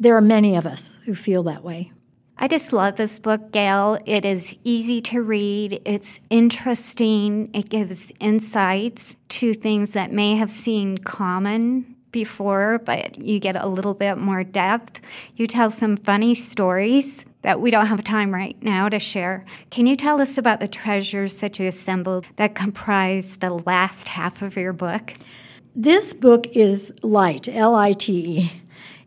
There 0.00 0.16
are 0.16 0.22
many 0.22 0.56
of 0.56 0.66
us 0.66 0.94
who 1.04 1.14
feel 1.14 1.42
that 1.42 1.62
way. 1.62 1.92
I 2.38 2.48
just 2.48 2.72
love 2.72 2.96
this 2.96 3.18
book, 3.18 3.52
Gail. 3.52 3.98
It 4.06 4.24
is 4.24 4.56
easy 4.64 5.02
to 5.02 5.20
read, 5.22 5.82
it's 5.84 6.18
interesting, 6.28 7.50
it 7.54 7.68
gives 7.68 8.12
insights 8.20 9.16
to 9.30 9.52
things 9.52 9.90
that 9.90 10.12
may 10.12 10.36
have 10.36 10.50
seemed 10.50 11.04
common 11.04 11.96
before, 12.10 12.78
but 12.78 13.18
you 13.18 13.38
get 13.38 13.56
a 13.56 13.66
little 13.66 13.94
bit 13.94 14.16
more 14.16 14.44
depth. 14.44 15.00
You 15.34 15.46
tell 15.46 15.70
some 15.70 15.96
funny 15.96 16.34
stories 16.34 17.24
that 17.46 17.60
we 17.60 17.70
don't 17.70 17.86
have 17.86 18.02
time 18.02 18.34
right 18.34 18.60
now 18.60 18.88
to 18.88 18.98
share. 18.98 19.44
Can 19.70 19.86
you 19.86 19.94
tell 19.94 20.20
us 20.20 20.36
about 20.36 20.58
the 20.58 20.66
treasures 20.66 21.36
that 21.36 21.60
you 21.60 21.68
assembled 21.68 22.26
that 22.34 22.56
comprise 22.56 23.36
the 23.36 23.50
last 23.50 24.08
half 24.08 24.42
of 24.42 24.56
your 24.56 24.72
book? 24.72 25.14
This 25.72 26.12
book 26.12 26.48
is 26.56 26.92
light, 27.04 27.46
L 27.46 27.76
I 27.76 27.92
T 27.92 28.12
E. 28.12 28.62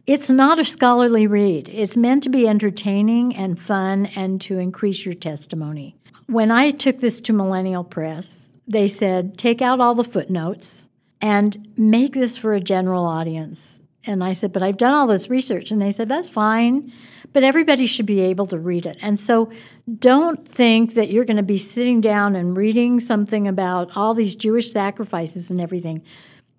It's 0.07 0.29
not 0.29 0.57
a 0.57 0.63
scholarly 0.63 1.27
read. 1.27 1.67
It's 1.67 1.97
meant 1.97 2.23
to 2.23 2.29
be 2.29 2.47
entertaining 2.47 3.35
and 3.35 3.59
fun 3.59 4.05
and 4.15 4.39
to 4.39 4.57
increase 4.57 5.03
your 5.03 5.15
testimony. 5.15 5.97
When 6.27 6.49
I 6.49 6.71
took 6.71 6.99
this 6.99 7.19
to 7.21 7.33
Millennial 7.33 7.83
Press, 7.83 8.55
they 8.65 8.87
said, 8.87 9.37
take 9.37 9.61
out 9.61 9.81
all 9.81 9.95
the 9.95 10.03
footnotes 10.05 10.85
and 11.19 11.73
make 11.75 12.13
this 12.13 12.37
for 12.37 12.53
a 12.53 12.61
general 12.61 13.05
audience. 13.05 13.83
And 14.05 14.23
I 14.23 14.31
said, 14.31 14.53
but 14.53 14.63
I've 14.63 14.77
done 14.77 14.93
all 14.93 15.07
this 15.07 15.29
research. 15.29 15.71
And 15.71 15.81
they 15.81 15.91
said, 15.91 16.07
that's 16.07 16.29
fine 16.29 16.93
but 17.33 17.43
everybody 17.43 17.85
should 17.85 18.05
be 18.05 18.21
able 18.21 18.47
to 18.47 18.59
read 18.59 18.85
it. 18.85 18.97
And 19.01 19.17
so 19.19 19.51
don't 19.99 20.47
think 20.47 20.93
that 20.93 21.09
you're 21.09 21.25
going 21.25 21.37
to 21.37 21.43
be 21.43 21.57
sitting 21.57 22.01
down 22.01 22.35
and 22.35 22.57
reading 22.57 22.99
something 22.99 23.47
about 23.47 23.95
all 23.95 24.13
these 24.13 24.35
Jewish 24.35 24.71
sacrifices 24.71 25.51
and 25.51 25.61
everything. 25.61 26.03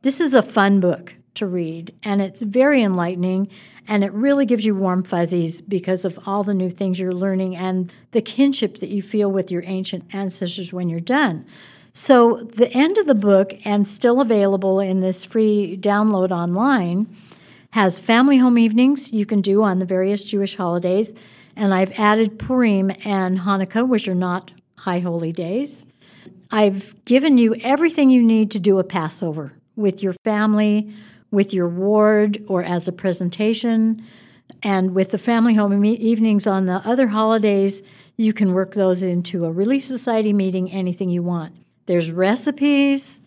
This 0.03 0.21
is 0.21 0.35
a 0.35 0.43
fun 0.43 0.81
book 0.81 1.15
to 1.35 1.47
read, 1.47 1.95
and 2.03 2.21
it's 2.21 2.43
very 2.43 2.83
enlightening, 2.83 3.49
and 3.87 4.03
it 4.03 4.13
really 4.13 4.47
gives 4.47 4.65
you 4.65 4.75
warm 4.75 5.03
fuzzies 5.05 5.61
because 5.61 6.05
of 6.05 6.19
all 6.27 6.43
the 6.43 6.55
new 6.55 6.71
things 6.71 6.99
you're 6.99 7.13
learning 7.13 7.57
and 7.57 7.93
the 8.11 8.23
kinship 8.23 8.79
that 8.79 8.91
you 8.91 9.03
feel 9.03 9.31
with 9.31 9.51
your 9.51 9.63
ancient 9.67 10.05
ancestors 10.13 10.73
when 10.73 10.89
you're 10.89 11.01
done. 11.01 11.47
So, 11.93 12.45
the 12.45 12.71
end 12.73 12.99
of 12.99 13.07
the 13.07 13.15
book, 13.15 13.55
and 13.65 13.87
still 13.87 14.21
available 14.21 14.81
in 14.81 15.01
this 15.01 15.25
free 15.25 15.77
download 15.81 16.31
online, 16.31 17.15
has 17.73 17.99
family 17.99 18.39
home 18.39 18.59
evenings 18.59 19.13
you 19.13 19.25
can 19.25 19.41
do 19.41 19.63
on 19.63 19.79
the 19.79 19.85
various 19.85 20.25
Jewish 20.25 20.57
holidays. 20.57 21.15
And 21.57 21.75
I've 21.75 21.93
added 21.99 22.39
Purim 22.39 22.91
and 23.05 23.41
Hanukkah, 23.41 23.87
which 23.87 24.09
are 24.09 24.15
not 24.15 24.51
high 24.77 25.01
holy 25.01 25.33
days. 25.33 25.87
I've 26.51 27.05
given 27.05 27.39
you 27.39 27.55
everything 27.57 28.11
you 28.11 28.23
need 28.23 28.51
to 28.53 28.59
do 28.59 28.79
a 28.79 28.85
Passover 28.85 29.53
with 29.77 30.03
your 30.03 30.15
family, 30.25 30.93
with 31.31 31.55
your 31.55 31.69
ward, 31.69 32.43
or 32.49 32.65
as 32.65 32.89
a 32.89 32.93
presentation. 32.93 34.05
And 34.63 34.95
with 34.95 35.13
the 35.13 35.19
family 35.19 35.55
home 35.55 35.85
evenings 35.85 36.47
on 36.47 36.67
the 36.67 36.83
other 36.85 37.09
holidays, 37.09 37.83
you 38.17 38.33
can 38.33 38.53
work 38.53 38.75
those 38.75 39.03
into 39.03 39.45
a 39.45 39.53
Relief 39.53 39.87
Society 39.87 40.33
meeting, 40.33 40.71
anything 40.71 41.09
you 41.09 41.23
want. 41.23 41.55
There's 41.87 42.11
recipes, 42.11 43.23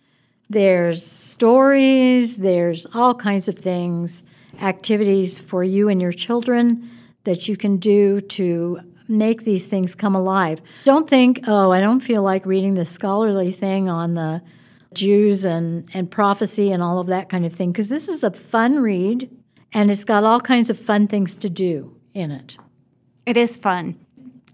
there's 0.54 1.04
stories, 1.04 2.38
there's 2.38 2.86
all 2.94 3.14
kinds 3.14 3.48
of 3.48 3.58
things 3.58 4.24
activities 4.62 5.38
for 5.38 5.62
you 5.62 5.88
and 5.88 6.00
your 6.00 6.12
children 6.12 6.88
that 7.24 7.48
you 7.48 7.56
can 7.56 7.76
do 7.76 8.20
to 8.20 8.80
make 9.08 9.44
these 9.44 9.66
things 9.66 9.94
come 9.94 10.14
alive. 10.14 10.60
Don't 10.84 11.10
think, 11.10 11.40
oh, 11.46 11.70
I 11.72 11.80
don't 11.80 12.00
feel 12.00 12.22
like 12.22 12.46
reading 12.46 12.74
the 12.74 12.84
scholarly 12.84 13.52
thing 13.52 13.88
on 13.88 14.14
the 14.14 14.42
Jews 14.94 15.44
and, 15.44 15.88
and 15.92 16.10
prophecy 16.10 16.70
and 16.70 16.82
all 16.82 17.00
of 17.00 17.08
that 17.08 17.28
kind 17.28 17.44
of 17.44 17.52
thing, 17.52 17.72
because 17.72 17.88
this 17.88 18.08
is 18.08 18.22
a 18.22 18.30
fun 18.30 18.80
read 18.80 19.28
and 19.72 19.90
it's 19.90 20.04
got 20.04 20.24
all 20.24 20.40
kinds 20.40 20.70
of 20.70 20.78
fun 20.78 21.08
things 21.08 21.36
to 21.36 21.50
do 21.50 21.96
in 22.14 22.30
it. 22.30 22.56
It 23.26 23.36
is 23.36 23.56
fun. 23.56 24.03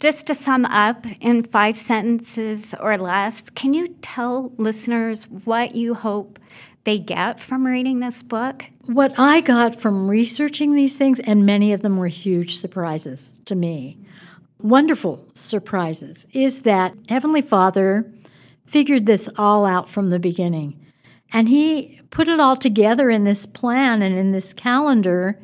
Just 0.00 0.26
to 0.28 0.34
sum 0.34 0.64
up 0.64 1.04
in 1.20 1.42
five 1.42 1.76
sentences 1.76 2.74
or 2.80 2.96
less, 2.96 3.42
can 3.50 3.74
you 3.74 3.88
tell 4.00 4.50
listeners 4.56 5.24
what 5.44 5.74
you 5.74 5.92
hope 5.92 6.38
they 6.84 6.98
get 6.98 7.38
from 7.38 7.66
reading 7.66 8.00
this 8.00 8.22
book? 8.22 8.64
What 8.86 9.18
I 9.18 9.42
got 9.42 9.78
from 9.78 10.08
researching 10.08 10.74
these 10.74 10.96
things, 10.96 11.20
and 11.20 11.44
many 11.44 11.74
of 11.74 11.82
them 11.82 11.98
were 11.98 12.06
huge 12.06 12.56
surprises 12.56 13.42
to 13.44 13.54
me, 13.54 13.98
wonderful 14.58 15.28
surprises, 15.34 16.26
is 16.32 16.62
that 16.62 16.94
Heavenly 17.10 17.42
Father 17.42 18.10
figured 18.64 19.04
this 19.04 19.28
all 19.36 19.66
out 19.66 19.90
from 19.90 20.08
the 20.08 20.18
beginning. 20.18 20.80
And 21.30 21.46
He 21.46 22.00
put 22.08 22.26
it 22.26 22.40
all 22.40 22.56
together 22.56 23.10
in 23.10 23.24
this 23.24 23.44
plan 23.44 24.00
and 24.00 24.16
in 24.16 24.32
this 24.32 24.54
calendar 24.54 25.38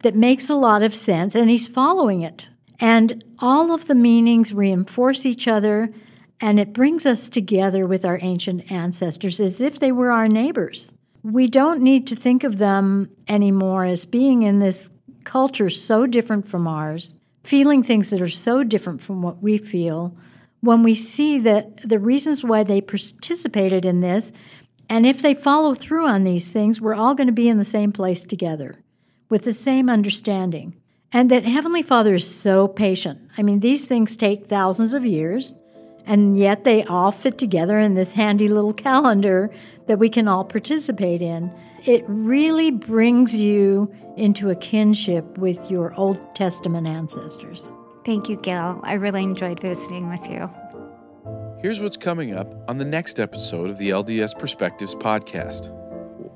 that 0.00 0.14
makes 0.14 0.50
a 0.50 0.54
lot 0.54 0.82
of 0.82 0.94
sense, 0.94 1.34
and 1.34 1.48
He's 1.48 1.66
following 1.66 2.20
it. 2.20 2.48
And 2.82 3.22
all 3.38 3.72
of 3.72 3.86
the 3.86 3.94
meanings 3.94 4.52
reinforce 4.52 5.24
each 5.24 5.46
other 5.46 5.94
and 6.40 6.58
it 6.58 6.72
brings 6.72 7.06
us 7.06 7.28
together 7.28 7.86
with 7.86 8.04
our 8.04 8.18
ancient 8.20 8.72
ancestors 8.72 9.38
as 9.38 9.60
if 9.60 9.78
they 9.78 9.92
were 9.92 10.10
our 10.10 10.26
neighbors. 10.26 10.90
We 11.22 11.46
don't 11.46 11.80
need 11.80 12.08
to 12.08 12.16
think 12.16 12.42
of 12.42 12.58
them 12.58 13.10
anymore 13.28 13.84
as 13.84 14.04
being 14.04 14.42
in 14.42 14.58
this 14.58 14.90
culture 15.22 15.70
so 15.70 16.06
different 16.08 16.48
from 16.48 16.66
ours, 16.66 17.14
feeling 17.44 17.84
things 17.84 18.10
that 18.10 18.20
are 18.20 18.26
so 18.26 18.64
different 18.64 19.00
from 19.00 19.22
what 19.22 19.40
we 19.40 19.56
feel. 19.56 20.16
when 20.60 20.84
we 20.84 20.94
see 20.94 21.40
that 21.40 21.76
the 21.88 21.98
reasons 21.98 22.44
why 22.44 22.62
they 22.62 22.80
participated 22.80 23.84
in 23.84 24.00
this, 24.00 24.32
and 24.88 25.04
if 25.04 25.20
they 25.20 25.34
follow 25.34 25.74
through 25.74 26.06
on 26.06 26.22
these 26.22 26.52
things, 26.52 26.80
we're 26.80 26.94
all 26.94 27.16
going 27.16 27.26
to 27.26 27.32
be 27.32 27.48
in 27.48 27.58
the 27.58 27.64
same 27.64 27.90
place 27.90 28.24
together 28.24 28.78
with 29.28 29.42
the 29.42 29.52
same 29.52 29.88
understanding. 29.88 30.74
And 31.12 31.30
that 31.30 31.44
Heavenly 31.44 31.82
Father 31.82 32.14
is 32.14 32.28
so 32.28 32.68
patient. 32.68 33.20
I 33.36 33.42
mean, 33.42 33.60
these 33.60 33.86
things 33.86 34.16
take 34.16 34.46
thousands 34.46 34.94
of 34.94 35.04
years, 35.04 35.54
and 36.06 36.38
yet 36.38 36.64
they 36.64 36.84
all 36.84 37.10
fit 37.10 37.36
together 37.36 37.78
in 37.78 37.94
this 37.94 38.14
handy 38.14 38.48
little 38.48 38.72
calendar 38.72 39.50
that 39.86 39.98
we 39.98 40.08
can 40.08 40.26
all 40.26 40.44
participate 40.44 41.20
in. 41.20 41.52
It 41.84 42.04
really 42.06 42.70
brings 42.70 43.36
you 43.36 43.92
into 44.16 44.50
a 44.50 44.54
kinship 44.54 45.36
with 45.36 45.70
your 45.70 45.94
Old 45.94 46.34
Testament 46.34 46.86
ancestors. 46.86 47.72
Thank 48.04 48.28
you, 48.28 48.36
Gail. 48.36 48.80
I 48.82 48.94
really 48.94 49.22
enjoyed 49.22 49.60
visiting 49.60 50.08
with 50.08 50.26
you. 50.28 50.50
Here's 51.60 51.80
what's 51.80 51.96
coming 51.96 52.34
up 52.34 52.52
on 52.68 52.78
the 52.78 52.84
next 52.84 53.20
episode 53.20 53.70
of 53.70 53.78
the 53.78 53.90
LDS 53.90 54.36
Perspectives 54.38 54.94
podcast. 54.94 55.81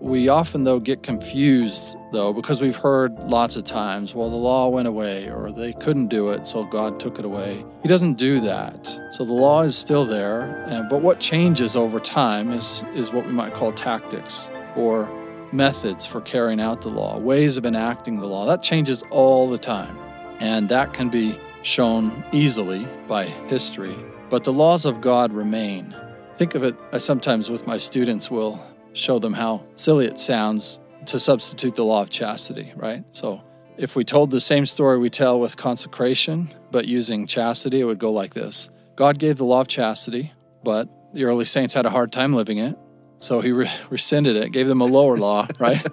We 0.06 0.28
often, 0.28 0.62
though, 0.62 0.78
get 0.78 1.02
confused, 1.02 1.96
though, 2.12 2.32
because 2.32 2.62
we've 2.62 2.76
heard 2.76 3.18
lots 3.24 3.56
of 3.56 3.64
times, 3.64 4.14
well, 4.14 4.30
the 4.30 4.36
law 4.36 4.68
went 4.68 4.86
away 4.86 5.28
or 5.28 5.50
they 5.50 5.72
couldn't 5.72 6.06
do 6.06 6.28
it, 6.28 6.46
so 6.46 6.62
God 6.62 7.00
took 7.00 7.18
it 7.18 7.24
away. 7.24 7.64
He 7.82 7.88
doesn't 7.88 8.14
do 8.14 8.38
that. 8.42 8.86
So 9.10 9.24
the 9.24 9.32
law 9.32 9.62
is 9.62 9.76
still 9.76 10.04
there, 10.04 10.64
and, 10.68 10.88
but 10.88 11.02
what 11.02 11.18
changes 11.18 11.74
over 11.74 11.98
time 11.98 12.52
is, 12.52 12.84
is 12.94 13.12
what 13.12 13.26
we 13.26 13.32
might 13.32 13.52
call 13.52 13.72
tactics 13.72 14.48
or 14.76 15.10
methods 15.50 16.06
for 16.06 16.20
carrying 16.20 16.60
out 16.60 16.82
the 16.82 16.88
law, 16.88 17.18
ways 17.18 17.56
of 17.56 17.66
enacting 17.66 18.20
the 18.20 18.28
law. 18.28 18.46
That 18.46 18.62
changes 18.62 19.02
all 19.10 19.50
the 19.50 19.58
time, 19.58 19.98
and 20.38 20.68
that 20.68 20.92
can 20.92 21.08
be 21.08 21.36
shown 21.62 22.24
easily 22.30 22.86
by 23.08 23.24
history. 23.48 23.96
But 24.30 24.44
the 24.44 24.52
laws 24.52 24.84
of 24.84 25.00
God 25.00 25.32
remain. 25.32 25.96
Think 26.36 26.54
of 26.54 26.62
it, 26.62 26.76
I 26.92 26.98
sometimes 26.98 27.50
with 27.50 27.66
my 27.66 27.76
students 27.76 28.30
will 28.30 28.64
show 28.96 29.18
them 29.18 29.32
how 29.34 29.62
silly 29.76 30.06
it 30.06 30.18
sounds 30.18 30.80
to 31.06 31.18
substitute 31.18 31.74
the 31.76 31.84
law 31.84 32.02
of 32.02 32.10
chastity, 32.10 32.72
right? 32.76 33.04
So 33.12 33.40
if 33.76 33.94
we 33.94 34.04
told 34.04 34.30
the 34.30 34.40
same 34.40 34.66
story 34.66 34.98
we 34.98 35.10
tell 35.10 35.38
with 35.38 35.56
consecration, 35.56 36.52
but 36.70 36.86
using 36.86 37.26
chastity, 37.26 37.80
it 37.80 37.84
would 37.84 37.98
go 37.98 38.10
like 38.10 38.34
this 38.34 38.70
God 38.96 39.18
gave 39.18 39.36
the 39.36 39.44
law 39.44 39.60
of 39.60 39.68
chastity, 39.68 40.32
but 40.64 40.88
the 41.12 41.24
early 41.24 41.44
saints 41.44 41.74
had 41.74 41.86
a 41.86 41.90
hard 41.90 42.10
time 42.12 42.32
living 42.32 42.58
it. 42.58 42.76
So 43.18 43.40
he 43.40 43.52
re- 43.52 43.70
rescinded 43.90 44.36
it, 44.36 44.52
gave 44.52 44.66
them 44.68 44.80
a 44.80 44.84
lower 44.86 45.16
law, 45.16 45.46
right? 45.60 45.84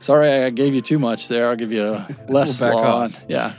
Sorry, 0.00 0.30
I 0.30 0.50
gave 0.50 0.74
you 0.74 0.80
too 0.80 0.98
much 0.98 1.28
there. 1.28 1.48
I'll 1.48 1.56
give 1.56 1.72
you 1.72 1.84
a 1.84 2.06
less 2.28 2.60
We'll 2.60 2.70
back 2.70 2.76
law. 2.84 3.02
off. 3.04 3.24
Yeah. 3.28 3.52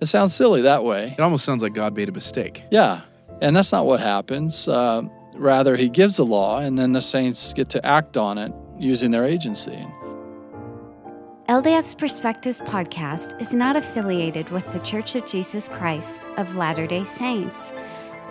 It 0.00 0.06
sounds 0.06 0.34
silly 0.34 0.62
that 0.62 0.84
way. 0.84 1.14
It 1.18 1.20
almost 1.20 1.44
sounds 1.44 1.62
like 1.62 1.72
God 1.74 1.96
made 1.96 2.08
a 2.08 2.12
mistake. 2.12 2.64
Yeah. 2.70 3.00
And 3.40 3.56
that's 3.56 3.72
not 3.72 3.84
what 3.86 3.98
happens. 4.00 4.68
Uh, 4.68 5.02
rather, 5.38 5.76
he 5.76 5.88
gives 5.88 6.18
a 6.18 6.24
law, 6.24 6.58
and 6.58 6.78
then 6.78 6.92
the 6.92 7.02
saints 7.02 7.52
get 7.52 7.68
to 7.70 7.84
act 7.86 8.16
on 8.16 8.38
it 8.38 8.52
using 8.78 9.10
their 9.10 9.24
agency. 9.24 9.86
LDS 11.48 11.96
Perspectives 11.96 12.58
podcast 12.60 13.40
is 13.40 13.54
not 13.54 13.74
affiliated 13.74 14.50
with 14.50 14.70
The 14.72 14.80
Church 14.80 15.16
of 15.16 15.26
Jesus 15.26 15.68
Christ 15.68 16.26
of 16.36 16.56
Latter 16.56 16.86
day 16.86 17.04
Saints. 17.04 17.72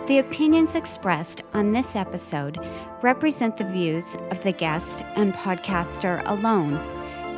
The 0.06 0.18
opinions 0.18 0.76
expressed 0.76 1.42
on 1.52 1.72
this 1.72 1.96
episode 1.96 2.58
represent 3.02 3.56
the 3.56 3.64
views 3.64 4.16
of 4.30 4.42
the 4.44 4.52
guest 4.52 5.04
and 5.16 5.34
podcaster 5.34 6.22
alone. 6.26 6.74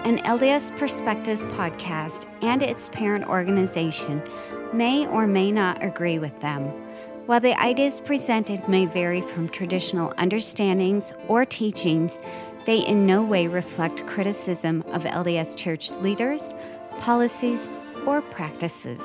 An 0.05 0.19
LDS 0.19 0.77
Perspectives 0.77 1.43
podcast 1.43 2.27
and 2.43 2.63
its 2.63 2.91
parent 2.91 3.27
organization 3.27 4.23
may 4.75 5.07
or 5.07 5.27
may 5.27 5.51
not 5.51 5.83
agree 5.83 6.19
with 6.19 6.39
them. 6.41 6.71
While 7.31 7.39
the 7.39 7.57
ideas 7.63 8.01
presented 8.01 8.67
may 8.69 8.87
vary 8.87 9.21
from 9.21 9.49
traditional 9.49 10.13
understandings 10.19 11.13
or 11.29 11.45
teachings, 11.45 12.19
they 12.67 12.79
in 12.79 13.07
no 13.07 13.23
way 13.23 13.47
reflect 13.47 14.05
criticism 14.09 14.83
of 14.89 15.05
LDS 15.05 15.57
Church 15.57 15.93
leaders, 15.93 16.57
policies, 16.99 17.69
or 18.05 18.21
practices. 18.21 19.01